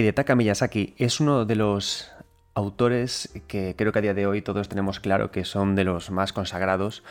[0.00, 2.10] Hidetaka Miyazaki es uno de los
[2.54, 6.10] autores que creo que a día de hoy todos tenemos claro que son de los
[6.10, 7.02] más consagrados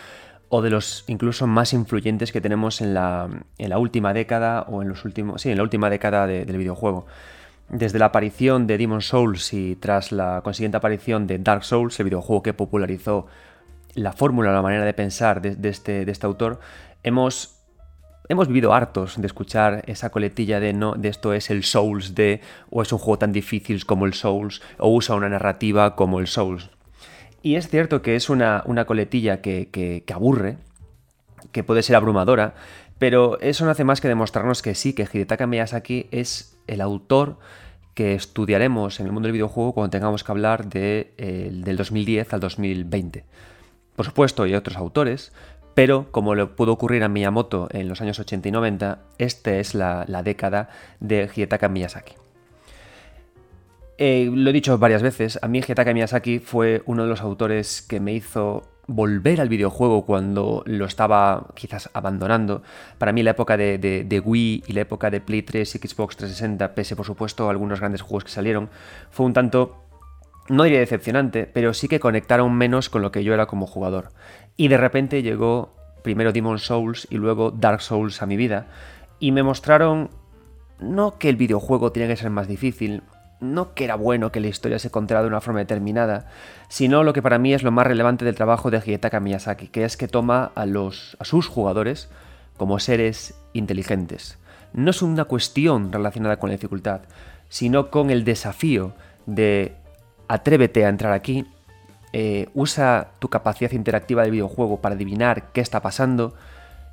[0.49, 4.81] o de los incluso más influyentes que tenemos en la, en la última década o
[4.81, 5.41] en los últimos.
[5.41, 7.05] Sí, en la última década del videojuego.
[7.69, 12.05] Desde la aparición de Demon Souls y tras la consiguiente aparición de Dark Souls, el
[12.05, 13.27] videojuego que popularizó
[13.93, 16.59] la fórmula, la manera de pensar de, este, de este autor,
[17.03, 17.58] hemos
[18.29, 22.41] hemos vivido hartos de escuchar esa coletilla de no, de esto es el Souls de,
[22.69, 26.27] o es un juego tan difícil como el Souls, o usa una narrativa como el
[26.27, 26.69] Souls.
[27.41, 30.57] Y es cierto que es una, coletilla que, aburre,
[31.51, 32.53] que puede ser abrumadora,
[32.99, 37.39] pero eso no hace más que demostrarnos que sí, que Hidetaka Miyazaki es el autor
[37.95, 41.13] que estudiaremos en el mundo del videojuego cuando tengamos que hablar de,
[41.51, 43.25] del 2010 al 2020.
[43.95, 45.33] Por supuesto, hay otros autores,
[45.79, 49.73] pero como le pudo ocurrir a Miyamoto en los años 80 y 90, esta es
[49.73, 50.67] la, la década
[50.99, 52.15] de Hidetaka Miyazaki.
[53.97, 57.81] Eh, lo he dicho varias veces, a mí Hidetaka Miyazaki fue uno de los autores
[57.81, 62.61] que me hizo volver al videojuego cuando lo estaba quizás abandonando.
[62.97, 66.75] Para mí la época de, Wii y la época de Play 3 y Xbox 360,
[66.75, 68.69] pese por supuesto a algunos grandes juegos que salieron,
[69.11, 69.81] fue un tanto,
[70.49, 74.11] no diría decepcionante, pero sí que conectaron menos con lo que yo era como jugador.
[74.59, 78.67] Y de repente llegó primero Demon Souls y luego Dark Souls a mi vida,
[79.19, 80.09] y me mostraron
[80.79, 83.03] no que el videojuego tenía que ser más difícil,
[83.39, 86.27] no que era bueno que la historia se contara de una forma determinada,
[86.67, 89.83] sino lo que para mí es lo más relevante del trabajo de Hidetaka Miyazaki, que
[89.83, 92.09] es que toma a, los, a sus jugadores
[92.57, 94.37] como seres inteligentes.
[94.73, 97.01] No es una cuestión relacionada con la dificultad,
[97.47, 98.93] sino con el desafío
[99.25, 99.75] de
[100.27, 101.45] atrévete a entrar aquí,
[102.13, 106.33] eh, usa tu capacidad interactiva de videojuego para adivinar qué está pasando,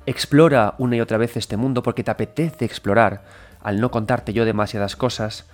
[0.05, 3.23] explora una y otra vez este mundo porque te apetece explorar,
[3.61, 5.45] al no contarte yo demasiadas cosas,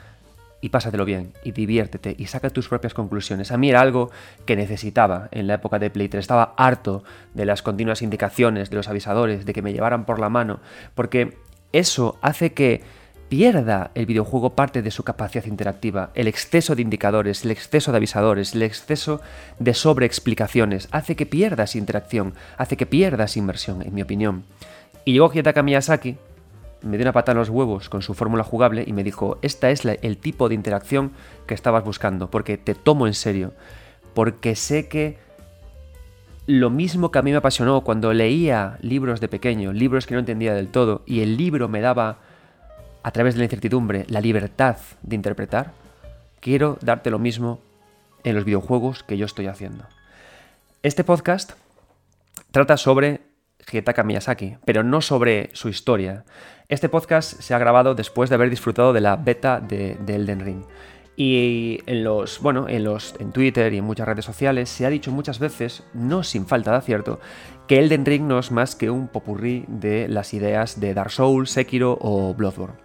[0.64, 3.52] y pásatelo bien y diviértete y saca tus propias conclusiones.
[3.52, 4.12] A mí era algo
[4.46, 6.22] que necesitaba en la época de Play 3.
[6.22, 7.04] Estaba harto
[7.34, 10.62] de las continuas indicaciones de los avisadores, de que me llevaran por la mano,
[10.96, 11.38] porque
[11.74, 12.82] eso hace que
[13.34, 16.12] pierda el videojuego parte de su capacidad interactiva.
[16.14, 19.22] El exceso de indicadores, el exceso de avisadores, el exceso
[19.58, 24.44] de sobreexplicaciones hace que pierdas interacción, hace que pierdas inversión, en mi opinión.
[25.04, 26.16] Y llegó Hidetaka Miyazaki
[26.84, 29.72] me dio una pata en los huevos con su fórmula jugable y me dijo, esta
[29.72, 31.12] es el tipo de interacción
[31.48, 33.54] que estabas buscando, porque te tomo en serio,
[34.14, 35.18] porque sé que
[36.46, 40.20] lo mismo que a mí me apasionó cuando leía libros de pequeño, libros que no
[40.20, 42.20] entendía del todo, y el libro me daba,
[43.04, 45.74] a través de la incertidumbre, la libertad de interpretar,
[46.40, 47.60] quiero darte lo mismo
[48.24, 49.86] en los videojuegos que yo estoy haciendo.
[50.82, 51.52] Este podcast
[52.52, 53.22] trata sobre
[53.72, 56.26] Hidetaka Miyazaki, pero no sobre su historia.
[56.70, 60.64] Este podcast se ha grabado después de haber disfrutado de la beta de, Elden Ring.
[61.16, 64.90] Y en los, bueno, en los, en Twitter y en muchas redes sociales se ha
[64.90, 67.20] dicho muchas veces, no sin falta de acierto,
[67.68, 71.52] que Elden Ring no es más que un popurrí de las ideas de Dark Souls,
[71.52, 72.83] Sekiro o Bloodborne.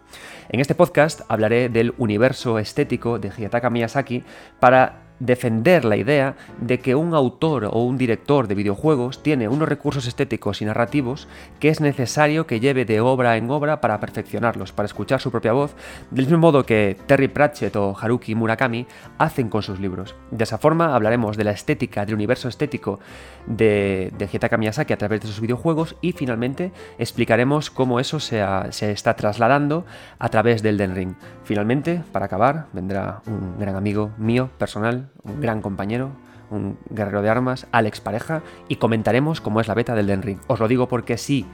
[0.51, 4.25] En este podcast hablaré del universo estético de Hidetaka Miyazaki
[4.59, 9.69] para defender la idea de que un autor o un director de videojuegos tiene unos
[9.69, 11.29] recursos estéticos y narrativos
[11.61, 15.53] que es necesario que lleve de obra en obra para perfeccionarlos, para escuchar su propia
[15.53, 15.75] voz,
[16.11, 18.87] del mismo modo que Terry Pratchett o Haruki Murakami
[19.19, 20.15] hacen con sus libros.
[20.31, 23.01] De esa forma hablaremos de la estética, del universo estético
[23.47, 28.43] de, de Hidetaka Miyazaki a través de sus videojuegos y finalmente explicaremos cómo eso se,
[28.71, 29.85] se está trasladando
[30.19, 31.15] a través del Den Ring.
[31.49, 36.11] Finalmente, para acabar, vendrá un gran amigo mío, personal, un gran compañero,
[36.51, 40.41] un guerrero de armas, Alex Pareja, y comentaremos cómo es la beta del Den Ring.
[40.47, 41.47] Os lo digo porque si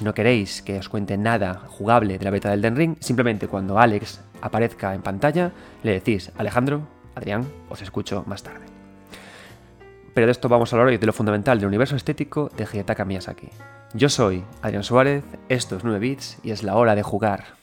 [0.00, 3.78] no queréis que os cuente nada jugable de la beta del Den Ring, simplemente cuando
[3.78, 5.52] Alex aparezca en pantalla,
[5.84, 8.66] le decís, Alejandro, Adrián, os escucho más tarde.
[10.14, 13.04] Pero de esto vamos a hablar hoy, de lo fundamental del universo estético de Hidetaka
[13.04, 13.50] Miyazaki.
[13.94, 17.56] Yo soy Adrián Suárez, esto es 9 bits y es la hora de jugar.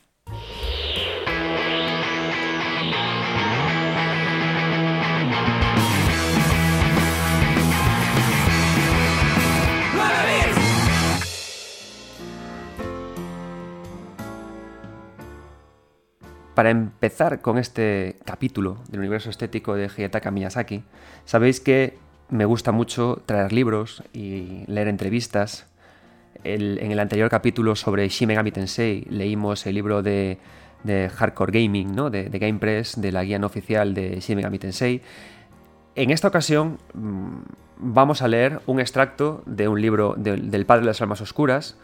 [16.56, 20.84] Para empezar con este capítulo del universo estético de Hidetaka Miyazaki,
[21.26, 21.98] sabéis que
[22.30, 25.68] me gusta mucho traer libros y leer entrevistas.
[26.46, 30.38] en el anterior capítulo sobre Shin Megami Tensei leímos el libro de,
[31.18, 32.10] Hardcore Gaming, ¿no?
[32.10, 35.02] de, Game Press, de la guía no oficial de Shin Megami Tensei.
[35.96, 37.36] En esta ocasión mm,
[37.80, 41.76] vamos a leer un extracto de un libro del Padre de las Almas Oscuras,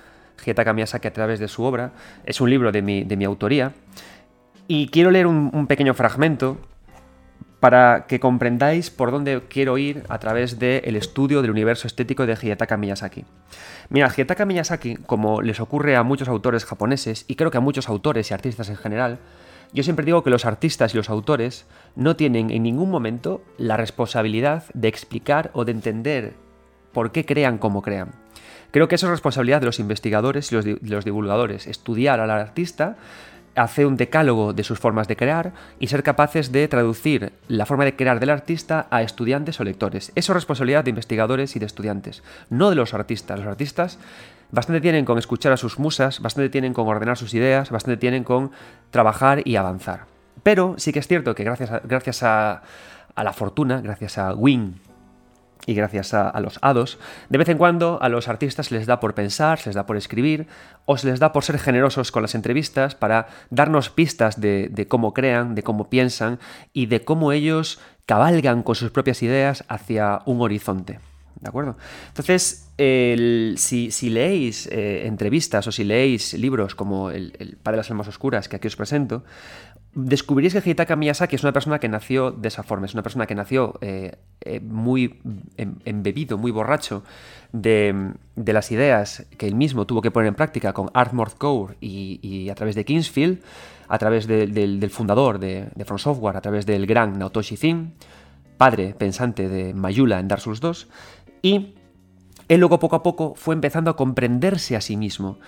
[0.45, 1.91] Hidetaka Miyazaki a través de su obra.
[2.23, 3.73] Es un libro de mi, de mi autoría
[4.67, 6.57] Y quiero leer un, pequeño fragmento
[7.59, 12.37] para que comprendáis por dónde quiero ir a través del estudio del universo estético de
[12.41, 13.25] Hidetaka Miyazaki.
[13.89, 17.87] Mira, Hidetaka Miyazaki, como les ocurre a muchos autores japoneses, y creo que a muchos
[17.87, 19.19] autores y artistas en general,
[19.73, 21.65] yo siempre digo que los artistas y los autores
[21.95, 26.33] no tienen en ningún momento la responsabilidad de explicar o de entender
[26.91, 28.11] por qué crean como crean.
[28.71, 32.97] Creo que eso es responsabilidad de los investigadores y los, los divulgadores, estudiar al artista,
[33.55, 37.85] hacer un decálogo de sus formas de crear y ser capaces de traducir la forma
[37.85, 40.11] de crear del artista a estudiantes o lectores.
[40.15, 43.39] Eso es responsabilidad de investigadores y de estudiantes, no de los artistas.
[43.39, 43.99] Los artistas
[44.51, 48.25] Bastante tienen con escuchar a sus musas, bastante tienen con ordenar sus ideas, bastante tienen
[48.25, 48.51] con
[48.89, 50.07] trabajar y avanzar.
[50.43, 52.61] Pero sí que es cierto que gracias a, gracias a,
[53.15, 54.73] la fortuna, gracias a Wing
[55.65, 56.97] y gracias a, los hados,
[57.29, 59.97] de vez en cuando a los artistas les da por pensar, se les da por
[59.97, 60.47] escribir,
[60.85, 65.13] o se les da por ser generosos con las entrevistas para darnos pistas de, cómo
[65.13, 66.39] crean, de cómo piensan
[66.73, 70.99] y de cómo ellos cabalgan con sus propias ideas hacia un horizonte.
[71.39, 71.75] ¿De acuerdo?
[72.09, 78.07] Entonces, si, leéis eh, entrevistas o si leéis libros como el, Padre de las Almas
[78.07, 79.23] Oscuras, que aquí os presento,
[79.93, 83.27] descubriréis que Hidetaka Miyazaki es una persona que nació de esa forma, es una persona
[83.27, 85.19] que nació eh, eh, muy
[85.57, 87.03] em, embebido, muy borracho
[87.51, 92.49] de, las ideas que él mismo tuvo que poner en práctica con Art Core y,
[92.49, 93.41] a través de Kingsfield,
[93.89, 97.93] a través del fundador de, From Software, a través del gran Naotoshi Thin,
[98.57, 100.87] padre pensante de Mayula en Dark Souls 2,
[101.41, 101.75] y
[102.47, 105.39] él luego poco a poco fue empezando a comprenderse a sí mismo.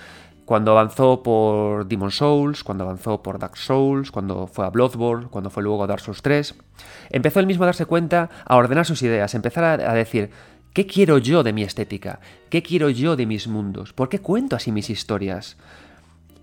[0.45, 5.49] Cuando avanzó por Demon Souls, cuando avanzó por Dark Souls, cuando fue a Bloodborne, cuando
[5.49, 6.55] fue luego a Dark Souls 3,
[7.11, 10.31] empezó él mismo a darse cuenta, a ordenar sus ideas, a empezar a, decir,
[10.73, 12.19] ¿qué quiero yo de mi estética?
[12.49, 13.93] ¿Qué quiero yo de mis mundos?
[13.93, 15.55] ¿Por qué cuento así mis historias?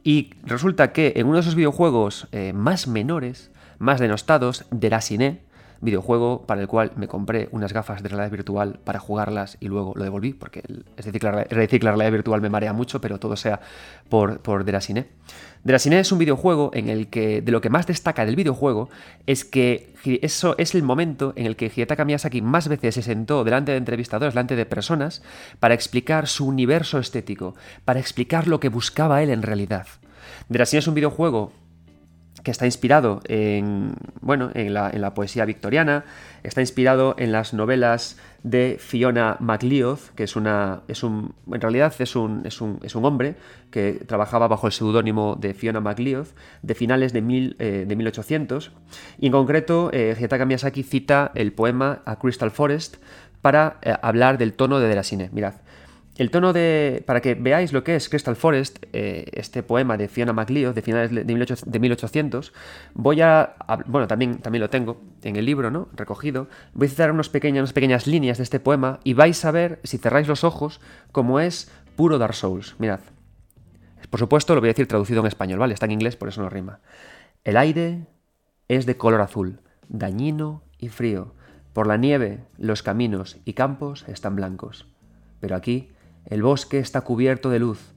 [0.03, 5.03] Y resulta que en uno de esos videojuegos eh, más menores, más denostados, de la
[5.03, 5.43] Cine,
[5.81, 9.93] videojuego para el cual me compré unas gafas de realidad virtual para jugarlas y luego
[9.97, 10.63] lo devolví, porque
[10.97, 13.61] es decir, la, realidad virtual me marea mucho, pero todo sea
[14.09, 14.65] por, por.
[14.65, 18.89] Derasine es un videojuego en el que de lo que más destaca del videojuego
[19.27, 23.45] es que eso es el momento en el que Hidetaka Miyazaki más veces se sentó
[23.45, 25.23] delante de entrevistadores, delante de personas,
[25.59, 27.55] para explicar su universo estético,
[27.85, 29.87] para explicar lo que buscaba él en realidad.
[30.49, 31.53] Derasine es un videojuego
[32.43, 36.05] que está inspirado en, bueno, en la, poesía victoriana,
[36.43, 41.93] está inspirado en las novelas de Fiona MacLeod, que es una, es un, en realidad
[41.99, 43.35] es un, es un, es un hombre
[43.71, 46.29] que trabajaba bajo el seudónimo de Fiona MacLeod
[46.63, 48.73] de finales de, mil, eh, de 1800,
[49.19, 50.17] y en concreto eh,
[50.47, 52.97] Miyazaki cita el poema A Crystal Forest
[53.43, 55.29] para eh, hablar del tono de Derasine.
[55.33, 55.55] Mirad,
[56.21, 57.03] el tono de.
[57.07, 60.83] Para que veáis lo que es Crystal Forest, eh, este poema de Fiona MacLeod de
[60.83, 62.53] finales de 1800,
[62.93, 63.57] voy a.
[63.87, 65.89] Bueno, también, también lo tengo en el libro, ¿no?
[65.95, 66.49] Recogido.
[66.75, 70.29] Voy a citar unas pequeñas líneas de este poema y vais a ver, si cerráis
[70.29, 72.77] los ojos, cómo es puro Dark Souls.
[72.79, 73.01] Mirad.
[74.11, 75.73] Por supuesto, lo voy a decir traducido en español, ¿vale?
[75.73, 76.81] Está en inglés, por eso no rima.
[77.45, 78.09] El aire
[78.69, 81.35] es de color azul, dañino y frío.
[81.73, 84.87] Por la nieve, los caminos y campos están blancos.
[85.41, 85.89] Pero aquí
[86.27, 87.93] el bosque está cubierto de luz,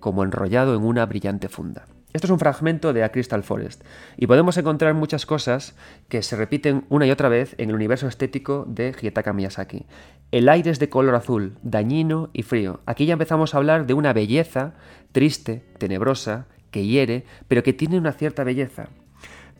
[0.00, 1.86] como enrollado en una brillante funda.
[2.12, 3.84] Esto es un fragmento de A Crystal Forest,
[4.16, 5.76] y podemos encontrar muchas cosas
[6.08, 9.86] que se repiten una y otra vez en el universo estético de Hidetaka Miyazaki.
[10.32, 12.80] El aire es de color azul, dañino y frío.
[12.86, 14.72] Aquí ya empezamos a hablar de una belleza
[15.12, 18.88] triste, tenebrosa, que hiere, pero que tiene una cierta belleza.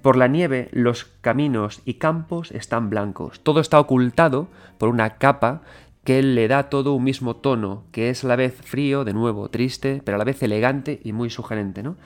[0.02, 3.40] Por la nieve los caminos y campos están blancos.
[3.42, 4.48] Todo está ocultado
[4.78, 5.62] por una capa
[6.09, 9.50] que le da todo un mismo tono, que es a la vez frío, de nuevo,
[9.50, 11.97] triste, pero a la vez elegante y muy sugerente, ¿no?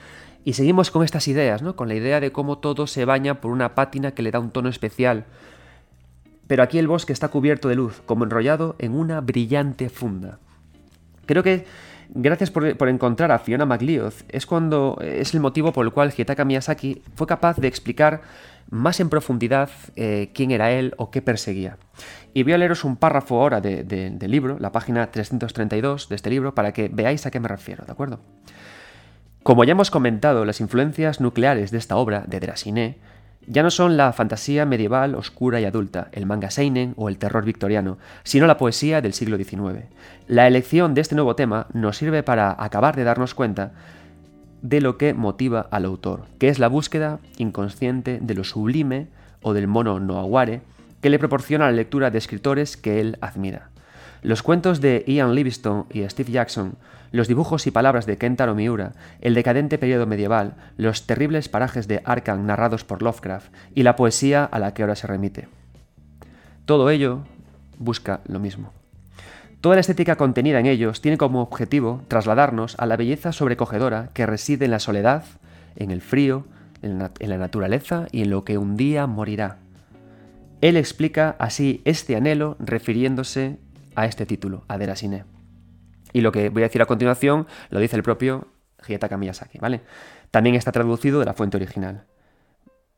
[0.43, 1.77] Y seguimos con estas ideas, ¿no?
[1.77, 4.51] Con la idea de cómo todo se baña por una pátina que le da un
[4.51, 5.23] tono especial.
[6.47, 10.37] Pero aquí el bosque está cubierto de luz, como enrollado en una brillante funda.
[11.25, 11.65] Creo que
[12.13, 16.13] gracias por, por, encontrar a Fiona MacLeod es cuando es el motivo por el cual
[16.15, 18.21] Hidetaka Miyazaki fue capaz de explicar
[18.69, 21.77] más en profundidad eh, quién era él o qué perseguía.
[22.33, 26.55] Y voy a leeros un párrafo ahora del libro, la página 332 de este libro,
[26.55, 28.19] para que veáis a qué me refiero, ¿de acuerdo?
[29.43, 32.97] Como ya hemos comentado, las influencias nucleares de esta obra, de Drasiné,
[33.47, 37.45] ya no son la fantasía medieval, oscura y adulta, el manga seinen o el terror
[37.45, 39.85] victoriano, sino la poesía del siglo XIX.
[40.27, 43.73] La elección de este nuevo tema nos sirve para acabar de darnos cuenta
[44.61, 49.07] de lo que motiva al autor, que es la búsqueda inconsciente de lo sublime
[49.41, 50.61] o del mono no aguare
[51.01, 53.69] que le proporciona la lectura de escritores que él admira.
[54.21, 56.75] Los cuentos de Ian Livingstone y Steve Jackson,
[57.13, 62.01] los dibujos y palabras de Kentaro Miura, el decadente periodo medieval, los terribles parajes de
[62.05, 65.47] Arkham narrados por Lovecraft y la poesía a la que ahora se remite.
[66.65, 67.19] Todo ello
[67.77, 68.73] busca lo mismo.
[69.61, 74.25] Toda la estética contenida en ellos tiene como objetivo trasladarnos a la belleza sobrecogedora que
[74.25, 75.23] reside en la soledad,
[75.75, 76.47] en el frío,
[76.81, 79.59] en la, naturaleza y en lo que un día morirá.
[80.61, 83.57] Él explica así este anhelo refiriéndose
[83.95, 85.32] a este título, a.
[86.13, 88.47] Y lo que voy a decir a continuación lo dice el propio
[88.87, 89.81] Hidetaka Miyazaki, ¿vale?
[90.31, 92.05] También está traducido de la fuente original.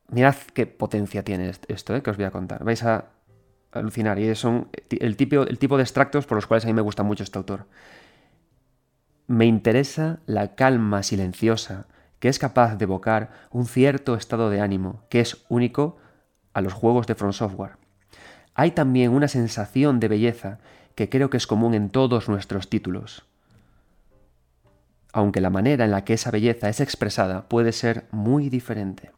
[0.10, 2.04] Mirad qué potencia tiene esto ¿eh?
[2.04, 2.64] que os voy a contar.
[2.64, 3.06] Vais a
[3.72, 6.82] alucinar y son el tipo, el tipo de extractos por los cuales a mí me
[6.82, 7.68] gusta mucho este autor.
[9.28, 11.88] Me interesa la calma silenciosa
[12.20, 15.98] que es capaz de evocar un cierto estado de ánimo que es único
[16.54, 17.78] a los juegos de From Software.
[18.54, 20.60] Hay también una sensación de belleza
[20.96, 23.26] que creo que es común en todos nuestros títulos.
[25.14, 29.12] Aunque la manera en la que esa belleza es expresada puede ser muy diferente.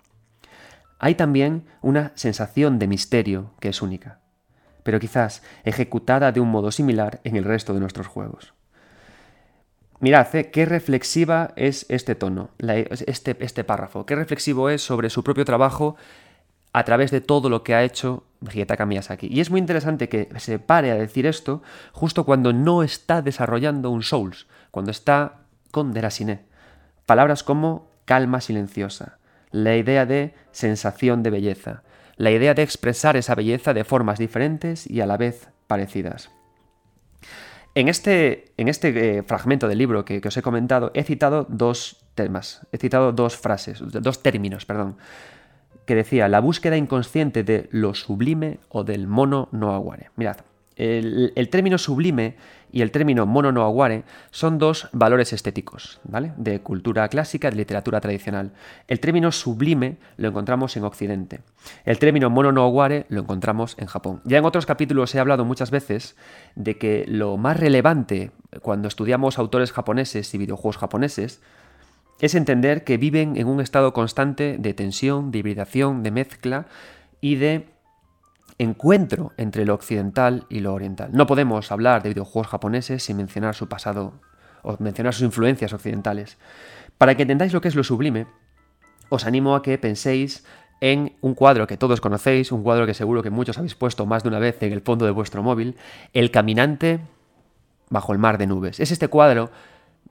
[1.00, 4.20] Hay también una sensación de misterio que es única
[4.88, 8.54] pero quizás ejecutada de un modo similar en el resto de nuestros juegos.
[10.00, 12.52] Mirad, eh, qué reflexiva es este tono,
[13.06, 15.98] este, este párrafo, qué reflexivo es sobre su propio trabajo
[16.78, 19.28] a través de todo lo que ha hecho Hidetaka Miyazaki.
[19.32, 23.90] Y es muy interesante que se pare a decir esto justo cuando no está desarrollando
[23.90, 25.40] un Souls, cuando está
[25.72, 26.46] con Derasine.
[27.08, 29.18] Palabras como calma silenciosa,
[29.50, 31.82] la idea de sensación de belleza,
[32.16, 36.30] la idea de expresar esa belleza de formas diferentes y a la vez parecidas.
[37.74, 41.48] En este, en este eh, fragmento del libro que, que, os he comentado, he citado
[41.50, 44.98] dos temas, he citado dos frases, dos términos, perdón,
[45.88, 50.12] que decía la búsqueda inconsciente de lo sublime o del mono no aguare.
[50.18, 50.38] Mirad,
[50.76, 52.36] el, término sublime
[52.72, 56.34] y el término mono no aguare son dos valores estéticos, ¿vale?
[56.36, 58.52] De cultura clásica, de literatura tradicional.
[58.90, 61.40] El término sublime lo encontramos en Occidente.
[61.86, 64.22] El término mono no aguare lo encontramos en Japón.
[64.26, 66.18] Ya en otros capítulos he hablado muchas veces
[66.56, 71.42] de que lo más relevante cuando estudiamos autores japoneses y videojuegos japoneses
[72.20, 76.66] es entender que viven en un estado constante de tensión, de hibridación, de mezcla
[77.22, 77.68] y de
[78.58, 81.10] encuentro entre lo occidental y lo oriental.
[81.14, 84.14] No podemos hablar de videojuegos japoneses sin mencionar su pasado
[84.64, 86.38] o mencionar sus influencias occidentales.
[86.98, 88.26] Para que entendáis lo que es lo sublime,
[89.10, 90.44] os animo a que penséis
[90.82, 94.24] en un cuadro que todos conocéis, un cuadro que seguro que muchos habéis puesto más
[94.24, 95.76] de una vez en el fondo de vuestro móvil,
[96.14, 97.00] El caminante
[97.90, 98.80] bajo el mar de nubes.
[98.80, 99.52] Es este cuadro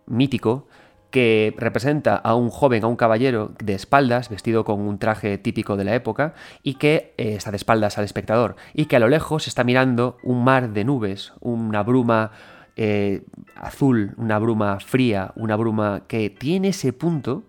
[0.06, 0.66] mítico
[1.10, 5.76] que representa a un joven, a un caballero de espaldas, vestido con un traje típico
[5.76, 9.08] de la época, y que eh, está de espaldas al espectador, y que a lo
[9.08, 12.32] lejos está mirando un mar de nubes, una bruma
[12.76, 13.22] eh,
[13.54, 17.44] azul, una bruma fría, una bruma que tiene ese punto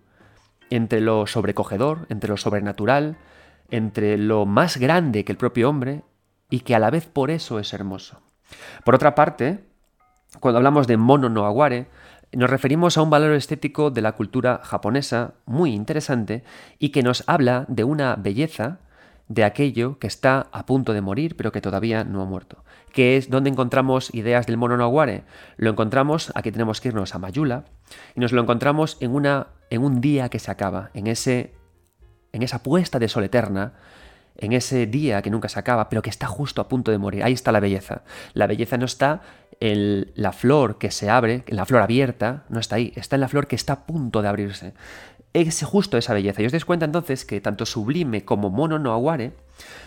[0.70, 3.16] entre lo sobrecogedor, entre lo sobrenatural,
[3.70, 6.02] entre lo más grande que el propio hombre,
[6.50, 8.22] y que a la vez por eso es hermoso.
[8.84, 9.60] Por otra parte,
[10.40, 11.88] cuando hablamos de mono no aguare,
[12.32, 16.44] nos referimos a un valor estético de la cultura japonesa muy interesante
[16.78, 18.78] y que nos habla de una belleza
[19.28, 22.64] de aquello que está a punto de morir pero que todavía no ha muerto.
[22.92, 25.24] ¿Qué es donde encontramos ideas del mono no aguare?
[25.56, 27.64] Lo encontramos, aquí tenemos que irnos a Mayula,
[28.14, 31.54] y nos lo encontramos en, una, en un día que se acaba, en, ese,
[32.32, 33.74] en esa puesta de sol eterna,
[34.38, 37.24] en ese día que nunca se acaba, pero que está justo a punto de morir.
[37.24, 38.02] Ahí está la belleza.
[38.34, 39.20] La belleza no está
[39.60, 43.20] en la flor que se abre, en la flor abierta, no está ahí, está en
[43.20, 44.74] la flor que está a punto de abrirse.
[45.34, 46.40] Es justo esa belleza.
[46.40, 49.32] Y os dais cuenta entonces que tanto sublime como mono no aguare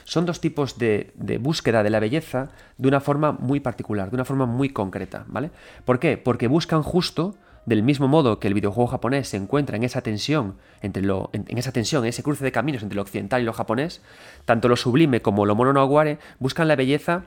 [0.03, 4.15] son dos tipos de, de, búsqueda de la belleza de una forma muy particular, de
[4.15, 5.49] una forma muy concreta, ¿vale?
[5.85, 6.17] ¿Por qué?
[6.17, 10.57] Porque buscan justo del mismo modo que el videojuego japonés se encuentra en esa tensión,
[10.81, 13.53] entre lo, en, esa tensión, en ese cruce de caminos entre lo occidental y lo
[13.53, 14.01] japonés,
[14.45, 17.25] tanto lo sublime como lo mono no aguare buscan la belleza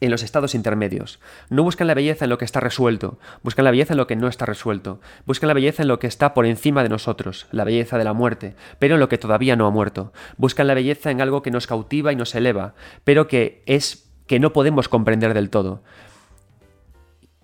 [0.00, 1.20] en los estados intermedios.
[1.48, 4.16] No buscan la belleza en lo que está resuelto, buscan la belleza en lo que
[4.16, 7.64] no está resuelto, buscan la belleza en lo que está por encima de nosotros, la
[7.64, 10.12] belleza de la muerte, pero en lo que todavía no ha muerto.
[10.36, 14.40] Buscan la belleza en algo que nos cautiva y nos eleva, pero que es que
[14.40, 15.82] no podemos comprender del todo.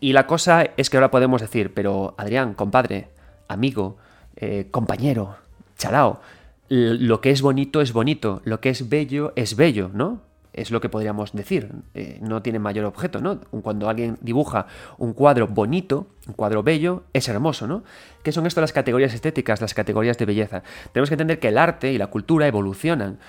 [0.02, 3.11] Y la cosa es que ahora podemos decir, pero Adrián, compadre,
[3.47, 3.99] amigo,
[4.35, 5.37] eh, compañero,
[5.78, 6.21] chalao,
[6.68, 10.21] lo que es bonito es bonito, lo que es bello es bello, ¿no?
[10.52, 13.38] Es lo que podríamos decir, eh, no tiene mayor objeto, ¿no?
[13.62, 14.66] Cuando alguien dibuja
[14.99, 17.85] un cuadro bonito, un cuadro bello, es hermoso, ¿no?
[18.25, 20.64] ¿Qué son esto las categorías estéticas, las categorías de belleza?
[20.90, 23.21] Tenemos que entender que el arte y la cultura evolucionan.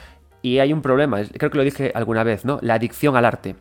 [0.41, 2.57] Y hay un problema, creo que lo dije alguna vez, ¿no?
[2.63, 3.57] La adicción al arte,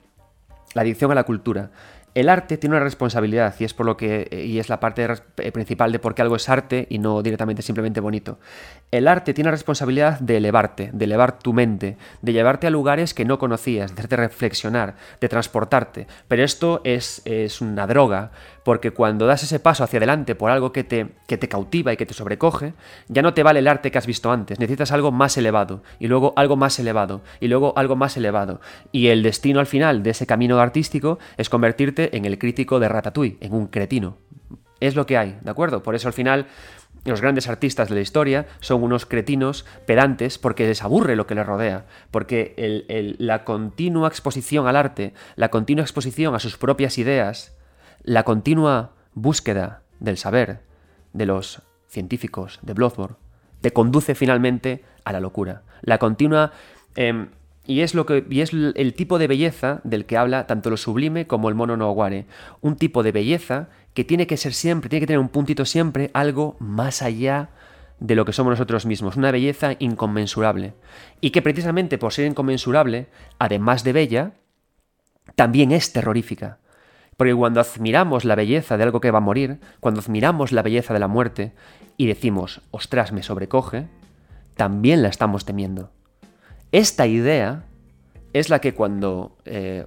[0.73, 1.73] la adicción a la cultura.
[2.14, 5.07] El arte tiene una responsabilidad y es por lo que y es la parte
[5.38, 8.38] eh, principal de por qué algo es arte y no directamente simplemente bonito.
[8.90, 13.14] El arte tiene la responsabilidad de elevarte, de elevar tu mente, de llevarte a lugares
[13.14, 16.07] que no conocías, de hacerte reflexionar, de transportarte.
[16.28, 18.33] Pero esto es, es una droga,
[18.64, 21.97] porque cuando das ese paso hacia adelante por algo que te, que te cautiva y
[21.97, 22.75] que te sobrecoge,
[23.09, 26.07] ya no te vale el arte que has visto antes, necesitas algo más elevado, y
[26.07, 28.61] luego algo más elevado, y luego algo más elevado.
[28.92, 32.88] Y el destino al final de ese camino artístico es convertirte en el crítico de
[32.88, 34.16] Ratatouille, en un cretino.
[34.81, 35.83] Es lo que hay, ¿de acuerdo?
[35.83, 36.47] Por eso al final
[37.04, 41.35] los grandes artistas de la historia son unos cretinos pedantes porque les aburre lo que
[41.35, 42.54] les rodea, porque
[43.19, 47.57] la continua exposición al arte, la continua exposición a sus propias ideas,
[48.05, 50.61] la continua búsqueda del saber
[51.13, 53.17] de los científicos de Bloodborne,
[53.61, 55.63] te conduce finalmente a la locura.
[55.83, 56.53] La continua...
[56.97, 57.29] Em,
[57.65, 60.77] y es, lo que, y es el tipo de belleza del que habla tanto lo
[60.77, 61.95] sublime como el mono no
[62.61, 66.11] Un tipo de belleza que tiene que ser siempre, tiene que tener un puntito siempre,
[66.13, 67.51] algo más allá
[68.01, 70.75] de lo que somos nosotros mismos, una belleza inconmensurable.
[71.21, 73.07] Y que precisamente por ser inconmensurable,
[73.39, 74.33] además de bella,
[75.37, 76.59] también es terrorífica.
[77.16, 80.95] Porque cuando admiramos la belleza de algo que va a morir, cuando admiramos la belleza
[80.95, 81.52] de la muerte
[81.97, 83.88] y decimos, ostras, me sobrecoge,
[84.57, 85.90] también la estamos temiendo.
[86.73, 87.64] Esta idea
[88.33, 89.87] es la que cuando eh,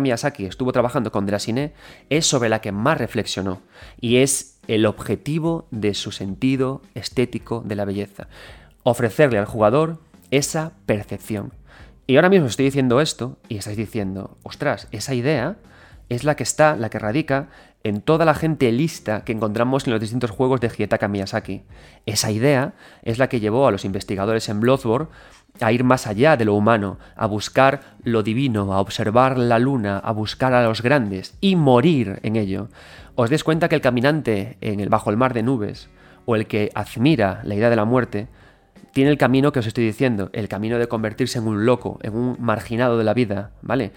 [0.00, 1.74] Miyazaki estuvo trabajando con Drasiné
[2.08, 3.60] es sobre la que más reflexionó
[4.00, 8.28] y es el objetivo de su sentido estético de la belleza.
[8.82, 9.98] Ofrecerle al jugador
[10.30, 11.52] esa percepción.
[12.06, 15.56] Y ahora mismo estoy diciendo esto y estáis diciendo, ostras, esa idea
[16.14, 17.48] es la que está, la que radica
[17.84, 21.62] en toda la gente lista que encontramos en los distintos juegos de Hidetaka Miyazaki.
[22.06, 25.08] Esa idea es la que llevó a los investigadores en Bloodborne
[25.60, 29.98] a ir más allá de lo humano, a buscar lo divino, a observar la luna,
[29.98, 32.68] a buscar a los grandes y morir en ello.
[33.14, 35.88] Os des cuenta que el caminante en el bajo el mar de nubes
[36.24, 38.28] o el que admira la idea de la muerte
[38.92, 42.14] tiene el camino que os estoy diciendo, el camino de convertirse en un loco, en
[42.14, 43.92] un marginado de la vida, ¿vale?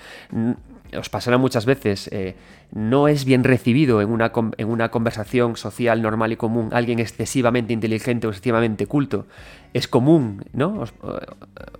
[0.97, 2.35] Os pasará muchas veces, eh,
[2.71, 7.73] no es bien recibido en una, en una conversación social normal y común alguien excesivamente
[7.73, 9.27] inteligente o excesivamente culto.
[9.73, 10.85] Es común, ¿no?
[10.85, 10.87] Eh,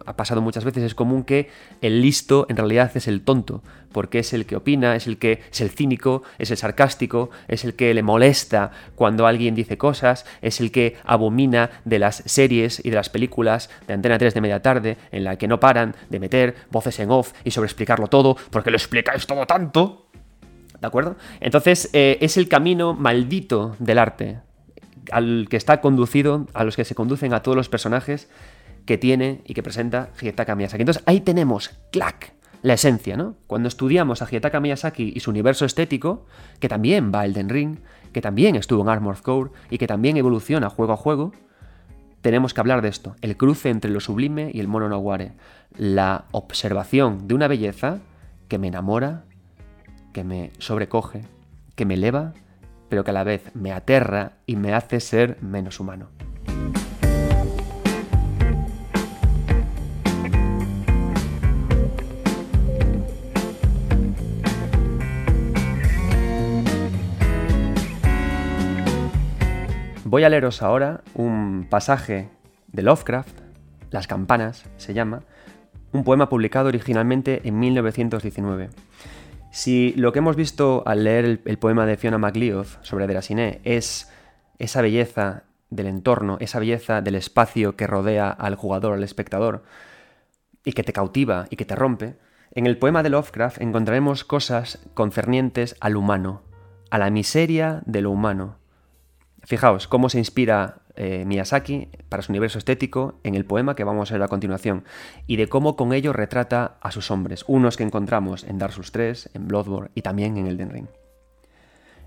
[0.05, 1.49] ha pasado muchas veces, es común que
[1.81, 3.63] el listo en realidad es el tonto,
[3.95, 7.63] porque es el que opina, es el que es el cínico, es el sarcástico, es
[7.63, 12.83] el que le molesta cuando alguien dice cosas, es el que abomina de las series
[12.83, 15.95] y de las películas de Antena 3 de media tarde, en la que no paran
[16.09, 20.04] de meter voces en off y sobreexplicarlo todo, porque lo explicáis todo tanto.
[20.79, 21.15] ¿De acuerdo?
[21.39, 24.39] Entonces, eh, es el camino maldito del arte,
[25.11, 28.29] al que está conducido, a los que se conducen a todos los personajes
[28.85, 30.81] que tiene y que presenta Hidetaka Miyazaki.
[30.81, 33.35] Entonces, ahí tenemos, clac, la esencia, ¿no?
[33.47, 36.25] Cuando estudiamos a Hidetaka Miyazaki y su universo estético,
[36.59, 37.77] que también va a Elden Ring,
[38.11, 41.31] que también estuvo en Armored Core y que también evoluciona juego a juego,
[42.21, 45.03] tenemos que hablar de esto, el cruce entre lo sublime y el mono no
[45.77, 47.99] la observación de una belleza
[48.47, 49.25] que me enamora,
[50.15, 51.23] que me sobrecoge,
[51.75, 52.31] que me eleva,
[52.87, 56.07] pero que a la vez me aterra y me hace ser menos humano.
[70.05, 72.29] Voy a leeros ahora un pasaje
[72.67, 73.41] de Lovecraft,
[73.91, 75.23] Las campanas se llama,
[75.91, 78.69] un poema publicado originalmente en 1919.
[79.55, 84.11] Si lo que hemos visto al leer el, poema de Fiona MacLeod sobre Derasiné es
[84.59, 89.63] esa belleza del entorno, esa belleza del espacio que rodea al jugador, al espectador,
[90.65, 92.17] y que te cautiva y que te rompe,
[92.51, 96.41] en el poema de Lovecraft encontraremos cosas concernientes al humano,
[96.91, 98.57] a la miseria de lo humano,
[99.45, 104.11] Fijaos cómo se inspira eh, Miyazaki para su universo estético en el poema que vamos
[104.11, 104.83] a ver a continuación
[105.27, 108.91] y de cómo con ello retrata a sus hombres, unos que encontramos en Dark Souls
[108.91, 110.87] 3, en Bloodborne y también en Elden Ring.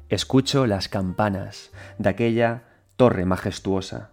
[0.09, 2.64] Escucho las campanas de aquella
[2.96, 4.11] torre majestuosa,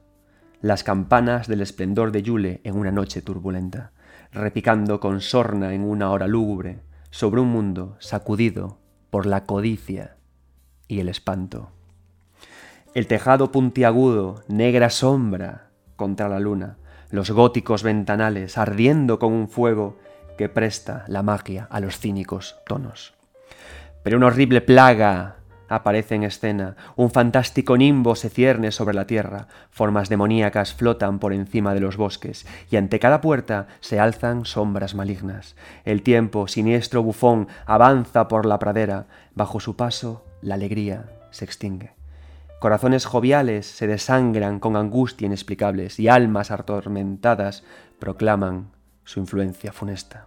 [0.62, 3.92] las campanas del esplendor de Yule en una noche turbulenta,
[4.32, 10.18] repicando con sorna en una hora lúgubre sobre un mundo sacudido por la codicia
[10.88, 11.75] y el espanto
[12.96, 16.78] el tejado puntiagudo, negra sombra contra la luna,
[17.10, 19.98] los góticos ventanales ardiendo con un fuego
[20.38, 23.14] que presta la magia a los cínicos tonos.
[24.02, 25.36] Pero una horrible plaga
[25.68, 31.34] aparece en escena, un fantástico nimbo se cierne sobre la tierra, formas demoníacas flotan por
[31.34, 35.58] encima de los bosques, y ante cada puerta se alzan sombras malignas.
[35.84, 41.95] El tiempo, siniestro bufón, avanza por la pradera, bajo su paso la alegría se extingue.
[42.66, 47.64] Corazones joviales se desangran con angustia inexplicables y almas atormentadas
[48.00, 48.72] proclaman
[49.04, 50.26] su influencia funesta.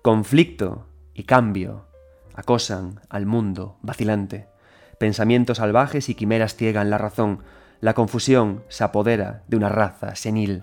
[0.00, 1.86] Conflicto y cambio
[2.36, 4.46] acosan al mundo vacilante.
[5.00, 7.42] Pensamientos salvajes y quimeras ciegan la razón.
[7.80, 10.62] La confusión se apodera de una raza senil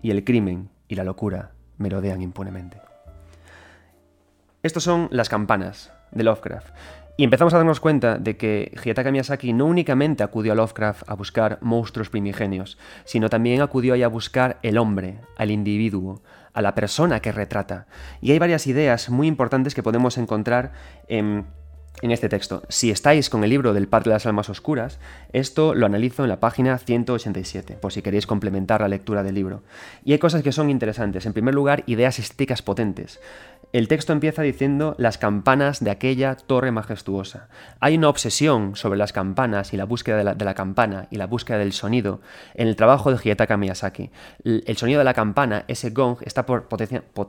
[0.00, 2.80] y el crimen y la locura merodean impunemente.
[4.62, 6.72] Estos son las campanas de Lovecraft.
[7.16, 11.14] Y empezamos a darnos cuenta de que Hidetaka Miyazaki no únicamente acudió a Lovecraft a
[11.14, 16.22] buscar monstruos primigenios, sino también acudió ahí a buscar el hombre, al individuo,
[16.54, 17.86] a la persona que retrata.
[18.22, 20.72] Y hay varias ideas muy importantes que podemos encontrar
[21.06, 21.46] en
[22.00, 22.62] en este texto.
[22.68, 24.98] Si estáis con el libro del Padre de las Almas Oscuras,
[25.32, 29.62] esto lo analizo en la página 187, por si queréis complementar la lectura del libro.
[30.04, 31.26] Y hay cosas que son interesantes.
[31.26, 33.20] En primer lugar, ideas estéticas potentes.
[33.72, 37.48] El texto empieza diciendo las campanas de aquella torre majestuosa.
[37.80, 41.56] Hay una obsesión sobre las campanas y la búsqueda de la, campana y la búsqueda
[41.56, 42.20] del sonido
[42.52, 44.10] en el trabajo de Hidetaka Miyazaki.
[44.44, 46.44] El, sonido de la campana, ese gong, está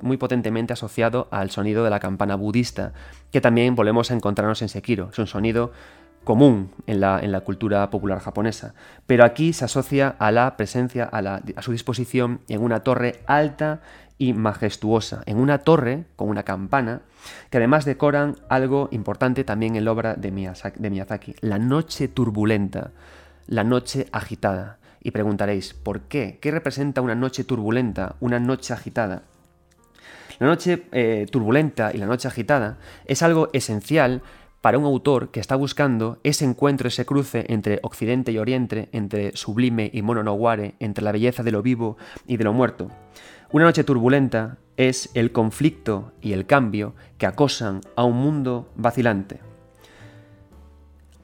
[0.01, 2.91] muy potentemente asociado al sonido de la campana budista,
[3.31, 5.11] que también volvemos a encontrarnos en Sekiro.
[5.13, 5.71] Es un sonido
[6.23, 8.73] común en la, cultura popular japonesa,
[9.05, 13.81] pero aquí se asocia a la presencia, a, su disposición en una torre alta
[14.17, 17.01] y majestuosa, en una torre con una campana,
[17.49, 22.91] que además decoran algo importante también en la obra de Miyazaki, la noche turbulenta,
[23.47, 24.77] la noche agitada.
[25.01, 26.39] Y preguntaréis, ¿por qué?
[26.41, 29.23] ¿Qué representa una noche turbulenta, una noche agitada?
[30.39, 34.21] La noche eh, turbulenta y la noche agitada es algo esencial
[34.63, 39.35] para un autor que está buscando ese encuentro, ese cruce entre Occidente y Oriente, entre
[39.35, 40.39] sublime y mono no
[40.79, 41.97] entre la belleza de lo vivo
[42.27, 42.89] y de lo muerto.
[43.53, 49.41] Una noche turbulenta es el conflicto y el cambio que acosan a un mundo vacilante.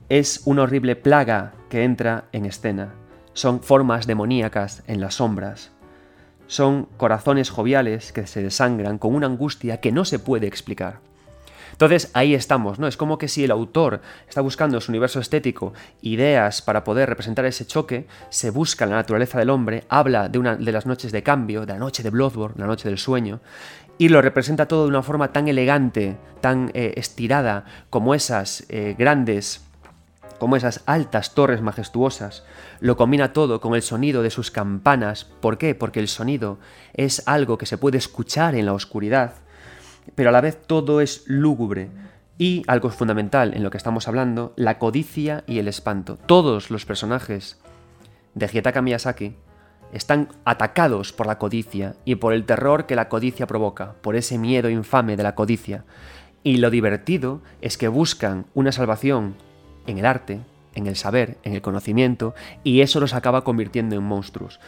[0.10, 2.94] Es una horrible plaga que entra en escena.
[3.34, 5.72] Son formas demoníacas en las sombras.
[6.46, 11.00] Son corazones joviales que se desangran con una angustia que no se puede explicar.
[11.80, 12.88] Entonces ahí estamos, ¿no?
[12.88, 17.08] Es como que si el autor está buscando en su universo estético ideas para poder
[17.08, 21.14] representar ese choque, se busca la naturaleza del hombre, habla de una de las noches
[21.14, 23.40] de cambio, de la noche de Bloodborne, la noche del sueño,
[23.98, 28.94] y lo representa todo de una forma tan elegante, tan eh, estirada, como esas eh,
[29.00, 29.64] grandes
[30.38, 32.46] como esas altas torres majestuosas,
[32.80, 35.26] lo combina todo con el sonido de sus campanas.
[35.26, 35.76] ¿Por qué?
[35.76, 36.60] Porque el sonido
[36.94, 39.34] es algo que se puede escuchar en la oscuridad
[40.16, 41.90] pero a la vez todo es lúgubre.
[42.38, 46.18] Y algo fundamental en lo que estamos hablando, la codicia y el espanto.
[46.26, 47.60] Todos los personajes
[48.34, 49.36] de Hietaka Miyazaki
[49.92, 54.38] están atacados por la codicia y por el terror que la codicia provoca, por ese
[54.38, 55.84] miedo infame de la codicia.
[56.44, 59.36] Y lo divertido es que buscan una salvación
[59.88, 60.40] en el arte,
[60.76, 64.60] en el saber, en el conocimiento, y eso los acaba convirtiendo en monstruos.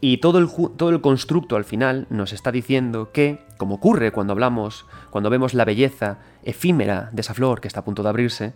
[0.00, 4.32] Y todo el, todo el constructo al final nos está diciendo que, como ocurre cuando
[4.32, 8.52] hablamos, cuando vemos la belleza efímera de esa flor que está a punto de abrirse,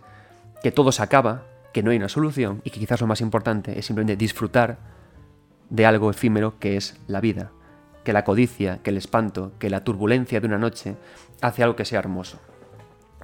[0.61, 3.77] que todo se acaba, que no hay una solución y que quizás lo más importante
[3.79, 4.77] es simplemente disfrutar
[5.69, 7.51] de algo efímero que es la vida,
[8.03, 10.95] que la codicia, que el espanto, que la turbulencia de una noche
[11.41, 12.39] hace algo que sea hermoso.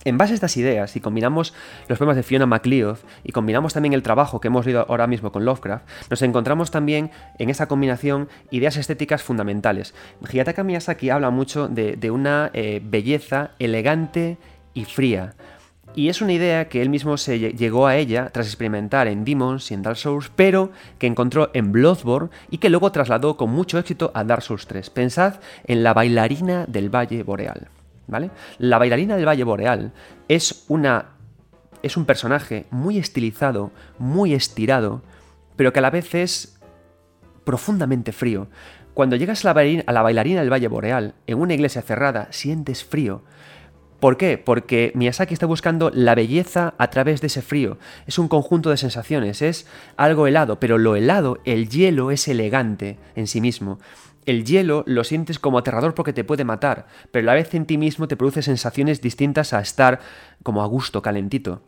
[0.08, 1.54] En base a estas ideas, si combinamos
[1.90, 5.34] los poemas de Fiona MacLeod y combinamos también el trabajo que hemos leído ahora mismo
[5.34, 9.94] con Lovecraft, nos encontramos también en esa combinación ideas estéticas fundamentales.
[10.32, 14.38] Hiyataka Miyazaki habla mucho de, una eh, belleza elegante
[14.74, 15.34] y fría.
[15.94, 19.72] Y es una idea que él mismo se llegó a ella tras experimentar en Demons
[19.72, 23.78] y en Dark Souls, pero que encontró en Bloodborne y que luego trasladó con mucho
[23.78, 24.90] éxito a Dark Souls 3.
[24.90, 27.68] Pensad en la bailarina del Valle Boreal.
[28.58, 29.92] La bailarina del Valle Boreal
[30.28, 31.18] es una
[31.84, 35.04] es un personaje muy estilizado, muy estirado,
[35.56, 36.60] pero que a la vez es
[37.44, 38.48] profundamente frío.
[38.94, 42.28] Cuando llegas a la, bailarina, a la bailarina del Valle Boreal, en una iglesia cerrada,
[42.32, 43.24] sientes frío.
[44.00, 44.38] ¿Por qué?
[44.38, 47.78] Porque Miyazaki está buscando la belleza a través de ese frío.
[48.06, 49.68] Es un conjunto de sensaciones, es
[49.98, 53.80] algo helado, pero lo helado, el hielo es elegante en sí mismo.
[54.28, 57.66] El hielo lo sientes como aterrador porque te puede matar, pero a la vez en
[57.66, 60.02] ti mismo te produce sensaciones distintas a estar
[60.44, 61.62] como a gusto, calentito.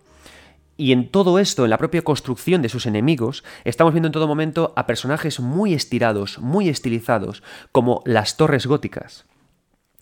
[0.75, 4.27] Y en todo esto, en la propia construcción de sus enemigos, estamos viendo en todo
[4.27, 9.25] momento a personajes muy estirados, muy estilizados, como las torres góticas.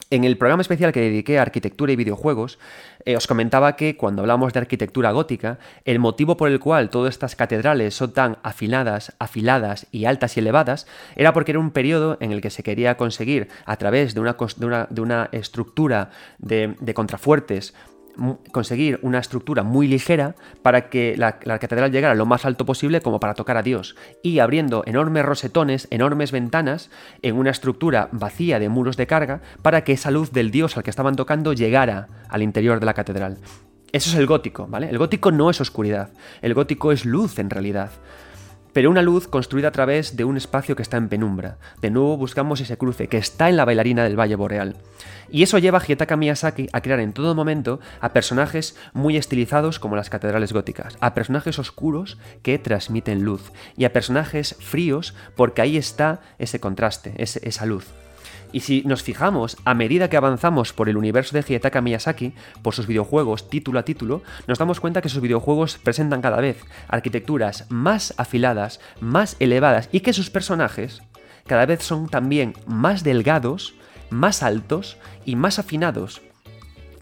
[0.10, 2.60] En el programa especial que dediqué a arquitectura y videojuegos,
[3.04, 7.14] eh, os comentaba que cuando hablamos de arquitectura gótica, el motivo por el cual todas
[7.14, 12.18] estas catedrales son tan afiladas, afiladas y altas y elevadas era porque era un periodo
[12.22, 17.74] en el que se quería conseguir, a través de una, estructura de contrafuertes
[18.52, 23.20] conseguir una estructura muy ligera para que la, catedral llegara lo más alto posible como
[23.20, 26.90] para tocar a Dios, y abriendo enormes rosetones, enormes ventanas
[27.22, 30.84] en una estructura vacía de muros de carga para que esa luz del Dios al
[30.84, 33.38] que estaban tocando llegara al interior de la catedral.
[33.92, 34.90] Eso es el gótico, ¿vale?
[34.90, 36.10] El gótico no es oscuridad,
[36.42, 37.92] el gótico es luz en realidad
[38.78, 41.58] pero una luz construida a través de un espacio que está en penumbra.
[41.82, 44.76] De nuevo buscamos ese cruce que está en la bailarina del Valle Boreal.
[45.30, 49.80] Y eso lleva a Hietaka Miyazaki a crear en todo momento a personajes muy estilizados
[49.80, 55.62] como las catedrales góticas, a personajes oscuros que transmiten luz y a personajes fríos porque
[55.62, 57.88] ahí está ese contraste, esa luz.
[58.52, 62.74] Y si nos fijamos, a medida que avanzamos por el universo de Hietaka Miyazaki, por
[62.74, 67.66] sus videojuegos título a título, nos damos cuenta que sus videojuegos presentan cada vez arquitecturas
[67.70, 71.02] más afiladas, más elevadas y que sus personajes
[71.46, 73.74] cada vez son también más delgados,
[74.10, 76.22] más altos y más afinados.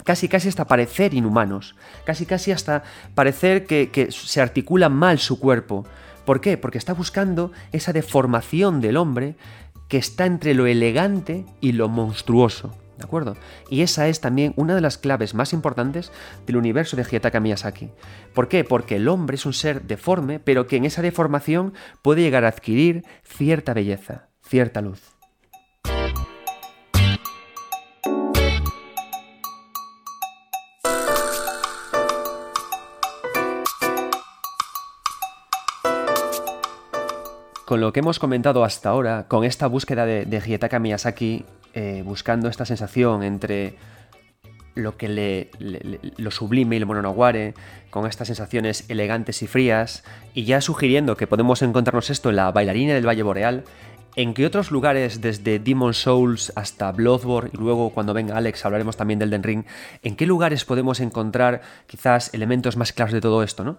[0.03, 2.83] Casi casi hasta parecer inhumanos, casi casi hasta
[3.15, 5.85] parecer que, se articula mal su cuerpo.
[6.25, 6.57] ¿Por qué?
[6.57, 9.35] Porque está buscando esa deformación del hombre
[9.87, 12.75] que está entre lo elegante y lo monstruoso.
[12.97, 13.35] ¿De acuerdo?
[13.69, 16.11] Y esa es también una de las claves más importantes
[16.45, 17.89] del universo de Hietaka Miyazaki.
[18.33, 18.63] ¿Por qué?
[18.63, 22.49] Porque el hombre es un ser deforme, pero que en esa deformación puede llegar a
[22.49, 25.14] adquirir cierta belleza, cierta luz.
[37.65, 42.47] Con lo que hemos comentado hasta ahora, con esta búsqueda de, de Miyazaki, eh, buscando
[42.47, 43.75] esta sensación entre
[44.75, 45.49] lo que le,
[46.17, 47.53] lo sublime y lo mononoguare,
[47.89, 52.51] con estas sensaciones elegantes y frías, y ya sugiriendo que podemos encontrarnos esto en la
[52.51, 53.63] bailarina del Valle Boreal,
[54.17, 58.95] ¿En qué otros lugares, desde Demon Souls hasta Bloodborne, y luego cuando venga Alex hablaremos
[58.95, 59.65] también del Den Ring,
[60.03, 63.77] en qué lugares podemos encontrar quizás elementos más claros de todo esto, ¿no?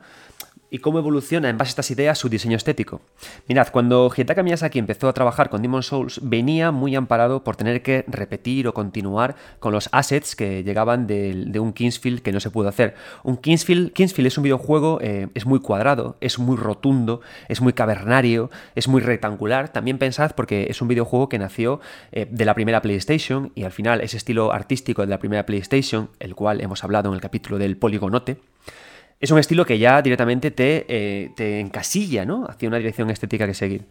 [0.70, 3.00] Y cómo evoluciona en base a estas ideas su diseño estético.
[3.48, 7.83] Mirad, cuando Hidetaka Miyazaki empezó a trabajar con Demon Souls, venía muy amparado por tener
[7.83, 12.50] que repetir o continuar con los assets que llegaban de, un Kingsfield que no se
[12.50, 12.94] pudo hacer.
[13.22, 17.72] Un Kingsfield, Kingsfield es un videojuego, eh, es muy cuadrado, es muy rotundo, es muy
[17.72, 19.68] cavernario, es muy rectangular.
[19.70, 21.81] También pensad porque es un videojuego que nació
[22.12, 26.11] eh, de la primera PlayStation y al final ese estilo artístico de la primera PlayStation,
[26.18, 28.38] el cual hemos hablado en el capítulo del poligonote,
[29.20, 32.46] es un estilo que ya directamente te, eh, te encasilla, ¿no?
[32.48, 33.87] Hacia una dirección estética que seguir.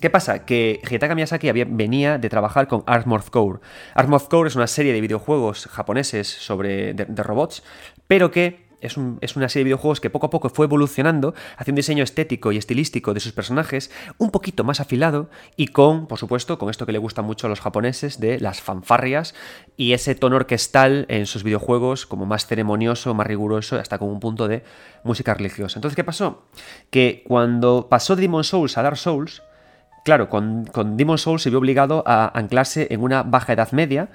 [0.00, 0.44] ¿Qué pasa?
[0.44, 3.60] Que Hidetaka Miyazaki venía de trabajar con Armored Core.
[3.94, 7.64] Armored Core es una serie de videojuegos japoneses sobre, de robots,
[8.06, 11.76] pero que es, una serie de videojuegos que poco a poco fue evolucionando hacia un
[11.76, 16.58] diseño estético y estilístico de sus personajes un poquito más afilado y con, por supuesto,
[16.58, 19.34] con esto que le gusta mucho a los japoneses de las fanfarrias
[19.76, 24.20] y ese tono orquestal en sus videojuegos como más ceremonioso, más riguroso, hasta como un
[24.20, 24.62] punto de
[25.04, 25.78] música religiosa.
[25.78, 26.44] Entonces, ¿qué pasó?
[26.90, 29.42] Que cuando pasó Demon Souls a Dark Souls,
[30.08, 34.08] Claro, con, con Demon Souls se vio obligado a anclarse en una baja edad media,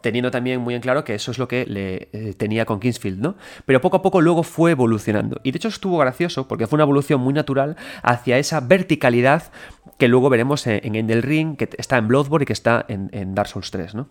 [0.00, 3.20] teniendo también muy en claro que eso es lo que le eh, tenía con Kingsfield,
[3.20, 3.34] ¿no?
[3.64, 5.40] Pero poco a poco luego fue evolucionando.
[5.42, 9.50] Y de hecho estuvo gracioso porque fue una evolución muy natural hacia esa verticalidad
[9.98, 13.34] que luego veremos en, en Ring, que está en Bloodborne y que está en, en
[13.34, 14.06] Dark Souls 3, ¿no?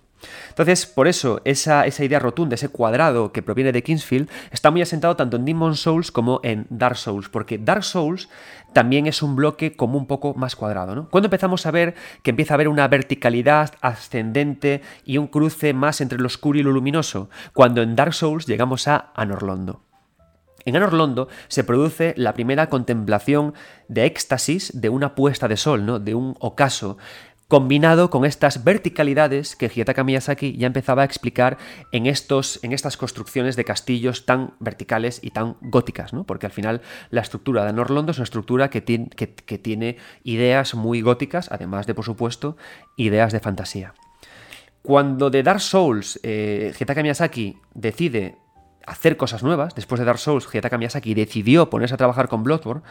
[0.49, 5.15] Entonces, por eso, esa, idea rotunda, ese cuadrado que proviene de Kingsfield, está muy asentado
[5.15, 8.29] tanto en Demon Souls como en Dark Souls, porque Dark Souls
[8.73, 10.95] también es un bloque como un poco más cuadrado.
[10.95, 11.09] ¿no?
[11.09, 16.01] Cuando empezamos a ver que empieza a haber una verticalidad ascendente y un cruce más
[16.01, 19.81] entre lo oscuro y lo luminoso, cuando en Dark Souls llegamos a Anorlondo.
[20.65, 23.53] En Anorlondo se produce la primera contemplación
[23.87, 25.99] de éxtasis de una puesta de sol, ¿no?
[25.99, 26.97] de un ocaso,
[27.47, 31.57] combinado con estas verticalidades que Hidetaka Miyazaki ya empezaba a explicar
[31.91, 36.23] en, estos, en estas construcciones de castillos tan verticales y tan góticas, ¿no?
[36.23, 36.81] porque al final
[37.11, 41.85] la estructura de Norlondo es una estructura que tiene, que, tiene ideas muy góticas, además
[41.85, 42.57] de, por supuesto,
[42.97, 43.93] ideas de fantasía.
[44.81, 48.37] Cuando de Dark Souls eh, Hidetaka Miyazaki decide
[48.85, 52.83] hacer cosas nuevas, después de Dark Souls, Hidetaka Miyazaki decidió ponerse a trabajar con Bloodborne,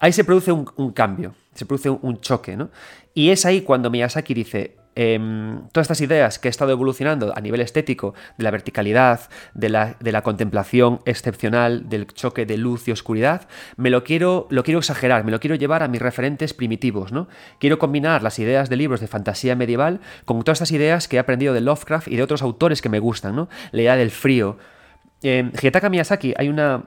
[0.00, 2.70] ahí se produce un, cambio, se produce un, choque, ¿no?
[3.14, 7.40] Y es ahí cuando Miyazaki dice, em, todas estas ideas que he estado evolucionando a
[7.40, 12.88] nivel estético, de la verticalidad, de la, de la, contemplación excepcional, del choque de luz
[12.88, 16.54] y oscuridad, me lo quiero, lo quiero exagerar, me lo quiero llevar a mis referentes
[16.54, 17.28] primitivos, ¿no?
[17.58, 21.20] Quiero combinar las ideas de libros de fantasía medieval con todas estas ideas que he
[21.20, 23.48] aprendido de Lovecraft y de otros autores que me gustan, ¿no?
[23.72, 24.56] La idea del frío.
[25.22, 26.82] Eh, Hidetaka Miyazaki, hay una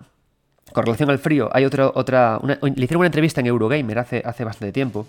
[0.73, 4.43] con relación al frío, hay otra, otra le hicieron una entrevista en Eurogamer hace, hace
[4.43, 5.07] bastante tiempo.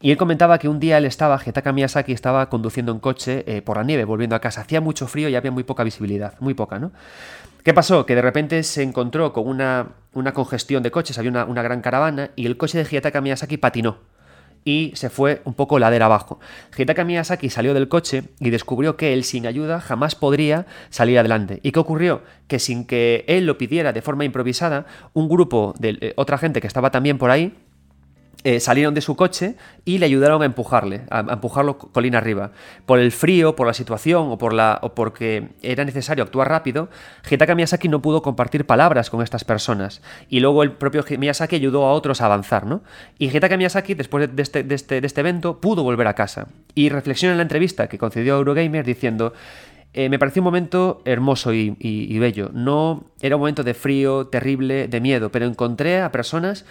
[0.00, 3.62] Y él comentaba que un día él estaba, Hitaka Miyazaki estaba conduciendo un coche eh,
[3.62, 4.62] por la nieve, volviendo a casa.
[4.62, 6.90] Hacía mucho frío y había muy poca visibilidad, muy poca, ¿no?
[7.62, 8.04] ¿Qué pasó?
[8.04, 11.80] Que de repente se encontró con una, una congestión de coches, había una, una, gran
[11.80, 13.98] caravana y el coche de Hitaka Miyazaki patinó
[14.64, 16.38] y se fue un poco ladera abajo.
[16.76, 21.60] Hitaka Miyazaki salió del coche y descubrió que él sin ayuda jamás podría salir adelante.
[21.62, 22.22] ¿Y qué ocurrió?
[22.46, 26.60] Que sin que él lo pidiera de forma improvisada, un grupo de eh, otra gente
[26.60, 27.52] que estaba también por ahí
[28.44, 32.50] eh, salieron de su coche y le ayudaron a empujarle, a, empujarlo colina arriba.
[32.86, 36.88] Por el frío, por la situación o, por la, o porque era necesario actuar rápido,
[37.30, 40.02] Hitaka Miyazaki no pudo compartir palabras con estas personas.
[40.28, 42.82] Y luego el propio Miyazaki ayudó a otros a avanzar, ¿no?
[43.18, 46.48] Y Hitaka Miyazaki, después de este, de este, de este evento, pudo volver a casa.
[46.74, 49.32] Y reflexiona en la entrevista que concedió a Eurogamer diciendo
[49.94, 52.50] eh, me pareció un momento hermoso y, bello.
[52.54, 56.64] No era un momento de frío, terrible, de miedo, pero encontré a personas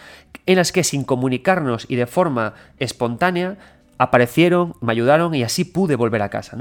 [0.47, 3.57] en las que sin comunicarnos y de forma espontánea
[3.99, 6.57] aparecieron, me ayudaron y así pude volver a casa.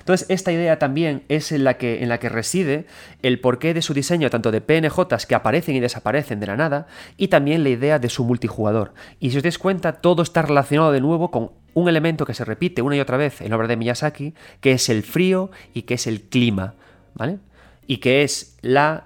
[0.00, 2.86] Entonces, esta idea también es en la, que, en la que reside
[3.22, 6.86] el porqué de su diseño, tanto de PNJs que aparecen y desaparecen de la nada,
[7.16, 8.92] y también la idea de su multijugador.
[9.18, 12.44] Y si os dais cuenta, todo está relacionado de nuevo con un elemento que se
[12.44, 15.82] repite una y otra vez en la obra de Miyazaki, que es el frío y
[15.82, 16.74] que es el clima,
[17.14, 17.38] ¿vale?
[17.86, 19.04] Y que es la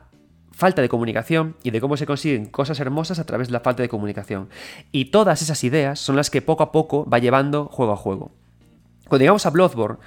[0.50, 3.82] falta de comunicación y de cómo se consiguen cosas hermosas a través de la falta
[3.82, 4.48] de comunicación.
[4.92, 8.30] Y todas esas ideas son las que poco a poco va llevando juego a juego.
[9.08, 9.98] Cuando llegamos a Bloodborne,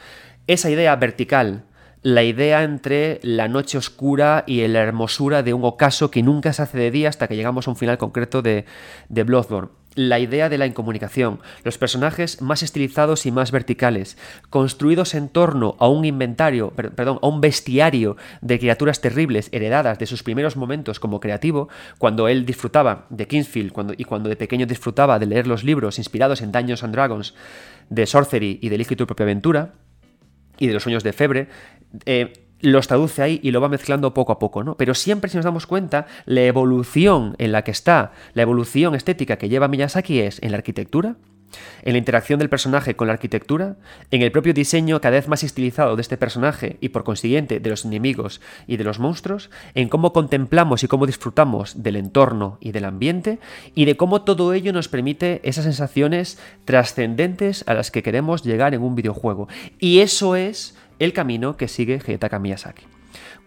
[0.48, 1.66] esa idea vertical,
[2.04, 6.62] la idea entre la noche oscura y la hermosura de un ocaso que nunca se
[6.62, 8.66] hace de día hasta que llegamos a un final concreto de,
[9.10, 9.70] de Bloodborne.
[9.96, 14.16] La idea de la incomunicación, los personajes más estilizados y más verticales,
[14.52, 20.06] construidos en torno a un inventario, perdón, a un bestiario de criaturas terribles heredadas de
[20.06, 25.18] sus primeros momentos como creativo, cuando él disfrutaba de Kingsfield y cuando de pequeño disfrutaba
[25.18, 27.34] de leer los libros inspirados en Dungeons and Dragons,
[27.90, 29.74] de Sorcery y de Elige tu propia aventura,
[30.60, 31.48] y de los sueños de Febre,
[32.06, 34.76] eh, los traduce ahí y lo va mezclando poco a poco, ¿no?
[34.78, 39.38] Pero siempre si nos damos cuenta, la evolución en la que está, la evolución estética
[39.38, 41.18] que lleva Miyazaki es en la arquitectura,
[41.84, 43.76] en la interacción del personaje con la arquitectura,
[44.12, 47.70] en el propio diseño cada vez más estilizado de este personaje y por consiguiente de
[47.70, 52.72] los enemigos y de los monstruos, en cómo contemplamos y cómo disfrutamos del entorno y
[52.72, 53.40] del ambiente
[53.76, 58.74] y de cómo todo ello nos permite esas sensaciones trascendentes a las que queremos llegar
[58.74, 59.48] en un videojuego.
[59.80, 62.97] Y eso es el camino que sigue Hidetaka Miyazaki.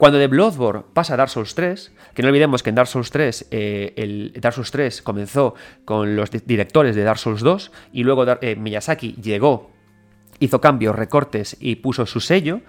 [0.01, 3.11] Cuando de Bloodborne pasa a Dark Souls 3, que no olvidemos que en Dark Souls
[3.11, 8.03] 3, eh, el Dark Souls 3 comenzó con los directores de Dark Souls 2 y
[8.03, 9.71] luego eh, Miyazaki llegó,
[10.39, 12.63] hizo cambios, recortes y puso su sello,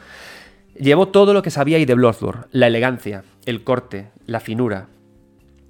[0.77, 4.89] llevó todo lo que sabía ahí de Bloodborne, la elegancia, el corte, la finura,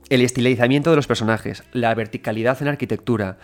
[0.10, 3.38] el estilizamiento de los personajes, la verticalidad en la arquitectura,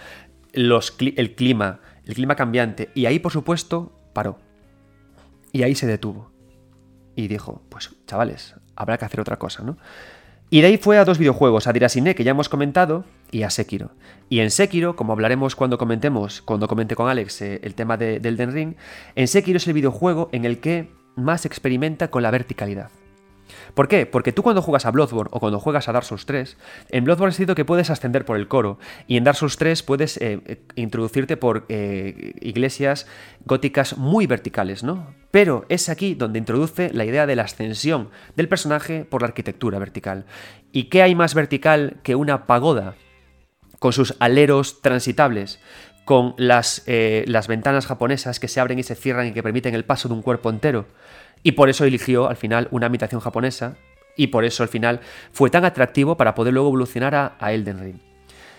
[0.53, 4.39] el clima, el clima cambiante, y ahí por supuesto paró.
[5.51, 6.35] Y ahí se detuvo.
[7.17, 9.75] Y dijo, pues chavales, habrá que hacer otra cosa, ¿no?
[10.51, 13.49] Y de ahí fue a dos videojuegos, a Dirasine, que ya hemos comentado, y a
[13.49, 13.89] Sekiro.
[14.29, 18.19] Y en Sekiro, como hablaremos cuando comentemos, cuando comente con Alex eh, el tema de,
[18.19, 18.75] del Den Ring,
[19.15, 22.91] en Sekiro es el videojuego en el que más experimenta con la verticalidad.
[23.73, 24.05] ¿Por qué?
[24.05, 26.57] Porque tú cuando juegas a Bloodborne o cuando juegas a Dark Souls 3,
[26.89, 29.83] en Bloodborne has dicho que puedes ascender por el coro y en Dark Souls 3
[29.83, 33.07] puedes eh, eh, introducirte por eh, iglesias
[33.45, 35.13] góticas muy verticales, ¿no?
[35.31, 39.79] Pero es aquí donde introduce la idea de la ascensión del personaje por la arquitectura
[39.79, 40.25] vertical.
[40.71, 42.95] ¿Y qué hay más vertical que una pagoda
[43.79, 45.59] con sus aleros transitables?
[46.05, 49.83] con las, las ventanas japonesas que se abren y se cierran y que permiten el
[49.83, 50.85] paso de un cuerpo entero.
[51.47, 53.77] Y por eso eligió al final una habitación japonesa
[54.17, 54.99] y por eso al final
[55.31, 57.99] fue tan atractivo para poder luego evolucionar a, Elden Ring.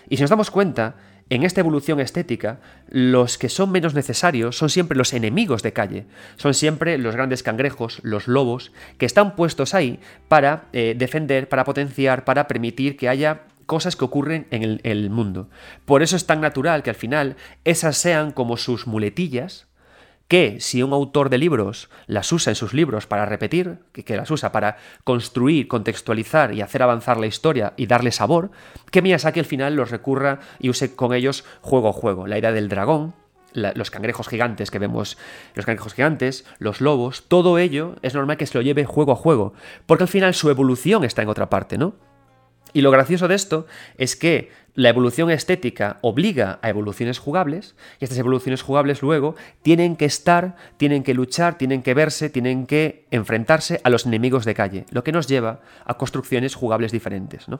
[0.09, 0.95] Y si nos damos cuenta,
[1.29, 6.07] en esta evolución estética, los que son menos necesarios son siempre los enemigos de calle,
[6.37, 11.65] son siempre los grandes cangrejos, los lobos, que están puestos ahí para eh, defender, para
[11.65, 15.47] potenciar, para permitir que haya cosas que ocurren en el, el, mundo.
[15.85, 19.68] Por eso es tan natural que al final esas sean como sus muletillas
[20.29, 24.29] que si un autor de libros las usa en sus libros para repetir, que, las
[24.29, 28.51] usa para construir, contextualizar y hacer avanzar la historia y darle sabor,
[28.91, 32.27] que Miyazaki al final los recurra y use con ellos juego a juego.
[32.27, 33.15] La idea del dragón,
[33.53, 35.17] los cangrejos gigantes que vemos,
[35.55, 39.15] los cangrejos gigantes, los lobos, todo ello es normal que se lo lleve juego a
[39.15, 39.53] juego,
[39.87, 41.95] porque al final su evolución está en otra parte, ¿no?
[42.73, 43.65] Y lo gracioso de esto
[43.97, 49.95] es que la evolución estética obliga a evoluciones jugables y estas evoluciones jugables luego tienen
[49.95, 54.53] que estar, tienen que luchar, tienen que verse, tienen que enfrentarse a los enemigos de
[54.53, 57.59] calle, lo que nos lleva a construcciones jugables diferentes, ¿no?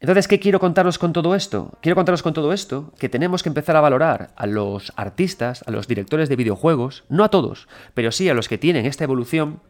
[0.00, 1.78] Entonces, ¿qué quiero contaros con todo esto?
[1.80, 5.70] Quiero contaros con todo esto que tenemos que empezar a valorar a los artistas, a
[5.70, 9.60] los directores de videojuegos, no a todos, pero sí a los que tienen esta evolución,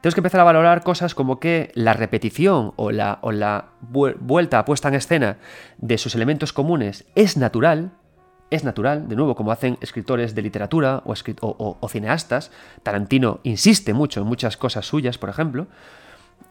[0.00, 4.94] tenemos que empezar a valorar cosas como que la repetición o la, vuelta, puesta en
[4.94, 5.38] escena
[5.78, 7.92] de sus elementos comunes es natural,
[8.50, 12.52] es natural, de nuevo, como hacen escritores de literatura o, o cineastas.
[12.82, 15.66] Tarantino insiste mucho en muchas cosas suyas, por ejemplo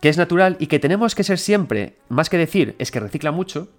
[0.01, 3.31] que es natural y que tenemos que ser siempre, más que decir, es que recicla
[3.31, 3.69] mucho,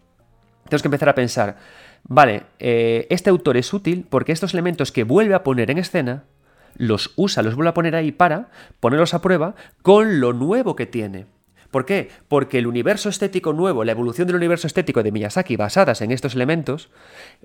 [0.65, 1.57] tenemos que empezar a pensar,
[2.05, 6.25] vale, eh, este autor es útil porque estos elementos que vuelve a poner en escena,
[6.77, 8.49] los usa, los vuelve a poner ahí para
[8.81, 11.27] ponerlos a prueba con lo nuevo que tiene.
[11.71, 12.09] ¿Por qué?
[12.29, 16.35] Porque el universo estético nuevo, la evolución del universo estético de Miyazaki basadas en estos
[16.35, 16.89] elementos,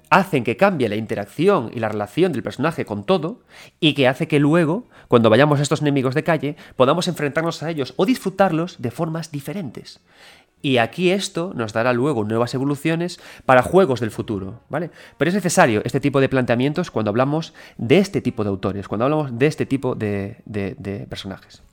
[0.09, 3.41] hacen que cambie la interacción y la relación del personaje con todo
[3.79, 7.69] y que hace que luego, cuando vayamos a estos enemigos de calle, podamos enfrentarnos a
[7.69, 9.99] ellos o disfrutarlos de formas diferentes.
[10.61, 14.91] Y aquí esto nos dará luego nuevas evoluciones para juegos del futuro, ¿vale?
[15.17, 19.05] Pero es necesario este tipo de planteamientos cuando hablamos de este tipo de autores, cuando
[19.05, 20.37] hablamos de este tipo de,
[21.09, 21.63] personajes.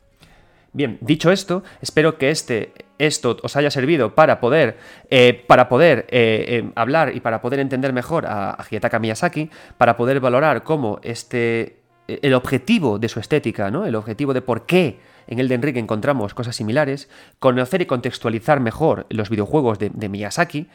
[0.73, 4.77] Bien, dicho esto, espero que este, esto os haya servido para poder,
[5.11, 9.97] eh, para poder eh, eh, hablar y para poder entender mejor a, a Miyazaki, para
[9.97, 13.87] poder valorar cómo este, el objetivo de su estética, ¿no?
[13.87, 14.99] el objetivo de por qué
[15.29, 17.09] en Elden Ring encontramos cosas similares,
[17.39, 20.69] conocer y contextualizar mejor los videojuegos de, de Miyazaki,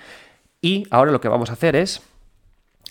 [0.62, 2.02] y ahora lo que vamos a hacer es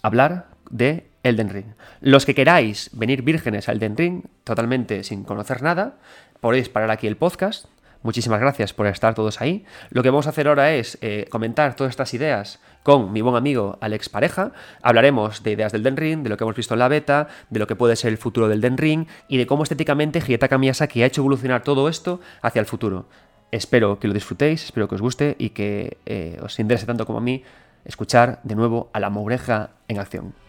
[0.02, 1.66] hablar de Elden Ring.
[2.00, 5.98] Los que queráis venir vírgenes a Elden Ring, totalmente sin conocer nada,
[6.40, 7.66] podéis parar aquí el podcast.
[8.02, 9.64] Muchísimas gracias por estar todos ahí.
[9.90, 13.36] Lo que vamos a hacer ahora es eh, comentar todas estas ideas con mi buen
[13.36, 14.52] amigo Alex Pareja.
[14.82, 17.60] Hablaremos de ideas del Den Ring, de lo que hemos visto en la beta, de
[17.60, 21.02] lo que puede ser el futuro del Den Ring y de cómo estéticamente Hidetaka Miyazaki
[21.02, 23.06] ha hecho evolucionar todo esto hacia el futuro.
[23.52, 27.18] Espero que lo disfrutéis, espero que os guste y que eh, os interese tanto como
[27.18, 27.44] a mí
[27.84, 30.41] escuchar de nuevo a la moureja en acción.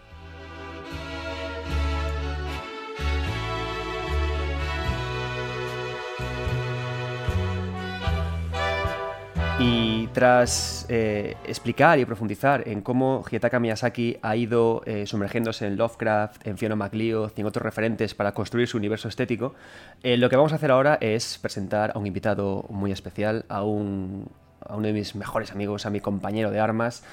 [9.58, 15.76] Y tras eh, explicar y profundizar en cómo Hidetaka Miyazaki ha ido eh, sumergiéndose en
[15.76, 19.54] Lovecraft, en Fiona MacLeod y en otros referentes para construir su universo estético,
[20.02, 23.62] eh, lo que vamos a hacer ahora es presentar a un invitado muy especial, a,
[23.62, 24.28] un,
[24.60, 27.04] a uno de mis mejores amigos, a mi compañero de armas,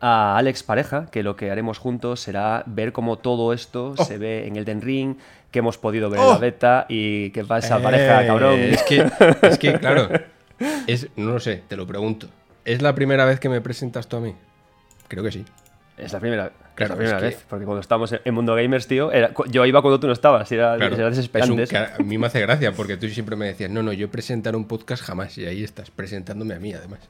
[0.00, 4.04] a Alex Pareja, que lo que haremos juntos será ver cómo todo esto oh.
[4.04, 5.16] se ve en el Den Ring,
[5.50, 6.38] que hemos podido ver en la oh.
[6.38, 8.60] beta y qué pasa, pareja, cabrón.
[8.60, 9.10] Es que,
[9.42, 10.08] es que claro.
[10.86, 12.28] Es, no lo sé, te lo pregunto.
[12.64, 14.34] ¿Es la primera vez que me presentas tú a mí?
[15.08, 15.44] Creo que sí.
[15.96, 19.10] Es la primera, claro, la primera vez, porque cuando estábamos en Mundo Gamers, tío,
[19.48, 21.76] yo iba cuando tú no estabas, era, desesperante.
[21.76, 24.66] a mí me hace gracia, porque tú siempre me decías, no, no, yo presentar un
[24.66, 27.00] podcast jamás, y ahí estás, presentándome a mí además.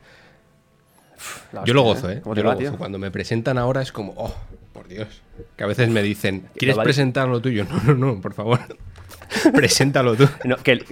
[1.66, 2.22] yo lo gozo, ¿eh?
[2.24, 2.72] ¿eh?
[2.78, 4.34] Cuando me presentan ahora es como, oh,
[4.72, 5.22] por Dios.
[5.56, 7.66] Que a veces me dicen, ¿quieres presentar lo tuyo?
[7.66, 8.60] No, no, no, por favor.
[9.54, 10.26] Preséntalo tú.
[10.44, 10.82] No, que,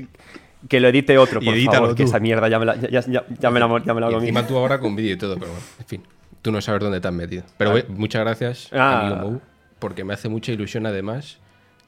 [0.69, 3.51] que lo edite otro, por favor, que esa mierda ya me la, ya, ya, ya
[3.51, 5.67] me la, ya me la hago Encima tú ahora con vídeo y todo, pero bueno,
[5.79, 6.03] en fin.
[6.43, 7.43] Tú no sabes dónde te has metido.
[7.57, 9.01] Pero muchas gracias, ah.
[9.01, 9.41] amigo Mou,
[9.79, 11.39] porque me hace mucha ilusión además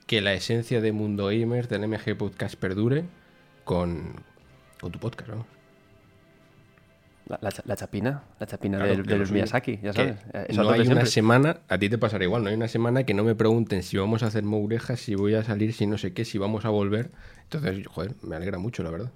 [0.07, 3.05] que la esencia de Mundo Gamer del MG Podcast perdure
[3.64, 4.14] con,
[4.81, 5.58] con tu podcast, vamos.
[7.29, 10.16] La, chapina, la chapina de, los Miyazaki, ya sabes.
[10.57, 13.22] no hay una semana, a ti te pasará igual, no hay una semana que no
[13.22, 16.24] me pregunten si vamos a hacer mourejas, si voy a salir, si no sé qué,
[16.24, 17.11] si vamos a volver.
[17.43, 19.11] Entonces, joder, me alegra mucho, la verdad.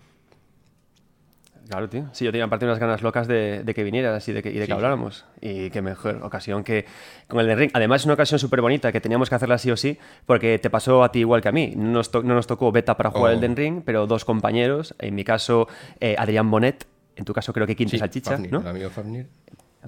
[1.69, 2.09] Claro, tío.
[2.13, 4.67] Sí, yo tenía aparte unas ganas locas de, que vinieras y de que, y de
[4.67, 5.25] que habláramos.
[5.41, 6.85] Y qué mejor ocasión que
[7.29, 7.71] con el de Ring.
[7.73, 10.69] Además, es una ocasión súper bonita que teníamos que hacerla sí o sí, porque te
[10.71, 11.73] pasó a ti igual que a mí.
[11.75, 15.15] No nos, no nos tocó beta para jugar el Den Ring, pero dos compañeros, en
[15.15, 15.69] mi caso,
[16.01, 16.87] eh, Adrián Bonet
[17.17, 18.61] en tu caso creo que Quinto Salchicha, ¿no?
[18.61, 19.27] El amigo Fafnir.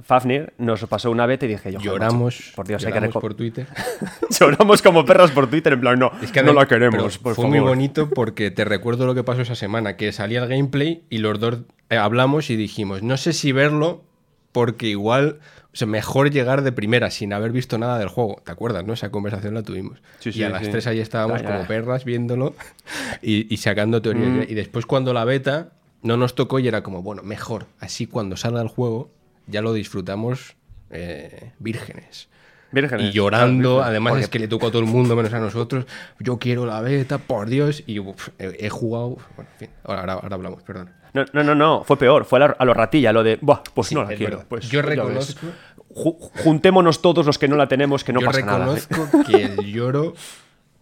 [0.02, 3.34] Fafnir nos pasó una vez y dije yo lloramos por Dios lloramos hay que por
[3.34, 3.68] Twitter
[4.40, 7.46] lloramos como perras por Twitter en plan no es que no la queremos por fue
[7.46, 11.18] muy bonito porque te recuerdo lo que pasó esa semana que salía el gameplay y
[11.18, 11.60] los dos
[11.90, 14.02] eh, hablamos y dijimos no sé si verlo
[14.50, 15.38] porque igual
[15.74, 18.40] o sea, mejor llegar de primera sin haber visto nada del juego.
[18.44, 18.92] ¿Te acuerdas, no?
[18.92, 20.00] Esa conversación la tuvimos.
[20.20, 22.54] Sí, sí, y a las tres ahí estábamos como perras viéndolo
[23.22, 24.28] y, sacando teorías.
[24.28, 24.42] Mm.
[24.52, 25.72] Y después cuando la beta,
[26.04, 27.66] no nos tocó y era como, bueno, mejor.
[27.80, 29.10] Así cuando salga el juego
[29.48, 30.54] ya lo disfrutamos
[30.90, 32.28] eh, vírgenes.
[32.70, 33.06] Vírgenes.
[33.08, 35.38] Y llorando, Claro, además porque- es que le tocó a todo el mundo menos a
[35.40, 35.86] nosotros.
[36.18, 37.82] Yo quiero la beta, por Dios.
[37.86, 39.16] Y uf, he, he jugado.
[39.36, 40.90] Bueno, en fin, ahora, hablamos, perdón.
[41.12, 43.62] No, no, no, no, fue peor, fue a, la- a lo ratilla, lo de, Buah,
[43.74, 44.44] pues Sí, no la quiero.
[44.48, 45.46] Pues, Yo reconozco-
[45.94, 48.76] Ju- juntémonos todos los que no la tenemos, que no Yo pasa nada.
[48.76, 48.80] ¿eh?
[48.90, 50.14] reconozco que el lloro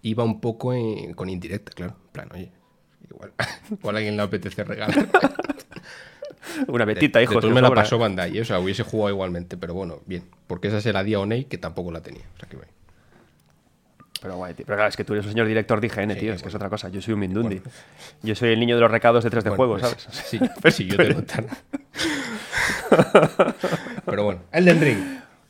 [0.01, 1.97] iba un poco en- con indirecta, claro.
[2.07, 2.51] En plan, oye,
[3.11, 3.33] igual,
[3.71, 5.09] igual a alguien le apetece regalar.
[6.67, 7.41] Una betita, hijo.
[7.41, 8.41] Que me la pasó Bandai, ¿eh?
[8.41, 10.25] o sea, hubiese jugado igualmente, pero bueno, bien.
[10.47, 12.25] Porque esa se la di a Onei, que tampoco la tenía.
[12.37, 12.73] O sea, que bueno.
[14.21, 14.67] Pero guay, tío.
[14.67, 16.33] Pero claro, es que tú eres un señor director de IGN, tío.
[16.33, 16.57] Es que es bueno.
[16.57, 16.89] otra cosa.
[16.89, 17.61] Yo soy un Mindundi.
[18.23, 20.27] Yo soy el niño de los recados de 3 de Bueno, juego, pues, ¿sabes?
[20.27, 20.39] Sí,
[20.71, 21.47] sí, yo te contara.
[24.07, 24.99] Pero bueno, Elden Ring.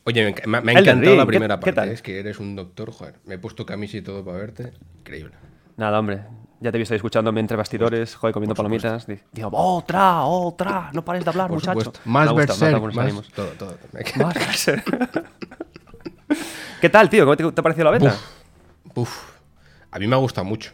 [0.05, 1.73] Oye, me, ha encantado Ring, la ¿qué- primera qué parte.
[1.73, 1.89] tal?
[1.89, 3.15] Es que eres un doctor, joder.
[3.25, 4.73] Me he puesto camisa y todo para verte.
[4.99, 5.33] Increíble.
[5.77, 6.21] Nada, hombre.
[6.63, 9.05] Ya te he visto ahí escuchándome entre bastidores, joder, comiendo palomitas.
[9.05, 10.89] Di- Digo, otra, otra.
[10.93, 11.79] No pares de hablar, Por muchacho.
[11.81, 11.99] supuesto.
[12.09, 13.27] Más dado Berserk, más ánimos.
[13.33, 13.77] todo, todo.
[14.15, 15.27] Más Berserk.
[16.81, 17.25] ¿Qué tal, tío?
[17.25, 18.15] ¿Cómo te, te ha parecido la beta?
[18.95, 19.31] Uf,
[19.91, 20.71] a mí me ha gustado mucho.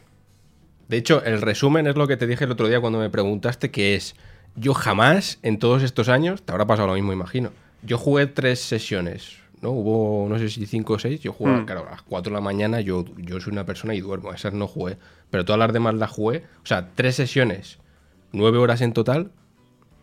[0.87, 3.69] De hecho, el resumen es lo que te dije el otro día cuando me preguntaste,
[3.71, 4.15] que es,
[4.55, 7.51] yo jamás en todos estos años, te habrá pasado lo mismo, imagino,
[7.83, 9.69] yo jugué tres sesiones, ¿no?
[9.71, 11.65] Hubo, no sé si cinco o seis, yo jugaba, Mm.
[11.65, 14.53] claro, a las cuatro de la mañana, yo, yo soy una persona y duermo, esas
[14.53, 14.97] no jugué,
[15.29, 17.79] pero todas las demás las jugué, o sea, tres sesiones,
[18.31, 19.31] nueve horas en total,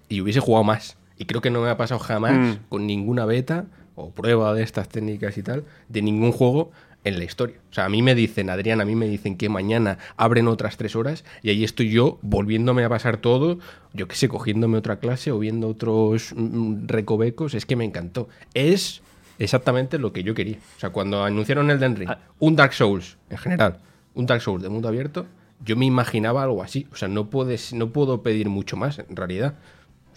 [0.08, 0.96] y hubiese jugado más.
[1.18, 2.52] Y creo que no me ha pasado jamás Mm.
[2.68, 3.64] con ninguna beta
[3.94, 6.70] o prueba de estas técnicas y tal, de ningún juego
[7.04, 7.56] en la historia.
[7.70, 10.76] O sea, a mí me dicen, Adrián, a mí me dicen que mañana abren otras
[10.76, 13.58] tres horas y ahí estoy yo volviéndome a pasar todo,
[13.94, 17.54] yo qué sé, cogiéndome otra clase o viendo otros mm, recovecos.
[17.54, 18.28] Es que me encantó.
[18.54, 19.02] Es
[19.38, 20.58] exactamente lo que yo quería.
[20.76, 22.18] O sea, cuando anunciaron el Den Ring, Ah.
[22.38, 23.78] un Dark Souls en general,
[24.16, 25.26] un Dark Souls de mundo abierto,
[25.64, 26.88] yo me imaginaba algo así.
[26.92, 29.54] O sea, no, puedes, no puedo pedir mucho más, en realidad.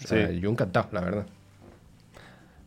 [0.02, 0.40] O sea, Sí.
[0.40, 1.26] yo encantado, la verdad.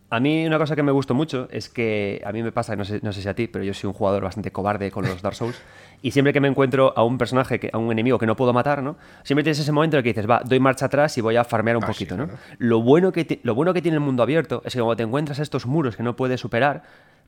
[0.10, 2.86] A mí una cosa que me gustó mucho es que a mí me pasa, no
[2.86, 5.24] sé, no sé si a ti, pero yo soy un jugador bastante cobarde con los
[5.24, 5.60] Dark Souls.
[6.04, 8.54] Y siempre que me encuentro a un personaje, que, a un enemigo que no puedo
[8.54, 8.96] matar, ¿no?
[9.24, 11.44] Siempre tienes ese momento en el que dices, va, doy marcha atrás y voy a
[11.44, 12.30] farmear un Ah, sí, poquito, ¿no?
[12.60, 15.40] Lo bueno, que lo bueno que tiene el mundo abierto es que cuando te encuentras
[15.40, 16.84] estos muros que no puedes superar,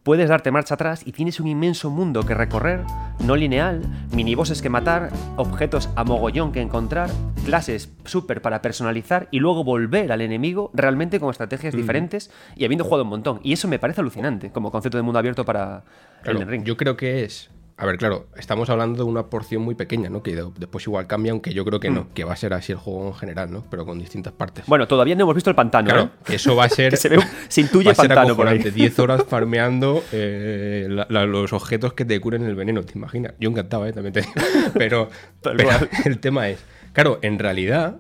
[0.06, 2.82] puedes darte marcha atrás y tienes un inmenso mundo que recorrer,
[3.26, 3.82] no lineal,
[4.14, 7.10] minibosses que matar, objetos a mogollón que encontrar,
[7.44, 12.84] clases súper para personalizar y luego volver al enemigo realmente con estrategias diferentes y habiendo
[12.84, 13.40] jugado un montón.
[13.42, 15.84] Y eso me parece alucinante como concepto de mundo abierto para
[16.22, 16.64] Claro, Elden Ring.
[16.64, 17.50] Yo creo que es.
[17.78, 20.24] A ver, claro, estamos hablando de una porción muy pequeña, ¿no?
[20.24, 22.72] Que de- después igual cambia, aunque yo creo que no, que va a ser así
[22.72, 23.66] el juego en general, ¿no?
[23.70, 24.66] Pero con distintas partes.
[24.66, 26.10] Bueno, todavía no hemos visto el pantano, claro, ¿eh?
[26.26, 26.92] que eso va a ser.
[26.92, 28.56] Que se ve un- se intuye va a ser pantano por ahí.
[28.56, 32.98] acojonante, 10 horas farmeando eh, la- la- los objetos que te curen el veneno, ¿te
[32.98, 33.34] imaginas?
[33.42, 33.92] Yo encantado, ¿eh?
[33.92, 34.34] También te digo.
[34.76, 35.10] Pero,
[35.42, 35.70] pero
[36.06, 36.60] el tema es.
[36.94, 37.98] Claro, en realidad.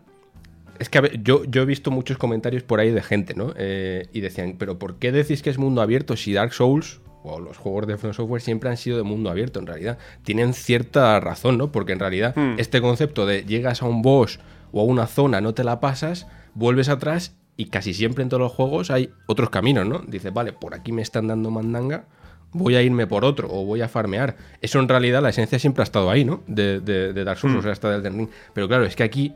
[0.80, 3.54] Es que a ver, yo, yo he visto muchos comentarios por ahí de gente, ¿no?
[3.58, 7.40] Eh, y decían, pero ¿por qué decís que es mundo abierto si Dark Souls o
[7.40, 9.60] los juegos de From Software siempre han sido de mundo abierto?
[9.60, 11.72] En realidad, tienen cierta razón, ¿no?
[11.72, 12.56] Porque en realidad Hmm.
[12.60, 14.40] este concepto de llegas a un boss
[14.72, 18.42] o a una zona, no te la pasas, vuelves atrás y casi siempre en todos
[18.42, 20.00] los juegos hay otros caminos, ¿no?
[20.08, 22.06] Dices, vale, por aquí me están dando mandanga,
[22.52, 24.36] voy a irme por otro o voy a farmear.
[24.62, 26.42] Eso en realidad la esencia siempre ha estado ahí, ¿no?
[26.48, 27.60] De, de, de Dark Souls, Hmm.
[27.60, 28.30] o sea, hasta del Ring.
[28.54, 29.34] Pero claro, es que aquí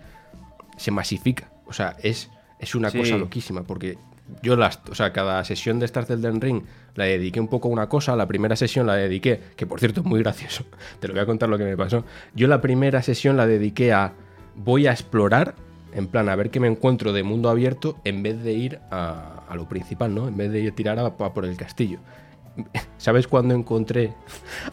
[0.77, 1.49] se masifica.
[1.65, 2.29] O sea, es,
[2.59, 2.97] es una Sí.
[2.99, 3.63] cosa loquísima.
[3.63, 3.97] Porque
[4.41, 6.63] yo las, o sea, cada sesión de Star del Den Ring
[6.95, 8.15] la dediqué un poco a una cosa.
[8.15, 10.65] La primera sesión la dediqué, que por cierto es muy gracioso.
[10.99, 12.03] Te lo voy a contar lo que me pasó.
[12.35, 14.13] Yo la primera sesión la dediqué a
[14.55, 15.55] voy a explorar,
[15.93, 19.45] en plan, a ver qué me encuentro de mundo abierto, en vez de ir a,
[19.55, 20.27] lo principal, ¿no?
[20.27, 21.99] En vez de ir a tirar a, a por el castillo.
[22.97, 24.13] ¿Sabes cuándo encontré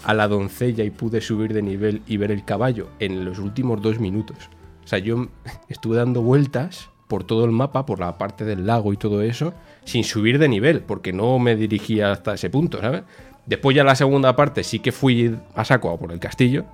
[0.05, 2.89] a la doncella y pude subir de nivel y ver el caballo?
[2.99, 4.37] En los últimos dos minutos.
[4.85, 5.29] O sea, yo
[5.69, 9.55] estuve dando vueltas por todo el mapa, por la parte del lago y todo eso,
[9.85, 13.03] sin subir de nivel, porque no me dirigía hasta ese punto, ¿sabes?
[13.47, 16.65] Después ya la segunda parte sí que fui a saco a por el castillo,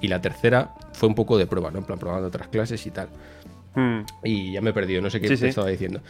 [0.00, 1.78] y la tercera fue un poco de prueba, ¿no?
[1.78, 3.08] En plan, probando otras clases y tal.
[3.74, 4.00] Hmm.
[4.24, 5.46] Y ya me he perdido, no sé qué Sí, te sí.
[5.48, 6.00] estaba diciendo.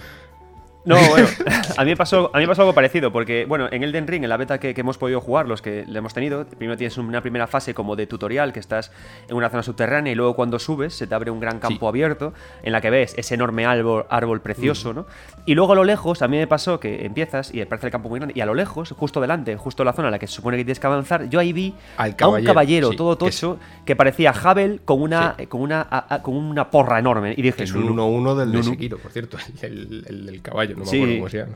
[0.84, 1.28] No, bueno,
[1.76, 4.22] a mí, me pasó, a mí me pasó algo parecido, porque, bueno, en Elden Ring,
[4.24, 6.96] en la beta que, que hemos podido jugar, los que le hemos tenido, primero tienes
[6.96, 8.90] una primera fase como de tutorial, que estás
[9.28, 11.88] en una zona subterránea, y luego cuando subes se te abre un gran campo Sí.
[11.88, 14.42] abierto, en la que ves ese enorme árbol, árbol Mm.
[14.42, 15.06] precioso, ¿no?
[15.44, 18.08] Y luego a lo lejos, a mí me pasó que empiezas y parece el campo
[18.08, 20.26] muy grande, y a lo lejos, justo delante, justo en la zona en la que
[20.28, 23.18] se supone que tienes que avanzar, yo ahí vi Al a un caballero, sí, todo
[23.18, 25.46] que es- tocho que, parecía Havel con una, Sí.
[25.46, 27.34] con, una, a- a- con una porra enorme.
[27.36, 28.02] Y dije, Es un "Nunu".
[28.02, 28.62] 1-1 del de.
[28.62, 30.96] Sekiro, por cierto, el, el del caballo, no me Sí.
[30.96, 31.52] acuerdo cómo se llama.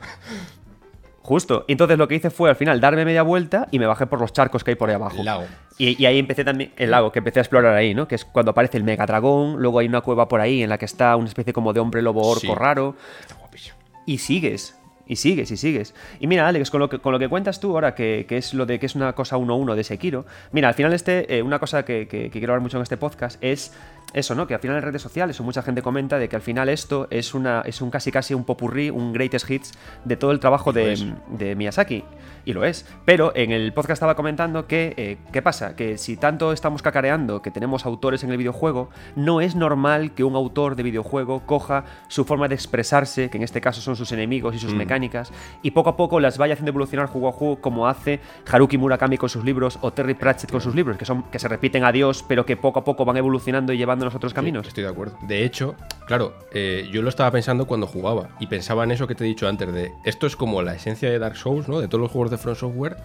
[1.21, 1.65] Justo.
[1.67, 4.31] Entonces lo que hice fue al final darme media vuelta y me bajé por los
[4.31, 5.17] charcos que hay por ahí abajo.
[5.17, 5.45] El lago.
[5.77, 8.07] Y, y ahí empecé también el lago, que empecé a explorar ahí, ¿no?
[8.07, 10.77] Que es cuando aparece el mega dragón, luego hay una cueva por ahí en la
[10.77, 12.53] que está una especie como de hombre lobo orco Sí.
[12.53, 12.95] raro.
[13.19, 13.75] Está guapísimo.
[14.05, 14.77] Y sigues.
[15.07, 15.93] Y sigues, y sigues.
[16.19, 18.65] Y mira, Alex, con lo que, con lo que cuentas tú ahora, que, es lo
[18.65, 21.85] de que es una cosa 1-1 de Sekiro, mira, al final este, eh, una cosa
[21.85, 23.71] que, que, quiero hablar mucho en este podcast es
[24.15, 24.47] eso, ¿no?
[24.47, 27.07] Que al final en redes sociales o mucha gente comenta de que al final esto
[27.11, 29.73] es una es un casi casi un popurrí, un greatest hits
[30.05, 32.03] de todo el trabajo de, de, Miyazaki.
[32.45, 32.85] Y lo es.
[33.05, 35.75] Pero en el podcast estaba comentando que, eh, ¿qué pasa?
[35.75, 40.23] Que si tanto estamos cacareando que tenemos autores en el videojuego, no es normal que
[40.23, 44.11] un autor de videojuego coja su forma de expresarse, que en este caso son sus
[44.11, 44.77] enemigos y sus mm.
[44.77, 48.77] mecánicas, y poco a poco las vaya haciendo evolucionar juego a juego como hace Haruki
[48.77, 51.83] Murakami con sus libros o Terry Pratchett con sus libros, que son que se repiten
[51.83, 54.67] a Dios, pero que poco a poco van evolucionando y llevando los otros caminos.
[54.67, 55.17] estoy de acuerdo.
[55.23, 55.75] De hecho,
[56.05, 59.27] claro, eh, yo lo estaba pensando cuando jugaba y pensaba en eso que te he
[59.27, 61.79] dicho antes de esto es como la esencia de Dark Souls, ¿no?
[61.79, 62.97] De todos los juegos de Front Software,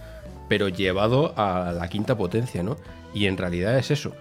[0.47, 2.77] pero llevado a la quinta potencia, ¿no?
[3.13, 4.13] Y en realidad es eso.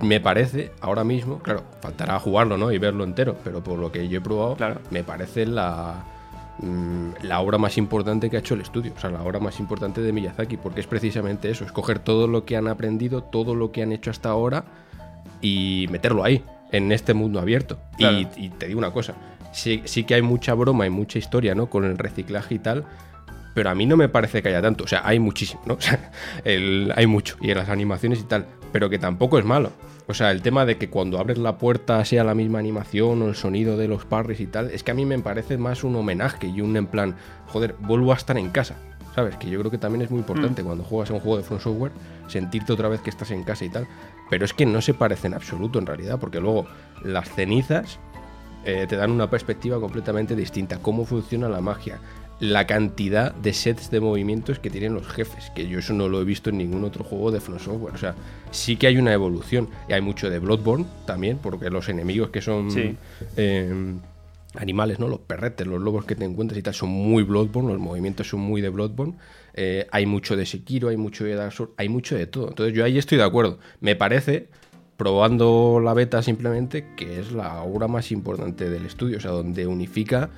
[0.00, 2.72] Me parece ahora mismo, claro, faltará jugarlo, ¿no?
[2.72, 4.80] Y verlo entero, pero por lo que yo he probado, claro.
[4.90, 6.04] me parece la
[6.58, 9.60] mm, la obra más importante que ha hecho el estudio, o sea, la obra más
[9.60, 13.70] importante de Miyazaki, porque es precisamente eso, escoger todo lo que han aprendido, todo lo
[13.70, 14.64] que han hecho hasta ahora
[15.40, 17.78] y meterlo ahí, en este mundo abierto.
[17.98, 19.14] Y, te digo una cosa,
[19.52, 21.68] sí, sí, que hay mucha broma y mucha historia, ¿no?
[21.68, 22.84] Con el reciclaje y tal,
[23.54, 24.84] pero a mí no me parece que haya tanto.
[24.84, 25.74] O sea, hay muchísimo, ¿no?
[25.78, 26.12] O sea,
[26.44, 29.72] hay mucho, y en las animaciones y tal, pero que tampoco es malo.
[30.08, 33.28] O sea, el tema de que cuando abres la puerta sea la misma animación o
[33.28, 35.96] el sonido de los parries y tal, es que a mí me parece más un
[35.96, 37.16] homenaje y un en plan,
[37.46, 38.76] joder, vuelvo a estar en casa.
[39.14, 39.36] ¿Sabes?
[39.36, 40.66] Que yo creo que también es muy importante mm.
[40.66, 41.92] cuando juegas a un juego de Front Software,
[42.28, 43.88] sentirte otra vez que estás en casa y tal.
[44.30, 46.66] Pero es que no se parece en absoluto en realidad, porque luego
[47.02, 47.98] las cenizas
[48.64, 50.78] eh, te dan una perspectiva completamente distinta.
[50.78, 52.00] Cómo funciona la magia,
[52.40, 56.20] la cantidad de sets de movimientos que tienen los jefes, que yo eso no lo
[56.20, 57.94] he visto en ningún otro juego de Front Software.
[57.94, 58.14] O sea,
[58.50, 59.68] sí que hay una evolución.
[59.88, 62.68] Y hay mucho de Bloodborne también, porque los enemigos que son.
[63.36, 63.94] Eh,
[64.56, 65.08] animales, ¿no?
[65.08, 68.40] Los perretes, los lobos que te encuentras y tal son muy Bloodborne, los movimientos son
[68.40, 69.14] muy de Bloodborne.
[69.56, 72.48] Eh, hay mucho de Sekiro, hay mucho de Dark Souls, hay mucho de todo.
[72.48, 73.58] Entonces yo ahí estoy de acuerdo.
[73.80, 74.48] Me parece,
[74.96, 79.66] probando la beta simplemente, que es la obra más importante del estudio, o sea, donde
[79.66, 80.30] unifica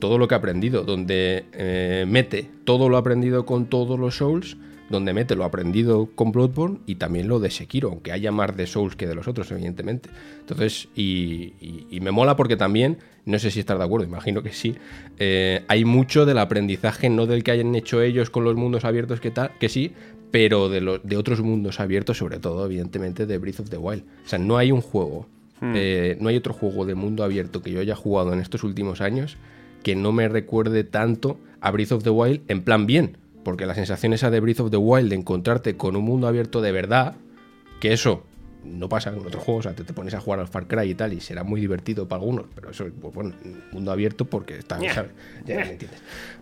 [0.00, 4.56] todo lo que ha aprendido, donde eh, mete todo lo aprendido con todos los Souls
[4.90, 8.66] donde mete lo aprendido con Bloodborne y también lo de Sekiro, aunque haya más de
[8.66, 10.10] Souls que de los otros, evidentemente.
[10.40, 11.52] Entonces, y,
[12.00, 14.74] me mola porque también, no sé si estás de acuerdo, imagino que sí,
[15.18, 19.20] eh, hay mucho del aprendizaje, no del que hayan hecho ellos con los mundos abiertos
[19.20, 19.92] que, tal, que sí,
[20.30, 24.04] pero de, de otros mundos abiertos, sobre todo, evidentemente, de Breath of the Wild.
[24.24, 25.26] O sea, no hay un juego,
[25.60, 25.72] hmm.
[25.74, 29.00] eh, no hay otro juego de mundo abierto que yo haya jugado en estos últimos
[29.00, 29.38] años
[29.82, 33.74] que no me recuerde tanto a Breath of the Wild en plan bien porque la
[33.74, 37.14] sensación esa de Breath of the Wild de encontrarte con un mundo abierto de verdad,
[37.80, 38.24] que eso
[38.64, 40.94] no pasa en otros juegos, o sea, te, pones a jugar al Far Cry y
[40.94, 43.34] tal, y será muy divertido para algunos, pero eso, pues bueno,
[43.72, 45.12] mundo abierto porque está, ¿sabes?
[45.44, 46.00] Ya me entiendes.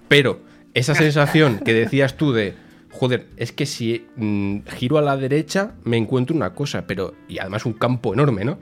[0.09, 0.41] Pero
[0.75, 2.55] esa sensación que decías tú de
[2.93, 7.39] joder, es que si mm, giro a la derecha me encuentro una cosa, pero y
[7.39, 8.59] además un campo enorme, ¿no?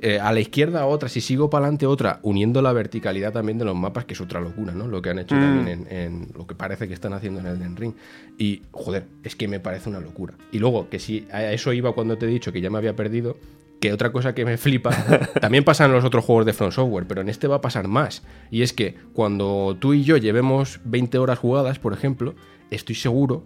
[0.00, 3.66] Eh, a la izquierda otra, si sigo para adelante otra, uniendo la verticalidad también de
[3.66, 4.88] los mapas, que es otra locura, ¿no?
[4.88, 5.86] Lo que han hecho también mm.
[5.90, 7.92] en, lo que parece que están haciendo en el Ring.
[8.38, 10.34] Y joder, es que me parece una locura.
[10.50, 12.96] Y luego, que si a eso iba cuando te he dicho que ya me había
[12.96, 13.36] perdido,
[13.80, 14.90] que otra cosa que me flipa,
[15.40, 17.86] también pasa en los otros juegos de Front Software, pero en este va a pasar
[17.86, 18.22] más.
[18.50, 22.34] Y es que cuando tú y yo llevemos 20 horas jugadas, por ejemplo,
[22.70, 23.44] estoy seguro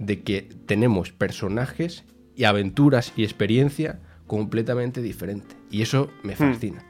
[0.00, 5.54] de que tenemos personajes y aventuras y experiencia completamente diferente.
[5.70, 6.36] Y eso me hmm.
[6.36, 6.84] fascina.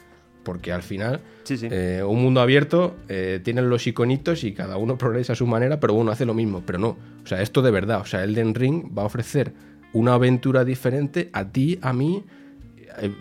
[0.45, 5.35] Porque al final, eh, un mundo abierto, eh, tienen los iconitos y cada uno progresa
[5.35, 6.63] a su manera, pero uno hace lo mismo.
[6.65, 9.53] Pero no, o sea, esto de verdad, o sea, Elden Ring va a ofrecer
[9.93, 12.25] una aventura diferente a ti, a mí,
[13.01, 13.13] eh,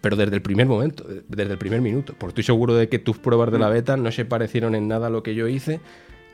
[0.00, 2.14] pero desde el primer momento, desde el primer minuto.
[2.16, 3.72] Porque estoy seguro de que tus pruebas de la hmm.
[3.72, 5.80] beta no se parecieron en nada a lo que yo hice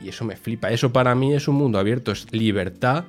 [0.01, 0.71] y eso me flipa.
[0.71, 3.05] Eso para mí es un mundo abierto, es libertad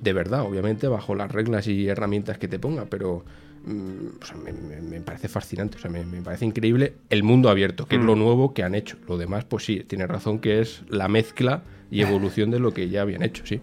[0.00, 3.24] de verdad, obviamente bajo las reglas y herramientas que te ponga, pero
[3.64, 8.14] mm, me, parece fascinante, o sea, me, parece increíble el mundo abierto, que es lo
[8.14, 8.18] mm.
[8.18, 8.96] nuevo que han hecho.
[9.08, 12.88] Lo demás, pues sí, tiene razón que es la mezcla y evolución de lo que
[12.88, 13.60] ya habían hecho, sí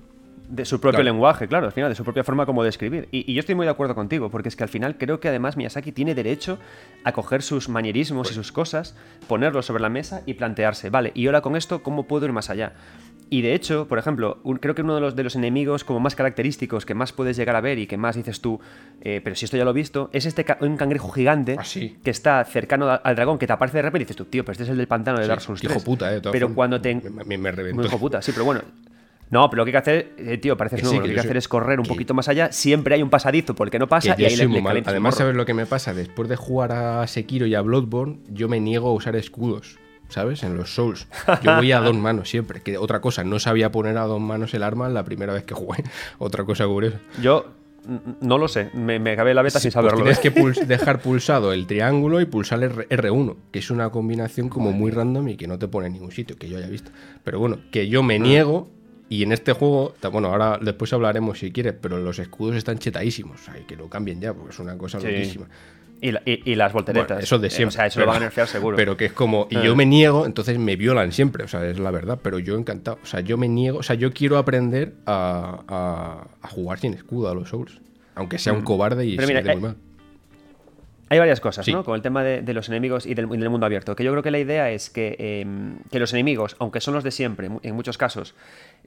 [0.48, 3.08] de su propio lenguaje, claro, al final, de su propia forma como de escribir.
[3.12, 5.58] Y, yo estoy muy de acuerdo contigo, porque es que al final creo que además
[5.58, 6.60] Miyazaki tiene derecho
[7.04, 8.96] a coger sus manierismos y sus cosas,
[9.28, 12.50] ponerlos sobre la mesa y plantearse, vale, y ahora con esto, ¿cómo puedo ir más
[12.50, 12.74] allá?
[13.30, 16.16] Y de hecho, por ejemplo, creo que uno de los, de los enemigos como más
[16.16, 18.60] característicos que más puedes llegar a ver y que más dices tú,
[19.02, 21.64] eh, pero si esto ya lo he visto, es este un cangrejo gigante ah,
[22.04, 24.52] que está cercano al dragón, que te aparece de repente y dices tú, tío, pero
[24.52, 26.22] este es el del pantano de Dark Souls Hijo puta, eh.
[26.32, 26.94] Pero cuando te...
[27.26, 27.84] Me, me, reventó.
[27.84, 28.62] hijo puta, sí, pero bueno,
[29.30, 30.98] no, pero lo que hay que hacer, eh, tío, parece nuevo.
[30.98, 32.52] lo que hay que hacer es correr un poquito más allá.
[32.52, 35.46] Siempre hay un pasadizo por el que no pasa y ahí le, Además, ¿sabes lo
[35.46, 35.94] que me pasa?
[35.94, 39.78] Después de jugar a Sekiro y a Bloodborne, yo me niego a usar escudos.
[40.08, 40.44] ¿sabes?
[40.44, 41.08] En los Souls.
[41.42, 42.62] Yo voy a dos manos siempre.
[42.62, 45.56] Que otra cosa, no sabía poner a dos manos el arma la primera vez que
[45.56, 45.84] jugué.
[46.20, 47.00] otra cosa curiosa.
[47.22, 47.48] Yo
[48.22, 50.04] no lo sé, me, me acabé la beta sin pues saberlo.
[50.04, 50.32] tienes que
[50.66, 55.30] dejar pulsado el triángulo y pulsar el R1, que es una combinación como muy random
[55.30, 56.92] y que no te pone en ningún sitio, que yo haya visto.
[57.24, 58.70] Pero bueno, que yo me niego
[59.08, 63.42] y en este juego, bueno, ahora después hablaremos si quieres, pero los escudos están chetadísimos.
[63.42, 65.48] Sea, que lo cambien ya, porque es una cosa loquísima.
[66.02, 67.24] Y, las volteretas.
[67.24, 67.70] eso de siempre.
[67.70, 68.78] o sea, eso lo van a nerfear seguro.
[68.78, 69.48] Pero que es como.
[69.50, 69.76] Y yo ah.
[69.76, 71.44] me niego, entonces me violan siempre.
[71.44, 72.20] O sea, es la verdad.
[72.22, 73.00] Pero yo encantado.
[73.02, 73.80] O sea, yo me niego.
[73.80, 77.82] O sea, yo quiero aprender a, jugar sin escudo a los Souls.
[78.14, 78.66] Aunque sea un mm.
[78.66, 79.76] cobarde y se muy eh, mal.
[81.16, 81.84] Hay varias cosas, ¿no?
[81.84, 83.96] Con el tema de, los enemigos y del, mundo abierto.
[83.96, 87.04] Que yo creo que la idea es que, em, que, los enemigos, aunque son los
[87.04, 88.36] de siempre, en muchos casos,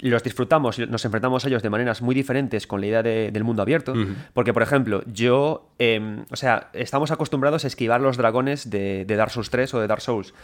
[0.01, 3.45] los disfrutamos y nos enfrentamos a ellos de maneras muy diferentes con la idea del
[3.45, 3.95] mundo abierto.
[4.35, 5.71] Porque, por ejemplo, yo.
[5.79, 9.87] Em, o sea, estamos acostumbrados a esquivar los dragones de, Dark Souls 3 o de
[9.87, 10.35] Dark Souls.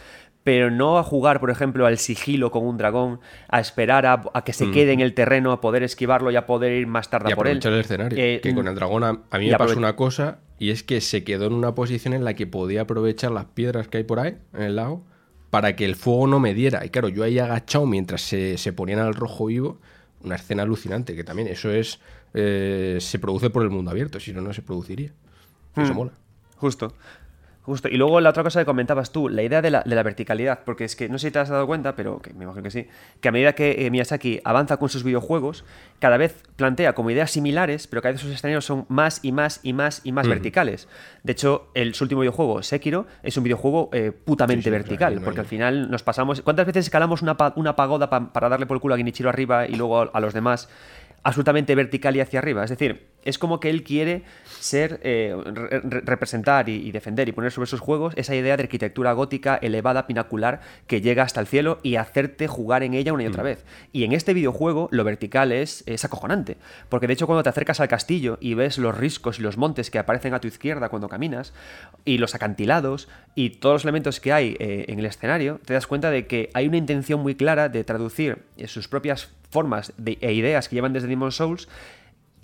[0.43, 3.19] Pero no a jugar, por ejemplo, al sigilo con un dragón,
[3.49, 6.73] a esperar a, que se quede en el terreno, a poder esquivarlo y a poder
[6.73, 7.59] ir más tarde a por él.
[7.63, 8.17] el escenario.
[8.19, 11.23] Eh, que con el dragón a, mí me pasó una cosa y es que se
[11.23, 14.37] quedó en una posición en la que podía aprovechar las piedras que hay por ahí,
[14.53, 15.03] en el lago,
[15.49, 16.85] para que el fuego no me diera.
[16.85, 19.79] Y claro, yo ahí agachado mientras se, se ponían al rojo vivo,
[20.23, 21.99] una escena alucinante, que también eso es
[22.37, 25.13] eh, se produce por el mundo abierto, si no, no se produciría.
[25.75, 25.95] Eso hmm.
[25.95, 26.11] mola.
[26.57, 26.93] Justo.
[27.65, 27.87] Justo.
[27.89, 30.95] Y luego la otra cosa que comentabas tú, la idea de la, verticalidad, porque es
[30.95, 32.87] que no sé si te has dado cuenta, pero que me imagino que sí,
[33.21, 35.65] que a medida que eh, Miyazaki avanza con sus videojuegos,
[35.97, 39.61] cada vez plantea como ideas similares, pero cada vez sus escenarios son más y más
[39.63, 40.87] y más y más verticales.
[41.23, 45.47] De hecho, el, su último videojuego, Sekiro, es un videojuego eh, putamente vertical, porque al
[45.47, 46.41] final nos pasamos...
[46.41, 49.73] ¿Cuántas veces escalamos una, una pagoda para darle por el culo a Genichiro arriba y
[49.73, 50.69] luego a los demás?
[51.25, 52.63] Absolutamente vertical y hacia arriba.
[52.63, 54.21] Es decir, es como que él quiere
[54.59, 55.35] ser, eh,
[55.81, 60.61] representar y, defender y poner sobre sus juegos esa idea de arquitectura gótica elevada, pinacular,
[60.85, 63.45] que llega hasta el cielo y hacerte jugar en ella una y otra mm.
[63.45, 63.65] vez.
[63.91, 66.57] Y en este videojuego lo vertical es, es acojonante,
[66.89, 69.89] porque de hecho cuando te acercas al castillo y ves los riscos y los montes
[69.89, 71.53] que aparecen a tu izquierda cuando caminas,
[72.05, 75.87] y los acantilados y todos los elementos que hay eh, en el escenario, te das
[75.87, 80.69] cuenta de que hay una intención muy clara de traducir sus propias formas e ideas
[80.69, 81.67] que llevan desde Demon's Souls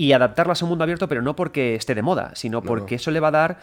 [0.01, 3.11] y adaptarlas a un mundo abierto, pero no porque esté de moda, sino porque eso
[3.11, 3.59] le va a dar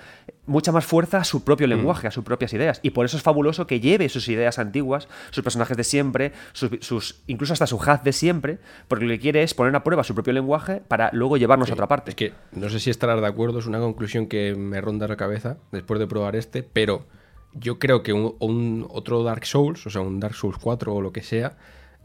[0.47, 1.71] mucha más fuerza a su propio mm.
[1.71, 2.79] lenguaje, a sus propias ideas.
[2.85, 7.23] Y por eso es fabuloso que lleve sus ideas antiguas, sus personajes de siempre, sus,
[7.27, 10.15] incluso hasta su haz de siempre, porque lo que quiere es poner a prueba su
[10.15, 12.13] propio lenguaje para luego llevarnos a otra parte.
[12.13, 15.17] Es que no sé si estarás de acuerdo, es una conclusión que me ronda la
[15.17, 17.05] cabeza después de probar este, pero
[17.53, 21.13] yo creo que un otro Dark Souls, o sea, un Dark Souls 4 o lo
[21.13, 21.57] que sea,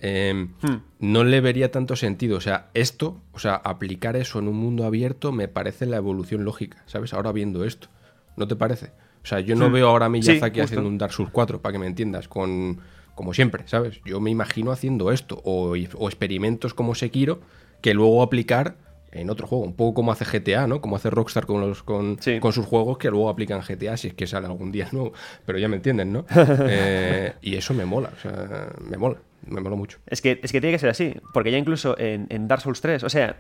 [0.06, 0.82] Em, hmm.
[1.00, 2.38] no le vería tanto sentido.
[2.38, 6.44] O sea, esto, o sea, aplicar eso en un mundo abierto me parece la evolución
[6.44, 7.14] lógica, ¿sabes?
[7.14, 7.88] Ahora viendo esto,
[8.36, 8.88] ¿no te parece?
[9.24, 9.74] O sea, yo no hmm.
[9.74, 12.82] veo ahora a Miyazaki haciendo un Dark Souls 4, para que me entiendas, con
[13.16, 14.02] como siempre, ¿sabes?
[14.04, 17.40] Yo me imagino haciendo esto, o, experimentos como Sekiro,
[17.80, 18.76] que luego aplicar
[19.12, 20.82] en otro juego, un poco como hace GTA, ¿no?
[20.82, 24.16] Como hace Rockstar con, los, con, con sus juegos que luego aplican GTA si es
[24.16, 25.14] que sale algún día nuevo,
[25.46, 26.26] pero ya me entienden, ¿no?
[26.68, 30.00] Eh, y eso me mola, o sea, me mola me mola mucho.
[30.08, 32.82] Es que, es que tiene que ser así, porque ya incluso en, en Dark Souls
[32.82, 33.38] 3, o sea,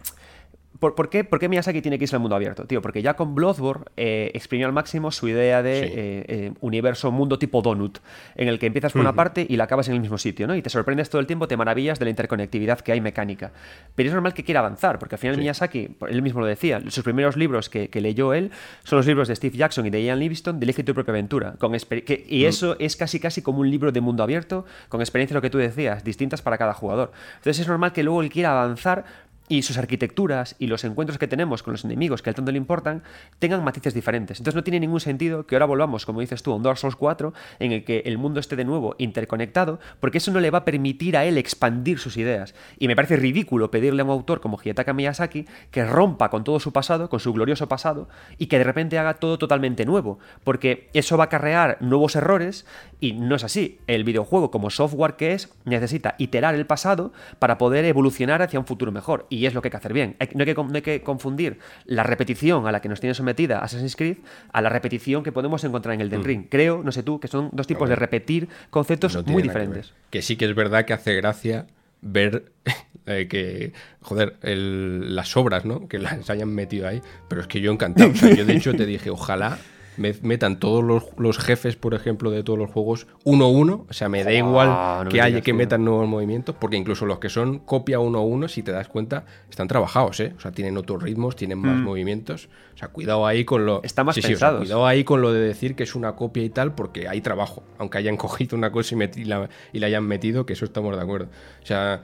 [0.92, 2.82] ¿Por, qué, ¿Por, qué, Miyazaki tiene que irse al mundo abierto, tío?
[2.82, 7.40] Porque ya con Bloodborne eh, exprimió al máximo su idea de eh, eh, universo, mundo
[7.40, 8.00] tipo donut,
[8.36, 10.56] en el que empiezas por una parte y la acabas en el mismo sitio, ¿no?
[10.56, 13.52] Y te sorprendes todo el tiempo, te maravillas de la interconectividad que hay mecánica.
[13.96, 17.04] Pero es normal que quiera avanzar, porque al final Miyazaki, él mismo lo decía, sus
[17.04, 18.52] primeros libros que, leyó él
[18.84, 21.54] son los libros de Steve Jackson y de Ian Livingstone de Elige tu propia aventura.
[21.58, 22.48] Con y mm.
[22.48, 25.58] eso es casi casi como un libro de mundo abierto, con experiencias, lo que tú
[25.58, 27.12] decías, distintas para cada jugador.
[27.38, 29.06] Entonces es normal que luego él quiera avanzar
[29.50, 32.58] y sus arquitecturas y los encuentros que tenemos con los enemigos que al tanto le
[32.58, 33.04] importan
[33.40, 34.40] tengan matices diferentes.
[34.40, 36.96] Entonces no tiene ningún sentido que ahora volvamos, como dices tú, a un Dark Souls
[36.96, 40.60] 4 en el que el mundo esté de nuevo interconectado, porque eso no le va
[40.60, 42.56] a permitir a él expandir sus ideas.
[42.80, 46.60] Y me parece ridículo pedirle a un autor como Hidetaka Miyazaki que rompa con todo
[46.60, 50.90] su pasado, con su glorioso pasado, y que de repente haga todo totalmente nuevo, porque
[50.94, 52.66] eso va a acarrear nuevos errores
[53.00, 53.80] y no es así.
[53.88, 58.66] El videojuego, como software que es, necesita iterar el pasado para poder evolucionar hacia un
[58.66, 60.16] futuro mejor y es lo que hay que hacer bien.
[60.36, 60.44] no,
[60.76, 64.18] hay que, confundir la repetición a la que nos tiene sometida Assassin's Creed
[64.52, 66.24] a la repetición que podemos encontrar en el Den mm.
[66.24, 66.46] Ring.
[66.50, 69.94] Creo, no sé tú, que son dos tipos de repetir conceptos muy diferentes.
[70.12, 71.66] Que, sí que es verdad que hace gracia
[72.02, 72.52] ver
[73.08, 75.88] eh, que, joder, las obras, ¿no?
[75.88, 77.02] Que las hayan metido ahí.
[77.28, 78.12] Pero es que yo encantado.
[78.12, 79.58] O sea, yo de hecho te dije, ojalá
[79.98, 80.84] metan todos
[81.18, 83.86] los, jefes, por ejemplo, de todos los juegos uno a uno.
[83.90, 87.30] O sea, me da igual que haya que metan nuevos movimientos, porque incluso los que
[87.30, 90.34] son copia uno a uno, si te das cuenta, están trabajados, ¿eh?
[90.38, 91.84] O sea, tienen otros ritmos, tienen más mm.
[91.84, 92.50] movimientos.
[92.76, 93.82] O sea, cuidado ahí con lo.
[93.84, 97.08] Está más cuidado ahí con lo de decir que es una copia y tal, porque
[97.08, 97.64] hay trabajo.
[97.78, 99.48] Aunque hayan cogido una cosa y, y la
[99.88, 101.28] hayan metido, que eso estamos de acuerdo.
[101.62, 102.02] O sea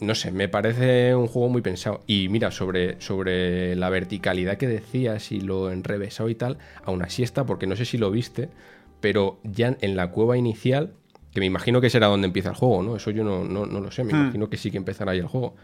[0.00, 2.02] no sé, me parece un juego muy pensado.
[2.06, 7.22] Y mira, sobre, sobre la verticalidad que decías y lo enrevesado y tal, aún así
[7.22, 8.48] está, porque no sé si lo viste,
[9.00, 10.92] pero ya en la cueva inicial,
[11.32, 12.96] que me imagino que será donde empieza el juego, ¿no?
[12.96, 14.16] Eso yo no, lo sé, me hmm.
[14.16, 15.54] imagino que sí que empezará ahí el juego.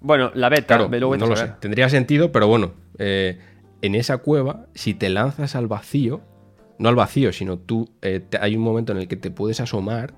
[0.00, 1.52] Bueno, la beta, no lo sé.
[1.60, 3.38] Tendría sentido, pero bueno, eh,
[3.80, 6.20] en esa cueva, si te lanzas al vacío,
[6.78, 10.14] no al vacío, sino tú, eh, hay un momento en el que te puedes asomar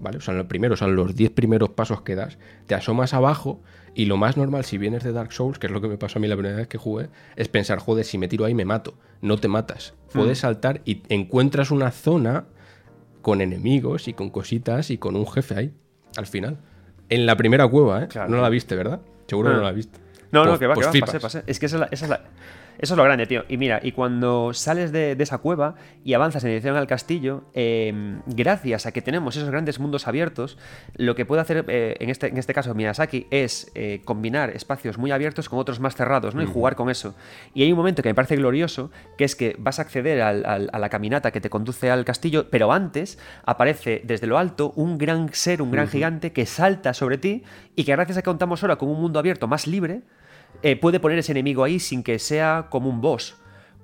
[0.00, 0.18] ¿vale?
[0.18, 3.60] O sea, lo primero, o sea, los 10 primeros pasos que das, te asomas abajo
[3.94, 6.18] y lo más normal si vienes de Dark Souls, que es lo que me pasó
[6.18, 8.64] a mí la primera vez que jugué, es pensar, joder, si me tiro ahí me
[8.64, 8.94] mato.
[9.22, 9.94] No te matas.
[10.12, 10.42] Puedes mm.
[10.42, 12.44] saltar y encuentras una zona
[13.22, 15.74] con enemigos y con cositas y con un jefe ahí,
[16.16, 16.58] al final.
[17.08, 18.08] En la primera cueva, ¿eh?
[18.28, 19.00] no la viste, ¿verdad?
[19.26, 19.98] Seguro que no la viste.
[20.30, 20.80] No, no, pues que va, que
[21.20, 22.20] pues va, Es que esa es la
[22.78, 23.44] eso es lo grande, tío.
[23.48, 25.74] Y mira, y cuando sales de, esa cueva
[26.04, 30.58] y avanzas en dirección al castillo, em, gracias a que tenemos esos grandes mundos abiertos,
[30.94, 34.98] lo que puede hacer eh, en, este, en este caso Miyazaki es eh, combinar espacios
[34.98, 36.42] muy abiertos con otros más cerrados, ¿no?
[36.42, 37.14] Y jugar con eso.
[37.54, 40.58] Y hay un momento que me parece glorioso, que es que vas a acceder a
[40.58, 45.32] la caminata que te conduce al castillo, pero antes aparece desde lo alto un gran
[45.32, 48.76] ser, un gran gigante que salta sobre ti y que gracias a que contamos ahora
[48.76, 50.02] con un mundo abierto más libre,
[50.62, 53.36] eh, puede poner ese enemigo ahí sin que sea como un boss.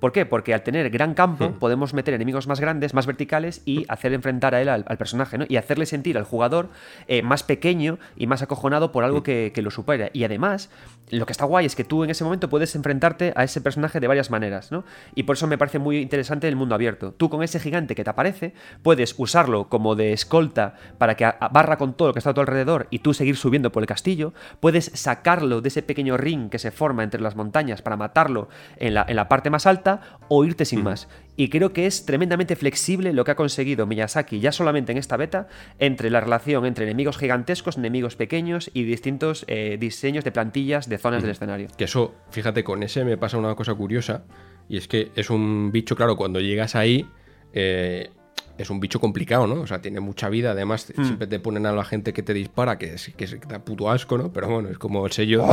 [0.03, 0.25] ¿Por qué?
[0.25, 1.59] Porque al tener gran campo hmm.
[1.59, 5.45] podemos meter enemigos más grandes, más verticales y hacer enfrentar a él al, personaje, ¿no?
[5.47, 6.67] Y hacerle sentir al jugador
[7.07, 9.23] eh, más pequeño y más acojonado por algo hmm.
[9.53, 10.09] que, lo supera.
[10.11, 10.69] Y además,
[11.09, 14.01] lo que está guay es que tú en ese momento puedes enfrentarte a ese personaje
[14.01, 14.83] de varias maneras, ¿no?
[15.15, 17.13] Y por eso me parece muy interesante el mundo abierto.
[17.13, 21.77] Tú con ese gigante que te aparece, puedes usarlo como de escolta para que barra
[21.77, 24.33] con todo lo que está a tu alrededor y tú seguir subiendo por el castillo.
[24.59, 28.95] Puedes sacarlo de ese pequeño ring que se forma entre las montañas para matarlo en
[28.95, 29.92] la, en la parte más alta
[30.27, 31.07] o irte sin más.
[31.35, 35.17] Y creo que es tremendamente flexible lo que ha conseguido Miyazaki ya solamente en esta
[35.17, 35.47] beta
[35.79, 40.97] entre la relación entre enemigos gigantescos, enemigos pequeños y distintos eh, diseños de plantillas de
[40.97, 41.67] zonas del escenario.
[41.77, 44.25] Que eso, fíjate, con ese me pasa una cosa curiosa
[44.69, 47.07] y es que es un bicho, claro, cuando llegas ahí...
[47.53, 48.09] Eh,
[48.57, 49.61] es un bicho complicado, ¿no?
[49.61, 50.51] O sea, tiene mucha vida.
[50.51, 51.03] Además, hmm.
[51.03, 54.17] siempre te ponen a la gente que te dispara, que es, que, da puto asco,
[54.17, 54.31] ¿no?
[54.31, 55.43] Pero bueno, es como el sello.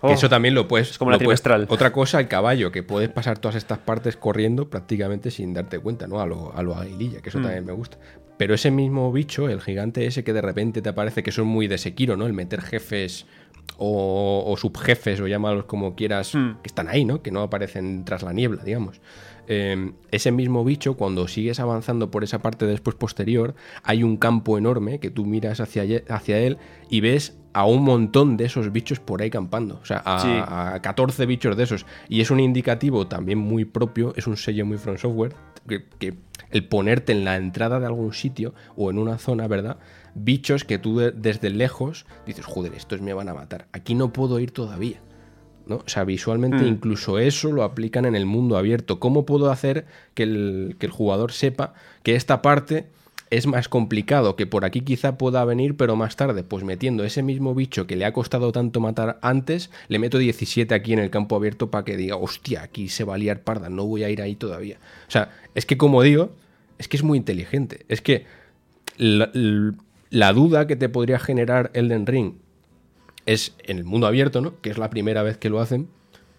[0.00, 0.30] Oh, que eso oh.
[0.30, 0.90] también lo puedes.
[0.90, 1.66] Es como la trimestral.
[1.68, 6.06] Otra cosa, el caballo, que puedes pasar todas estas partes corriendo prácticamente sin darte cuenta,
[6.06, 6.20] ¿no?
[6.20, 7.42] A lo, a lo aguililla, que eso hmm.
[7.42, 7.98] también me gusta.
[8.36, 11.66] Pero ese mismo bicho, el gigante ese que de repente te aparece, que son muy
[11.66, 12.26] de Sekiro, ¿no?
[12.26, 13.26] El meter jefes
[13.76, 16.60] o, subjefes, o llámalos como quieras, hmm.
[16.62, 17.22] que están ahí, ¿no?
[17.22, 19.00] Que no aparecen tras la niebla, digamos.
[19.50, 24.58] Em, ese mismo bicho, cuando sigues avanzando por esa parte después posterior, hay un campo
[24.58, 26.58] enorme que tú miras hacia, hacia él
[26.90, 29.80] y ves a un montón de esos bichos por ahí campando.
[29.82, 31.86] O sea, a, 14 bichos de esos.
[32.10, 35.34] Y es un indicativo también muy propio, es un sello muy From Software,
[35.66, 36.14] que,
[36.50, 39.78] el ponerte en la entrada de algún sitio o en una zona, ¿verdad?
[40.14, 43.66] Bichos que tú desde lejos dices, joder, estos me van a matar.
[43.72, 45.00] Aquí no puedo ir todavía.
[45.76, 46.66] O sea, visualmente mm.
[46.66, 48.98] incluso eso lo aplican en el mundo abierto.
[48.98, 52.86] ¿Cómo puedo hacer que el, jugador sepa que esta parte
[53.30, 57.22] es más complicado, que por aquí quizá pueda venir, pero más tarde, pues metiendo ese
[57.22, 61.10] mismo bicho que le ha costado tanto matar antes, le meto 17 aquí en el
[61.10, 64.08] campo abierto para que diga, hostia, aquí se va a liar parda, no voy a
[64.08, 64.78] ir ahí todavía.
[65.06, 66.30] O sea, es que como digo,
[66.78, 67.84] es que es muy inteligente.
[67.88, 68.24] Es que
[68.96, 69.30] la,
[70.10, 72.34] la duda que te podría generar Elden Ring
[73.28, 74.58] es en el mundo abierto, ¿no?
[74.62, 75.88] Que es la primera vez que lo hacen.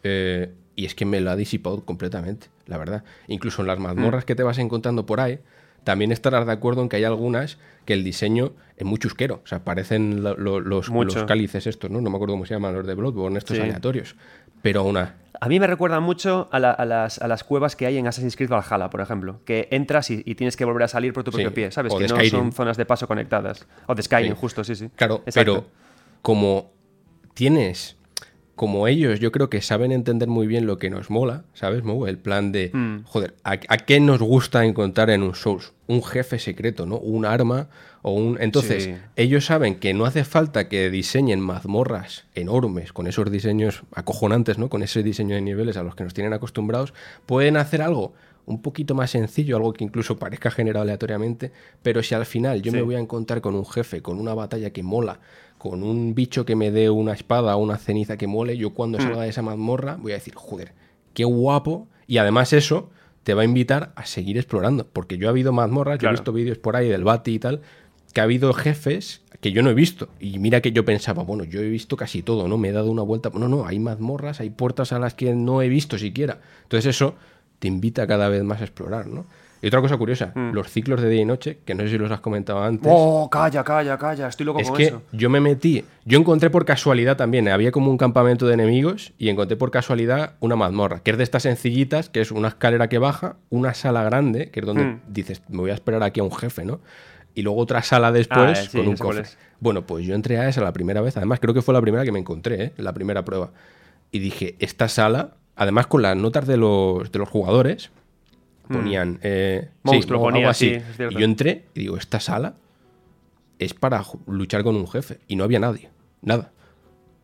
[0.03, 3.03] Eh, y es que me lo ha disipado completamente, la verdad.
[3.27, 4.25] Incluso en las mazmorras mm.
[4.25, 5.39] que te vas encontrando por ahí,
[5.83, 9.41] también estarás de acuerdo en que hay algunas que el diseño es muy chusquero.
[9.43, 10.89] O sea, parecen los,
[11.27, 12.01] cálices estos, ¿no?
[12.01, 14.15] No me acuerdo cómo se llaman los de Bloodborne, estos aleatorios.
[14.63, 15.17] Pero una.
[15.39, 19.01] A mí me recuerda mucho a, las, cuevas que hay en Assassin's Creed Valhalla, por
[19.01, 19.41] ejemplo.
[19.45, 21.93] Que entras y, tienes que volver a salir por tu propio pie, ¿sabes?
[21.93, 23.67] que no son zonas de paso conectadas.
[23.85, 24.89] O de Skyrim, justo, sí, sí.
[24.95, 25.65] Claro, pero
[26.21, 26.78] como
[27.39, 27.95] tienes
[28.57, 32.05] como ellos, yo creo que saben entender muy bien lo que nos mola, ¿sabes, Mo?
[32.05, 33.03] El plan de, mm.
[33.05, 35.71] joder, ¿a, qué nos gusta encontrar en un Souls?
[35.87, 36.97] Un jefe secreto, ¿no?
[36.97, 37.69] Un arma
[38.01, 38.37] o un...
[38.41, 44.57] Entonces, ellos saben que no hace falta que diseñen mazmorras enormes, con esos diseños acojonantes,
[44.57, 44.67] ¿no?
[44.67, 46.93] Con ese diseño de niveles a los que nos tienen acostumbrados.
[47.25, 48.11] Pueden hacer algo
[48.45, 51.51] un poquito más sencillo, algo que incluso parezca generado aleatoriamente,
[51.83, 54.71] pero si al final yo me voy a encontrar con un jefe, con una batalla
[54.71, 55.19] que mola,
[55.59, 58.97] con un bicho que me dé una espada o una ceniza que mole, yo cuando
[58.97, 59.01] mm.
[59.01, 60.73] salga de esa mazmorra voy a decir, joder,
[61.13, 61.87] qué guapo.
[62.07, 62.89] Y además eso
[63.23, 64.87] te va a invitar a seguir explorando.
[64.87, 67.61] Porque yo he habido mazmorras, yo he visto vídeos por ahí del Bati y tal,
[68.13, 70.07] que ha habido jefes que yo no he visto.
[70.17, 72.57] Y mira que yo pensaba, bueno, yo he visto casi todo, ¿no?
[72.57, 73.29] Me he dado una vuelta.
[73.33, 76.39] No, no, hay mazmorras, hay puertas a las que no he visto siquiera.
[76.63, 77.15] Entonces eso
[77.59, 79.25] te invita cada vez más a explorar, ¿no?
[79.61, 82.09] Y otra cosa curiosa, los ciclos de día y noche, que no sé si los
[82.11, 82.89] has comentado antes.
[82.95, 84.27] Oh, calla, calla, calla.
[84.29, 85.01] Estoy loco Es con que eso.
[85.11, 89.27] yo me metí, yo encontré por casualidad también, había como un campamento de enemigos y
[89.29, 92.99] encontré por casualidad una mazmorra, que es de estas sencillitas, que es una escalera que
[92.99, 95.01] baja, una sala grande, que es donde Hmm.
[95.09, 96.79] dices, me voy a esperar aquí a un jefe, ¿no?
[97.35, 99.23] Y luego otra sala después Ah, eh, sí, con un cofre.
[99.59, 102.05] Bueno, pues yo entré a esa la primera vez, además creo que fue la primera
[102.05, 102.73] que me encontré, ¿eh?
[102.77, 103.51] la primera prueba.
[104.11, 107.91] Y dije, esta sala, además con las notas de los, de los jugadores,
[108.69, 109.19] ponían...
[109.23, 110.79] eh, o algo ponía, así.
[110.97, 112.53] sí, y yo entré y digo, esta sala
[113.57, 115.19] es para luchar con un jefe.
[115.27, 115.89] Y no había nadie,
[116.21, 116.51] nada.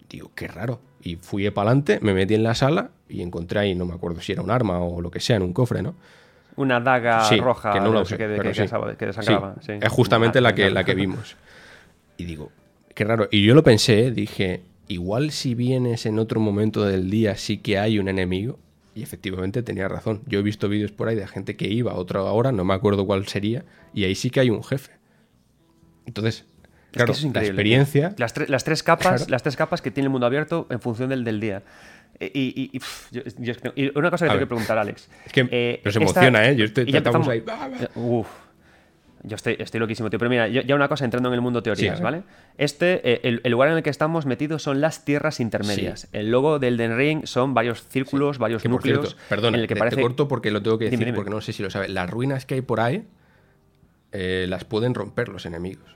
[0.09, 0.79] Digo, qué raro.
[1.01, 4.19] Y fui para adelante, me metí en la sala y encontré ahí, no me acuerdo
[4.21, 5.95] si era un arma o lo que sea, en un cofre, ¿no?
[6.57, 8.61] Una daga Sí, roja que no no sé de- que, sí.
[8.63, 9.55] que que desangraba.
[9.61, 9.79] Sí, sí.
[9.81, 10.73] Es justamente Ah, la que, claro.
[10.73, 11.35] la que vimos.
[12.17, 12.51] Y digo,
[12.93, 13.27] qué raro.
[13.29, 14.11] Y yo lo pensé, ¿eh?
[14.11, 18.57] dije, igual si vienes en otro momento del día sí que hay un enemigo.
[18.95, 20.21] Y efectivamente tenía razón.
[20.25, 22.73] Yo he visto vídeos por ahí de gente que iba a otra hora, no me
[22.73, 24.93] acuerdo cuál sería, y ahí sí que hay un jefe.
[26.05, 26.45] Entonces,
[26.93, 28.15] Es que es la experiencia...
[28.17, 29.25] Las, tre- las tres capas, Claro.
[29.29, 31.61] las tres capas que tiene el mundo abierto en función del, del día.
[32.19, 35.09] E- Y, y- y, pff, yo- yo y una cosa que tengo que preguntar, Alex.
[35.25, 35.51] Es que nos
[35.95, 36.55] esta- emociona, ¿eh?
[36.55, 37.43] Yo estoy- y ya empezamos- ahí.
[37.81, 38.27] Eh, Uf.
[39.27, 40.19] Yo estoy, estoy loquísimo, tío.
[40.19, 42.23] Pero mira, yo- ya una cosa entrando en el mundo teorías, Sí, ¿vale?
[42.57, 46.07] Este, eh, el, el lugar en el que estamos metidos son las tierras intermedias.
[46.11, 49.07] El logo del Den Ring son varios círculos, varios Que núcleos.
[49.07, 49.95] cierto, perdona, en el que te, parece...
[49.97, 51.15] te corto porque lo tengo que decir, Dime, dime.
[51.15, 51.89] porque no sé si lo sabes.
[51.89, 53.05] Las ruinas que hay por ahí
[54.11, 55.95] eh, las pueden romper los enemigos.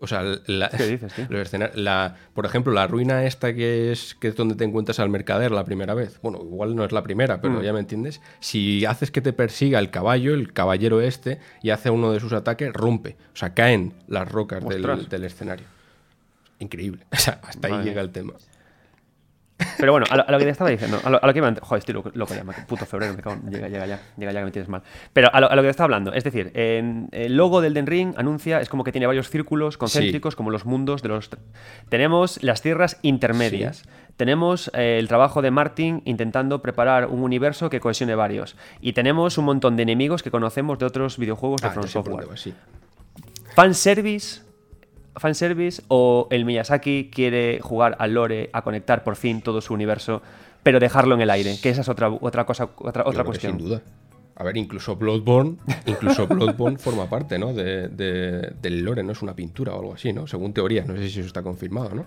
[0.00, 1.26] O sea, la- ¿Qué dices, tío?
[1.30, 5.00] los escena- la, por ejemplo, la ruina esta que es, que es donde te encuentras
[5.00, 6.20] al mercader la primera vez.
[6.22, 7.40] Bueno, igual no es la primera, Mm.
[7.40, 8.20] pero ya me entiendes.
[8.40, 12.32] Si haces que te persiga el caballo, el caballero este, y hace uno de sus
[12.32, 13.16] ataques, rompe.
[13.32, 15.66] O sea, caen las rocas del, del escenario.
[16.60, 17.04] Increíble.
[17.12, 18.34] O sea, hasta ahí llega el tema.
[19.76, 21.38] Pero bueno, a lo, a lo que te estaba diciendo, a lo, a lo que
[21.38, 24.00] iba antes- Joder, estoy loco, loco ya, puto febrero, me cago en- Llega, llega ya,
[24.16, 24.82] llega ya que me tienes mal.
[25.12, 27.86] Pero a lo, a lo que te estaba hablando, es decir, el logo del Den
[27.86, 31.28] Ring anuncia, es como que tiene varios círculos concéntricos, como los mundos de los.
[31.88, 33.82] Tenemos las tierras intermedias.
[34.16, 38.56] Tenemos eh, el trabajo de Martin intentando preparar un universo que cohesione varios.
[38.80, 42.26] Y tenemos un montón de enemigos que conocemos de otros videojuegos de Ah, From Software.
[42.36, 42.52] sí.
[43.54, 44.42] ¿Fanservice?
[45.16, 45.82] ¿Fanservice?
[45.88, 50.22] ¿O el Miyazaki quiere jugar al lore, a conectar por fin todo su universo,
[50.62, 51.56] pero dejarlo en el aire?
[51.62, 53.56] Que esa es otra, otra cosa, otra, otra cuestión.
[53.58, 53.82] Sin duda.
[54.36, 55.56] A ver, incluso Bloodborne,
[55.86, 57.52] incluso Bloodborne forma parte, ¿no?
[57.52, 59.10] De, de- del lore, ¿no?
[59.12, 60.28] Es una pintura o algo así, ¿no?
[60.28, 62.04] Según teorías, no sé si eso está confirmado, ¿no?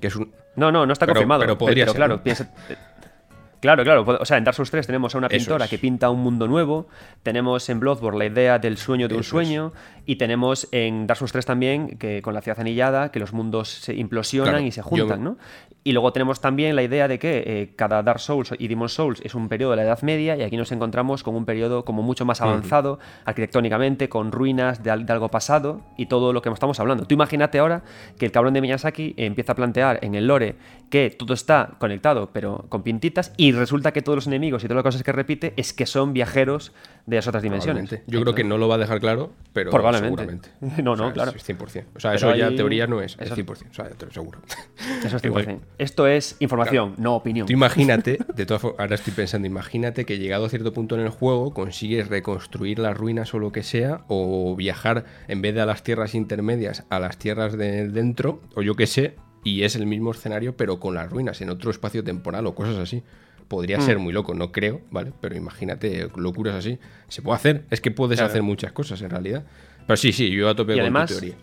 [0.00, 0.32] Que es un.
[0.56, 1.42] No, no, no está Pero- confirmado.
[1.42, 2.22] pero podría ser, claro, ¿no?
[2.24, 2.52] piensa-
[3.60, 4.04] Claro, claro.
[4.20, 5.70] O sea, en Dark Souls 3 tenemos a una pintora es.
[5.70, 6.88] que pinta un mundo nuevo.
[7.22, 9.46] Tenemos en Bloodborne la idea del sueño de un Eso es.
[9.48, 9.72] sueño.
[10.06, 13.68] Y tenemos en Dark Souls 3 también, que con la ciudad anillada, que los mundos
[13.68, 15.36] se implosionan Claro, y se juntan, ¿no?
[15.82, 19.20] Y luego tenemos también la idea de que eh, cada Dark Souls y Demon Souls
[19.24, 22.02] es un periodo de la Edad Media y aquí nos encontramos con un periodo como
[22.02, 26.78] mucho más avanzado arquitectónicamente, con ruinas de, de algo pasado y todo lo que estamos
[26.80, 27.06] hablando.
[27.06, 27.82] Tú imagínate ahora
[28.18, 30.56] que el cabrón de Miyazaki empieza a plantear en el lore
[30.90, 34.76] que todo está conectado pero con pintitas y resulta que todos los enemigos y todas
[34.84, 36.72] las cosas que repite es que son viajeros
[37.06, 37.90] de las otras dimensiones.
[38.06, 40.22] Yo creo que no lo va a dejar claro, pero Probablemente.
[40.24, 40.50] seguramente.
[40.82, 41.32] No, O sea, no, claro.
[41.34, 41.58] Es 100%.
[41.62, 43.70] O sea, Pero eso ya hay- teoría no es, es eso- 100%.
[43.70, 44.40] O sea, seguro.
[45.04, 45.46] Eso es Igual.
[45.46, 45.58] 100%.
[45.80, 47.46] Esto es información, no opinión.
[47.46, 51.00] Tú imagínate, de todas formas, ahora estoy pensando, imagínate que llegado a cierto punto en
[51.00, 55.62] el juego consigues reconstruir las ruinas o lo que sea, o viajar en vez de
[55.62, 59.74] a las tierras intermedias a las tierras de dentro, o yo qué sé, y es
[59.74, 63.02] el mismo escenario, pero con las ruinas en otro espacio temporal o cosas así.
[63.48, 63.82] Podría Mm.
[63.82, 65.12] ser muy loco, no creo, ¿vale?
[65.20, 66.78] Pero imagínate locuras así.
[67.08, 68.30] Se puede hacer, es que puedes Claro.
[68.30, 69.44] hacer muchas cosas en realidad.
[69.86, 71.36] Pero sí, sí, yo a tope Y con además, tu teoría.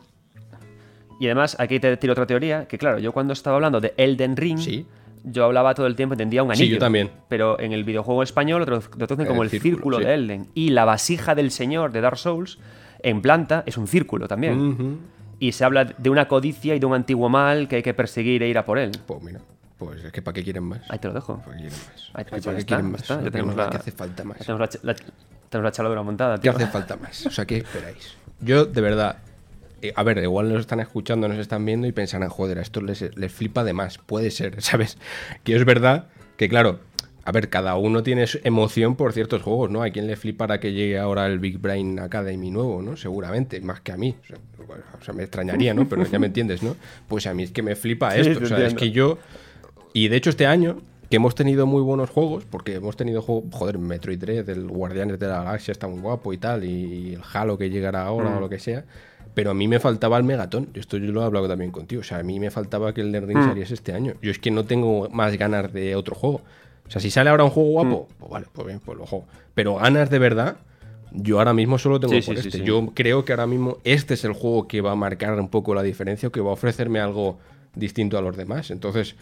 [1.20, 4.36] Y además, aquí te tiro otra teoría, que claro, yo cuando estaba hablando de Elden
[4.38, 4.86] Ring, Sí.
[5.24, 6.76] yo hablaba todo el tiempo, entendía un Sí, anillo.
[6.76, 7.10] yo también.
[7.28, 10.04] Pero en el videojuego español lo tra- lo traducen como el El círculo, círculo, sí.
[10.06, 10.48] de Elden.
[10.54, 12.60] Y la vasija del señor de Dark Souls,
[13.02, 15.00] en planta, es un círculo también.
[15.40, 18.42] Y se habla de una codicia y de un antiguo mal que hay que perseguir
[18.44, 18.92] e ir a por él.
[19.06, 19.40] Pues mira,
[19.78, 20.82] pues es que ¿para qué quieren más?
[20.90, 21.38] Ahí te lo dejo.
[21.38, 22.12] ¿Para qué quieren más?
[22.14, 23.02] Ahí, Es que ahí ¿Para qué está, quieren más?
[23.02, 24.38] está, ya No, tenemos la, ¿qué hace falta más?
[24.40, 24.96] tenemos la, la-
[25.50, 26.52] tenemos la chaladura montada, ¿Qué tío.
[26.52, 27.26] hace falta más?
[27.28, 28.16] O sea, ¿qué esperáis?
[28.42, 29.18] Yo, de verdad,
[29.82, 32.82] eh, a ver, igual nos están escuchando, nos están viendo y pensarán, joder, a esto
[32.82, 33.98] les, les flipa de más.
[33.98, 34.98] Puede ser, ¿sabes?
[35.44, 36.08] Que es verdad
[36.38, 36.80] que, claro,
[37.24, 39.84] a ver, cada uno tiene emoción por ciertos juegos, ¿no?
[39.84, 42.96] A quien le flipará que llegue ahora el Big Brain Academy nuevo, ¿no?
[42.96, 44.16] Seguramente, más que a mí.
[44.24, 45.90] O sea, bueno, o sea, me extrañaría, ¿no?
[45.90, 46.76] Pero ya me entiendes, ¿no?
[47.08, 48.40] Pues a mí es que me flipa Sí, esto.
[48.40, 49.18] te o sea, es que yo.
[49.94, 50.78] Y de hecho, este año
[51.10, 55.18] que hemos tenido muy buenos juegos, porque hemos tenido juegos, joder, Metroid Dread, el Guardianes
[55.20, 58.38] de la Galaxia está muy guapo y tal, y el Halo que llegará ahora o
[58.38, 58.42] Mm.
[58.42, 58.84] lo que sea.
[59.38, 60.70] Pero a mí me faltaba el Megatón.
[60.74, 62.02] Esto yo lo he hablado también contigo.
[62.02, 63.50] O sea, a mí me faltaba que el Elden Ring Mm.
[63.50, 64.16] saliese este año.
[64.20, 66.42] Yo es que no tengo más ganas de otro juego.
[66.88, 68.14] O sea, si sale ahora un juego guapo, Mm.
[68.18, 69.26] pues vale, pues bien, pues lo juego.
[69.54, 70.58] Pero ganas de verdad,
[71.12, 72.58] yo ahora mismo solo tengo Sí, por sí, este.
[72.58, 72.64] sí.
[72.66, 75.76] Yo creo que ahora mismo este es el juego que va a marcar un poco
[75.76, 77.38] la diferencia, o que va a ofrecerme algo
[77.76, 78.72] distinto a los demás.
[78.72, 79.16] Entonces,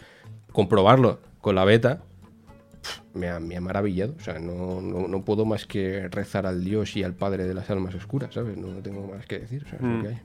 [0.50, 2.00] comprobarlo con la beta
[3.14, 4.14] me ha, me ha maravillado.
[4.18, 7.54] O sea, no, no, no puedo más que rezar al Dios y al Padre de
[7.54, 8.56] las almas oscuras, ¿sabes?
[8.56, 9.62] No, tengo más que decir.
[9.64, 10.02] O sea, es lo Mm.
[10.02, 10.20] que hay.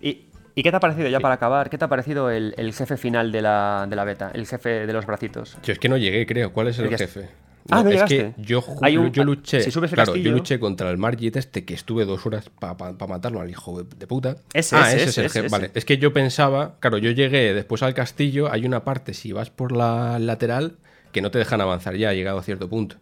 [0.00, 2.72] ¿Y, y qué te ha parecido, ya para acabar, qué te ha parecido el, el
[2.74, 4.30] jefe final de la, de la beta?
[4.34, 5.56] El jefe de los bracitos.
[5.62, 6.52] Yo es que no llegué, creo.
[6.52, 7.28] ¿Cuál es el El jefe?
[7.70, 8.34] Ah, ¿no es llegaste?
[8.36, 9.60] que yo, Hay un- yo luché.
[9.62, 12.50] si subes el claro, castillo- yo luché contra el Margit este que estuve dos horas
[12.58, 14.34] para matarlo al hijo de puta.
[14.52, 15.48] Ese, ah, ese, ese, es ese, el ese, jefe.
[15.52, 19.30] Vale, es que yo pensaba, claro, yo llegué después al castillo, hay una parte, si
[19.30, 20.74] vas por la lateral,
[21.12, 22.96] que no te dejan avanzar ya, ha llegado a cierto punto.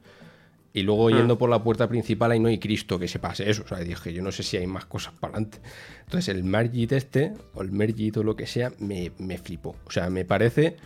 [0.73, 1.17] Y luego Hmm.
[1.17, 3.63] yendo por la puerta principal ahí no hay Cristo que se pase eso.
[3.65, 5.59] O sea, dije, yo no sé si hay más cosas para adelante.
[6.05, 9.75] Entonces el Margit este, o el Mergit o lo que sea, me, me flipó.
[9.87, 10.77] O sea, me parece,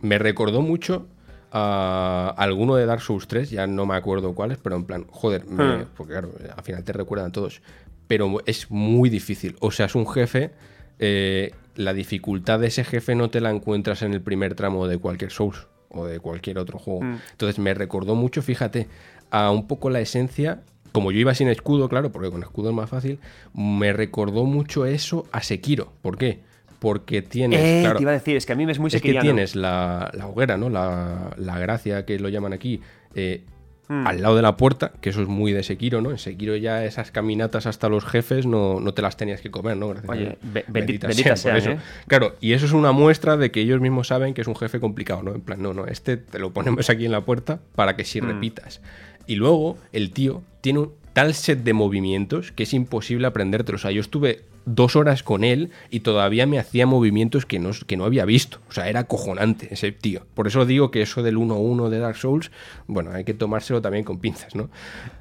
[0.00, 1.06] me recordó mucho
[1.50, 5.46] a alguno de Dark Souls 3, ya no me acuerdo cuáles, pero en plan, joder,
[5.46, 5.84] me- Hmm.
[5.96, 7.60] porque claro, al final te recuerdan todos.
[8.08, 9.56] Pero es muy difícil.
[9.60, 10.50] O sea, es un jefe,
[10.98, 14.98] eh, la dificultad de ese jefe no te la encuentras en el primer tramo de
[14.98, 17.02] cualquier Souls o de cualquier otro juego.
[17.02, 17.18] Mm.
[17.32, 18.88] Entonces me recordó mucho, fíjate,
[19.30, 20.62] a un poco la esencia.
[20.92, 23.18] Como yo iba sin escudo, claro, porque con escudo es más fácil,
[23.54, 25.92] me recordó mucho eso a Sekiro.
[26.02, 26.40] ¿Por qué?
[26.78, 27.60] Porque tienes.
[27.60, 29.14] Eh, claro, te iba a decir, es que a mí me es muy es que
[29.14, 30.68] tienes la, la hoguera, ¿no?
[30.68, 32.80] La, la gracia que lo llaman aquí.
[33.14, 33.44] eh,
[33.92, 34.06] Mm.
[34.06, 36.10] Al lado de la puerta, que eso es muy de Sekiro, ¿no?
[36.12, 39.76] En Sekiro ya esas caminatas hasta los jefes no, no te las tenías que comer,
[39.76, 39.88] ¿no?
[39.88, 40.36] Gracias a Oye, Dios.
[40.42, 41.82] be- bendi- Benditas benditas sean por sean, eso.
[41.82, 42.04] ¿eh?
[42.06, 44.80] Claro, y eso es una muestra de que ellos mismos saben que es un jefe
[44.80, 45.34] complicado, ¿no?
[45.34, 48.20] En plan, no, no, este te lo ponemos aquí en la puerta para que si
[48.22, 48.26] Mm.
[48.28, 48.80] repitas.
[49.26, 53.76] Y luego el tío tiene un tal set de movimientos que es imposible aprendértelo.
[53.76, 57.70] O sea, yo estuve dos horas con él y todavía me hacía movimientos que no,
[57.86, 58.60] que no había visto.
[58.68, 60.26] O sea, era acojonante ese tío.
[60.34, 62.50] Por eso digo que eso del 1-1 de Dark Souls,
[62.86, 64.70] bueno, hay que tomárselo también con pinzas, ¿no?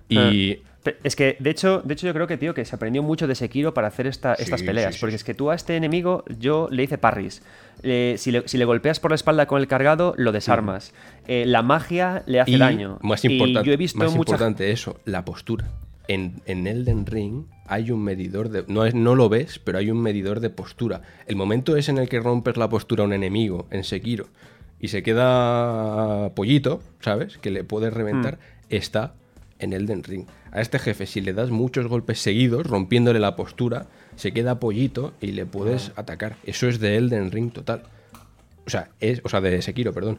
[0.07, 0.55] Y...
[0.55, 0.70] Pe-
[1.03, 3.35] Es que, de hecho, de hecho, yo creo que, tío, que se aprendió mucho de
[3.35, 4.93] Sekiro para hacer esta- Sí, estas peleas.
[4.93, 7.43] sí, sí, porque es que tú a este enemigo, yo le hice parries.
[7.83, 10.93] Eh, si, le, si le golpeas por la espalda con el cargado, lo desarmas.
[11.27, 12.97] Eh, la magia le hace y daño.
[13.01, 15.67] Más Y importante, yo he visto más mucha- importante eso, la postura.
[16.07, 18.65] En, en Elden Ring hay un medidor de.
[18.67, 21.03] No, es, no lo ves, pero hay un medidor de postura.
[21.27, 24.25] El momento es en el que rompes la postura a un enemigo en Sekiro
[24.79, 27.37] y se queda pollito, ¿sabes?
[27.37, 28.39] Que le puedes reventar, Hmm.
[28.75, 29.13] está
[29.61, 30.25] en Elden Ring.
[30.51, 33.85] A este jefe, si le das muchos golpes seguidos, rompiéndole la postura,
[34.15, 36.01] se queda pollito y le puedes Ah.
[36.01, 36.35] atacar.
[36.43, 37.83] Eso es de Elden Ring total.
[38.67, 39.21] O sea, es.
[39.23, 40.17] O sea, de Sekiro, perdón.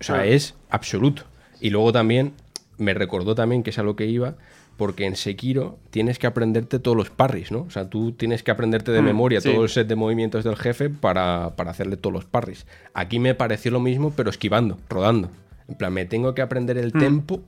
[0.00, 0.26] O sea, Ah.
[0.26, 1.22] es absoluto.
[1.60, 2.32] Y luego también
[2.78, 4.34] me recordó también que es a lo que iba,
[4.76, 7.60] porque en Sekiro tienes que aprenderte todos los parries, ¿no?
[7.60, 9.52] O sea, tú tienes que aprenderte de Mm, memoria sí.
[9.52, 12.66] todo el set de movimientos del jefe para, para hacerle todos los parries.
[12.94, 15.30] Aquí me pareció lo mismo, pero esquivando, rodando.
[15.68, 16.98] En plan, me tengo que aprender el Mm.
[16.98, 17.40] tempo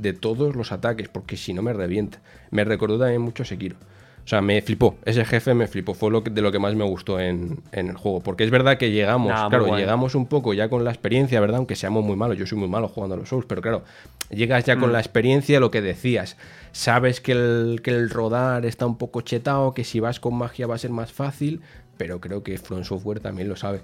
[0.00, 2.20] de todos los ataques, porque si no me revienta.
[2.50, 3.76] Me recordó también mucho Sekiro.
[4.24, 4.96] O sea, me flipó.
[5.04, 5.94] Ese jefe me flipó.
[5.94, 8.20] Fue lo que- de lo que más me gustó en, en el juego.
[8.20, 11.56] Porque es verdad que llegamos, Nah, claro, llegamos un poco ya con la experiencia, ¿verdad?
[11.58, 12.36] Aunque seamos muy malos.
[12.38, 13.82] Yo soy muy malo jugando a los Souls, pero claro,
[14.28, 14.80] llegas ya Mm.
[14.80, 16.36] con la experiencia, lo que decías.
[16.70, 20.66] Sabes que el, que el rodar está un poco chetado, que si vas con magia
[20.66, 21.62] va a ser más fácil,
[21.96, 23.80] pero creo que From Software también lo sabe.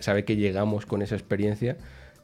[0.00, 1.76] Sabe que llegamos con esa experiencia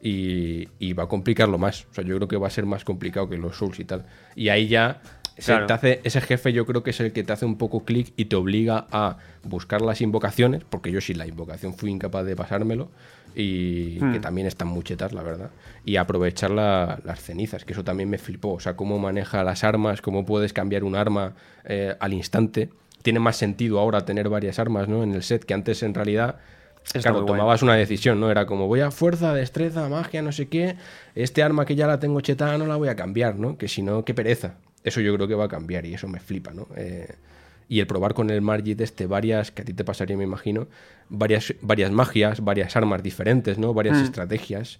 [0.03, 1.85] y, y va a complicarlo más.
[1.89, 4.05] O sea, yo creo que va a ser más complicado que los Souls y tal.
[4.35, 5.01] Y ahí ya
[5.43, 5.65] Claro.
[5.65, 8.13] te hace- ese jefe yo creo que es el que te hace un poco clic
[8.17, 12.35] y te obliga a buscar las invocaciones, porque yo sin la invocación fui incapaz de
[12.35, 12.89] pasármelo,
[13.35, 14.11] y Hmm.
[14.13, 15.49] que también están muy chetas, la verdad,
[15.85, 19.63] y aprovechar la- las cenizas, que eso también me flipó, o sea, cómo maneja las
[19.63, 21.33] armas, cómo puedes cambiar un arma
[21.65, 22.69] eh, al instante.
[23.01, 25.01] Tiene más sentido ahora tener varias armas ¿no?
[25.01, 26.35] en el set, que antes en realidad...
[26.85, 27.27] Está claro, guay.
[27.27, 28.29] tomabas una decisión, ¿no?
[28.29, 30.75] Era como voy a fuerza, destreza, magia, no sé qué.
[31.15, 33.57] Este arma que ya la tengo chetada no la voy a cambiar, ¿no?
[33.57, 34.55] Que si no, qué pereza.
[34.83, 36.67] Eso yo creo que va a cambiar y eso me flipa, ¿no?
[36.75, 37.07] Eh,
[37.69, 40.67] y el probar con el Margit este varias, que a ti te pasaría, me imagino,
[41.09, 43.73] varias, varias magias, varias armas diferentes, ¿no?
[43.73, 44.03] Varias Mm.
[44.03, 44.79] estrategias.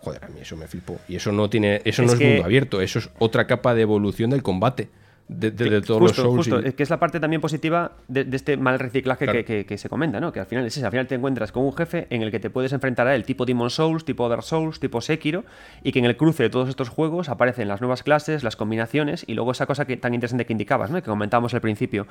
[0.00, 0.98] Joder, a mí eso me flipó.
[1.08, 3.82] Y eso no tiene, eso Es no es mundo abierto, eso es otra capa de
[3.82, 4.88] evolución del combate.
[5.28, 6.48] De, de- de todos Justo, los Souls.
[6.48, 9.38] justo, y- que es la parte también positiva de, de este mal reciclaje Claro.
[9.38, 10.30] que, que- que se comenta, ¿no?
[10.32, 12.38] Que al final es eso, al final te encuentras con un jefe en el que
[12.40, 15.44] te puedes enfrentar a él tipo Demon Souls, tipo Dark Souls, tipo Sekiro,
[15.82, 19.24] y que en el cruce de todos estos juegos aparecen las nuevas clases, las combinaciones,
[19.26, 20.96] y luego esa cosa que tan interesante que indicabas, ¿no?
[21.02, 22.06] Que comentábamos al principio,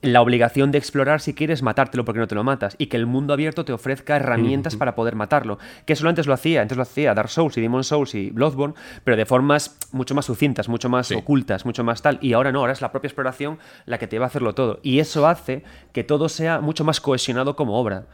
[0.00, 3.06] la obligación de explorar si quieres matártelo porque no te lo matas, y que el
[3.06, 5.58] mundo abierto te ofrezca herramientas para poder matarlo.
[5.86, 8.74] Que eso antes lo hacía, antes lo hacía Dark Souls y Demon Souls y Bloodborne,
[9.02, 11.14] pero de formas mucho más sucintas, mucho más Sí.
[11.14, 12.18] ocultas, mucho más tal.
[12.20, 14.80] Y ahora no, ahora es la propia exploración la que te va a hacerlo todo.
[14.82, 18.06] Y eso hace que todo sea mucho más cohesionado como obra.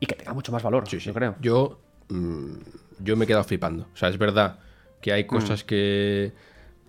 [0.00, 1.06] Y que tenga mucho más valor, Sí, sí.
[1.06, 1.36] yo creo.
[1.40, 2.54] Yo, mm,
[3.00, 3.86] yo me he quedado flipando.
[3.94, 4.58] O sea, es verdad
[5.00, 5.66] que hay cosas Mm.
[5.66, 6.32] que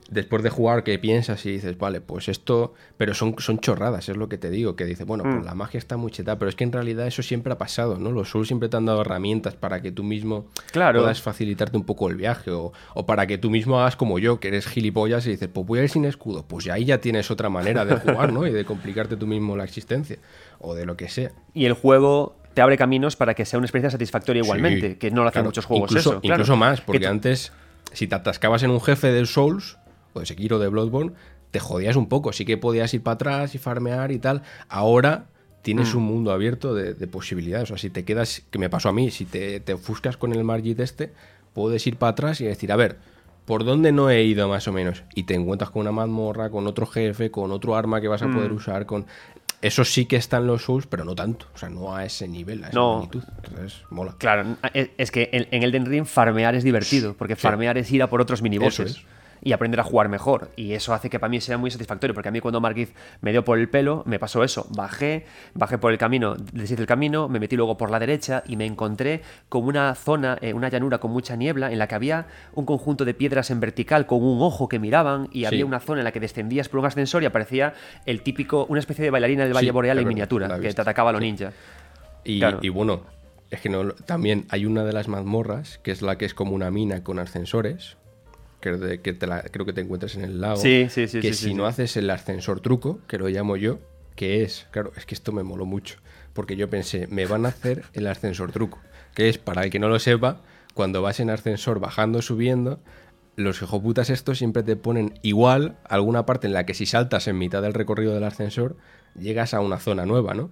[0.09, 4.15] después de jugar que piensas y dices, vale, pues esto, pero son, son chorradas, es
[4.15, 5.33] lo que te digo, que dices, bueno, Mm.
[5.33, 7.97] pues la magia está muy cheta, pero es que en realidad eso siempre ha pasado,
[7.99, 8.11] ¿no?
[8.11, 11.01] Los Souls siempre te han dado herramientas para que tú mismo Claro.
[11.01, 14.39] puedas facilitarte un poco el viaje o, o para que tú mismo hagas como yo,
[14.39, 17.29] que eres gilipollas y dices, pues voy a ir sin escudo, pues ahí ya tienes
[17.29, 18.47] otra manera de jugar, ¿no?
[18.47, 20.17] Y de complicarte tú mismo la existencia
[20.59, 21.31] o de lo que sea.
[21.53, 25.11] Y el juego te abre caminos para que sea una experiencia satisfactoria igualmente, Sí, que
[25.11, 25.49] no lo hacen claro.
[25.49, 26.21] muchos juegos incluso, eso.
[26.21, 26.35] claro.
[26.41, 27.51] Incluso más, Que porque antes,
[27.93, 29.77] si te atascabas en un jefe del Souls,
[30.13, 31.13] o de Sekiro de Bloodborne,
[31.51, 32.33] te jodías un poco.
[32.33, 34.41] Sí que podías ir para atrás y farmear y tal.
[34.69, 35.25] Ahora
[35.61, 35.97] tienes Mm.
[35.97, 37.65] un mundo abierto de, de posibilidades.
[37.71, 40.33] O sea, si te quedas, que me pasó a mí, si te, te ofuscas con
[40.33, 41.11] el Margit este,
[41.53, 42.97] puedes ir para atrás y decir, a ver,
[43.45, 45.03] ¿por dónde no he ido más o menos?
[45.15, 48.27] Y te encuentras con una mazmorra, con otro jefe, con otro arma que vas a
[48.27, 48.33] Mm.
[48.35, 49.05] poder usar, con...
[49.59, 51.47] Eso sí que está en los Souls, pero no tanto.
[51.55, 52.93] O sea, no a ese nivel, a esa No.
[52.99, 53.23] magnitud.
[53.43, 54.13] Entonces, mola.
[54.19, 58.07] Claro, es, que en, en Elden Ring farmear es divertido, porque farmear es ir a
[58.09, 58.91] por otros minibosses.
[58.91, 59.05] Eso es.
[59.47, 60.51] Y aprender a jugar mejor.
[60.57, 62.13] Y eso hace que para mí sea muy satisfactorio.
[62.13, 62.89] Porque a mí cuando Margit
[63.21, 64.67] me dio por el pelo, me pasó eso.
[64.75, 68.57] Bajé, bajé por el camino, deshice el camino, me metí luego por la derecha y
[68.57, 72.27] me encontré con una zona, eh, una llanura con mucha niebla, en la que había
[72.55, 75.29] un conjunto de piedras en vertical con un ojo que miraban.
[75.31, 75.45] Y Sí.
[75.45, 77.73] había una zona en la que descendías por un ascensor y aparecía
[78.05, 81.11] el típico, una especie de bailarina del Valle Sí, Boreal en miniatura, que te atacaba
[81.11, 81.53] a lo ninja.
[82.25, 82.59] Y, Claro.
[82.61, 83.03] y bueno,
[83.49, 86.51] es que no, también hay una de las mazmorras, que es la que es como
[86.53, 87.95] una mina con ascensores,
[88.61, 90.57] que, es de- que te la- creo que te encuentras en el lago.
[90.57, 91.69] Sí, sí, sí, Que sí, si sí, no sí.
[91.69, 93.79] haces el ascensor truco, que lo llamo yo,
[94.15, 95.97] que es, claro, es que esto me moló mucho,
[96.33, 98.79] porque yo pensé, me van a hacer el ascensor truco,
[99.13, 100.41] que es, para el que no lo sepa,
[100.73, 102.79] cuando vas en ascensor bajando, subiendo,
[103.35, 107.37] los hijoputas estos siempre te ponen igual alguna parte en la que si saltas en
[107.37, 108.75] mitad del recorrido del ascensor,
[109.15, 110.49] llegas a una zona nueva, ¿no?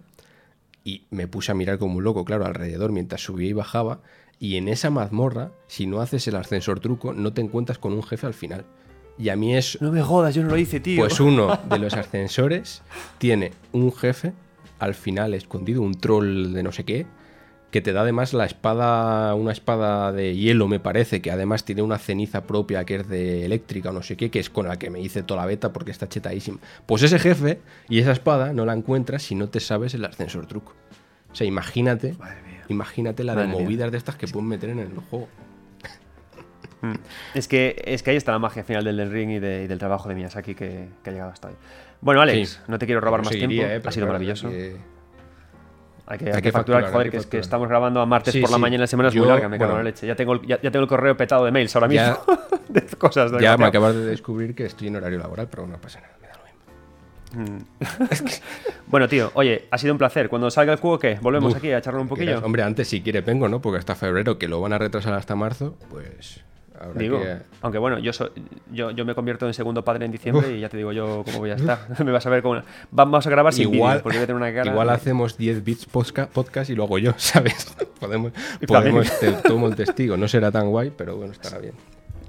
[0.84, 4.02] Y me puse a mirar como un loco, claro, alrededor mientras subía y bajaba.
[4.40, 8.04] Y en esa mazmorra, si no haces el ascensor truco, no te encuentras con un
[8.04, 8.66] jefe al final.
[9.18, 11.02] Y a mí es, No me jodas, yo no lo hice, tío.
[11.02, 12.82] pues uno de los ascensores
[13.18, 14.34] tiene un jefe
[14.80, 17.06] al final escondido, un troll de no sé qué,
[17.72, 21.82] que te da además la espada, una espada de hielo me parece, que además tiene
[21.82, 24.78] una ceniza propia que es de eléctrica o no sé qué, que es con la
[24.78, 26.60] que me hice toda la beta porque está chetadísima.
[26.86, 27.60] Pues ese jefe
[27.90, 30.74] y esa espada no la encuentras si no te sabes el ascensor truco.
[31.32, 32.55] O sea, imagínate, Madre mía.
[32.70, 33.54] Imagínate la de mía.
[33.62, 35.28] movidas de estas que pueden meter en el juego.
[37.34, 39.80] Es que, es que ahí está la magia final del Ring y, de- y del
[39.80, 41.56] trabajo de Miyazaki que, que ha llegado hasta hoy.
[42.02, 42.58] Bueno, Alex, Sí.
[42.68, 43.56] no te quiero robar más tiempo.
[43.56, 44.50] eh, ha sido maravilloso.
[44.50, 44.76] que-
[46.08, 47.42] Hay que, hay facturar, facturar, joder, hay que es que facturar.
[47.42, 48.62] estamos grabando a martes Sí, por la sí.
[48.62, 50.06] mañana, la semana es muy larga, me cago en la leche.
[50.06, 52.38] Ya tengo, el- ya, ya tengo el correo petado de mails ahora Ya- mismo.
[52.70, 53.32] de cosas.
[53.42, 56.14] Ya me acabas de descubrir que estoy en horario laboral, pero no pasa nada,
[58.88, 60.30] Bueno, tío, oye, ha sido un placer.
[60.30, 61.18] Cuando salga el juego, ¿qué?
[61.22, 62.40] ¿Volvemos Uf, aquí a charlar un poquillo?
[62.44, 63.62] Hombre, antes si quiere vengo, ¿no?
[63.62, 66.42] Porque hasta febrero, que lo van a retrasar hasta marzo, pues
[66.80, 67.38] habrá Digo, que...
[67.62, 68.30] aunque bueno, yo, so-
[68.72, 71.40] yo, yo me convierto en segundo padre en diciembre y ya te digo yo cómo
[71.40, 71.80] voy a estar.
[72.06, 72.62] me vas a ver cómo...
[72.92, 74.70] Vamos a grabar sin Igual, porque voy a tener una cara...
[74.72, 77.76] igual hacemos 10 bits posca- podcast y lo hago yo, ¿sabes?
[78.00, 78.34] podemos,
[78.68, 80.16] podemos te tomo el testigo.
[80.16, 81.74] No será tan guay, pero bueno, estará bien.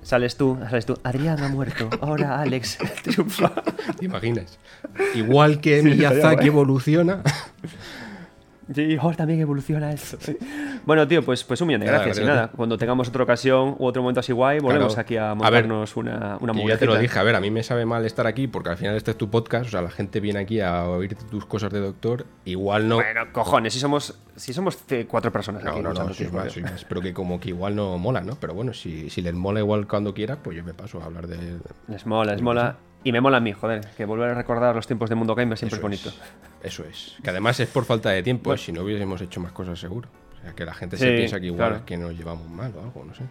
[0.06, 0.96] Sales tú, sales tú.
[1.02, 1.90] Adrián ha muerto.
[2.00, 3.52] Ahora Alex triunfa.
[3.98, 4.56] ¿Te imaginas?
[5.16, 7.22] Igual que Sí, Miyazaki evoluciona.
[8.74, 10.18] Sí, ahora también evoluciona esto.
[10.84, 12.24] Bueno, tío, pues, pues un millón de Nada, gracias.
[12.24, 15.00] Y nada, cuando tengamos otra ocasión u otro momento así guay, volvemos Claro.
[15.02, 17.40] aquí a A ver, montarnos una, una Y ya te lo dije, a ver, a
[17.40, 19.82] mí me sabe mal estar aquí porque al final este es tu podcast, o sea,
[19.82, 22.96] la gente viene aquí a oír tus cosas de doctor, igual no...
[22.96, 24.78] Bueno, cojones, si somos, si somos
[25.08, 25.80] cuatro personas No, aquí.
[25.80, 26.52] no, no, escuchando, sois tío, más, joder.
[26.52, 26.84] sois más.
[26.84, 28.34] Pero que como que igual no mola, ¿no?
[28.40, 31.28] Pero bueno, si, si les mola igual cuando quieras, pues yo me paso a hablar
[31.28, 31.56] de...
[31.88, 32.76] Les mola, les mola.
[33.06, 35.56] Y me mola a mí, joder, que volver a recordar los tiempos de Mundo Gamer
[35.56, 36.08] siempre Eso es bonito.
[36.08, 37.14] es, eso es.
[37.22, 38.58] Que además es por falta de tiempo, Bueno.
[38.58, 40.08] si no hubiésemos hecho más cosas seguro.
[40.36, 41.76] O sea, que la gente se piensa que igual claro.
[41.76, 43.22] es que nos llevamos mal o algo, no sé.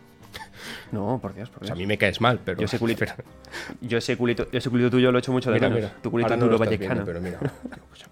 [0.94, 1.68] No, por Dios, por O Dios.
[1.68, 2.58] sea, a mí me caes mal, pero...
[2.60, 3.16] Yo ese culito, pero-
[3.82, 5.90] yo ese culito, ese culito tuyo lo echo mucho de mira, menos.
[5.92, 7.04] mira, Tu culito ahora duro vallecano.
[7.04, 8.08] viendo, pero mira, qué cosa,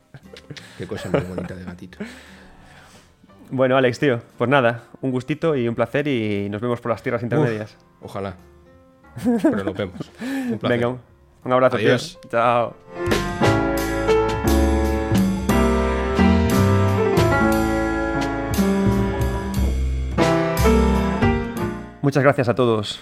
[0.79, 1.97] qué cosa muy bonita de gatito.
[3.51, 7.03] Bueno, Alex, tío, pues nada, un gustito y un placer y nos vemos por las
[7.03, 7.77] tierras intermedias.
[8.01, 8.35] Ojalá.
[9.23, 10.11] Pero nos vemos.
[10.21, 10.79] Un placer.
[10.79, 10.97] Venga,
[11.45, 12.17] Un abrazo, Adiós.
[12.21, 12.31] tío.
[12.31, 12.75] Chao.
[22.01, 22.99] Muchas gracias a todos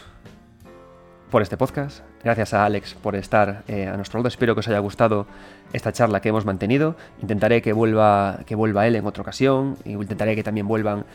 [1.32, 2.02] por este podcast.
[2.24, 4.28] Gracias a Alex por estar eh, a nuestro lado.
[4.28, 5.26] Espero que os haya gustado
[5.74, 6.96] esta charla que hemos mantenido.
[7.22, 9.78] Intentaré que vuelva, que vuelva él en otra ocasión.
[9.86, 11.06] Y intentaré que también vuelvan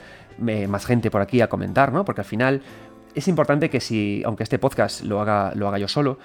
[0.46, 2.04] eh, más gente por aquí a comentar, ¿no?
[2.04, 2.62] Porque al final
[3.16, 6.18] es importante que si, aunque este podcast lo haga, lo haga yo solo,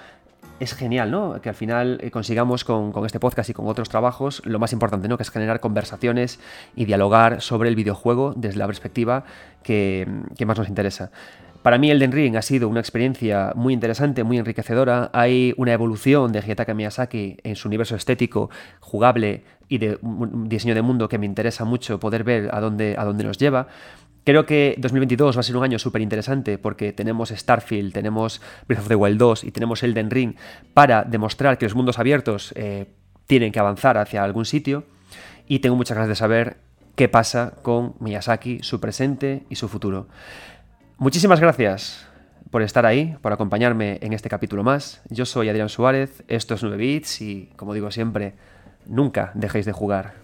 [0.60, 1.40] es genial, ¿no?
[1.40, 5.08] Que al final eh, consigamos con, este podcast y con otros trabajos lo más importante,
[5.08, 5.16] ¿no?
[5.16, 6.38] Que es generar conversaciones
[6.76, 9.24] y dialogar sobre el videojuego desde la perspectiva
[9.62, 10.06] que,
[10.46, 11.10] más nos interesa.
[11.62, 15.10] Para mí Elden Ring ha sido una experiencia muy interesante, muy enriquecedora.
[15.12, 18.50] Hay una evolución de Hidetaka Miyazaki en su universo estético,
[18.80, 23.04] jugable y de diseño de mundo que me interesa mucho poder ver a dónde, a
[23.04, 23.68] dónde nos lleva.
[24.24, 28.82] Creo que 2022 va a ser un año súper interesante porque tenemos Starfield, tenemos Breath
[28.82, 30.34] of the Wild 2 y tenemos Elden Ring
[30.74, 32.86] para demostrar que los mundos abiertos eh,
[33.26, 34.84] tienen que avanzar hacia algún sitio.
[35.48, 36.58] Y tengo muchas ganas de saber
[36.94, 40.06] qué pasa con Miyazaki, su presente y su futuro.
[40.98, 42.06] Muchísimas gracias
[42.50, 45.02] por estar ahí, por acompañarme en este capítulo más.
[45.08, 48.34] Yo soy Adrián Suárez, esto es 9 Bits y, como digo siempre,
[48.86, 50.14] nunca dejéis de jugar.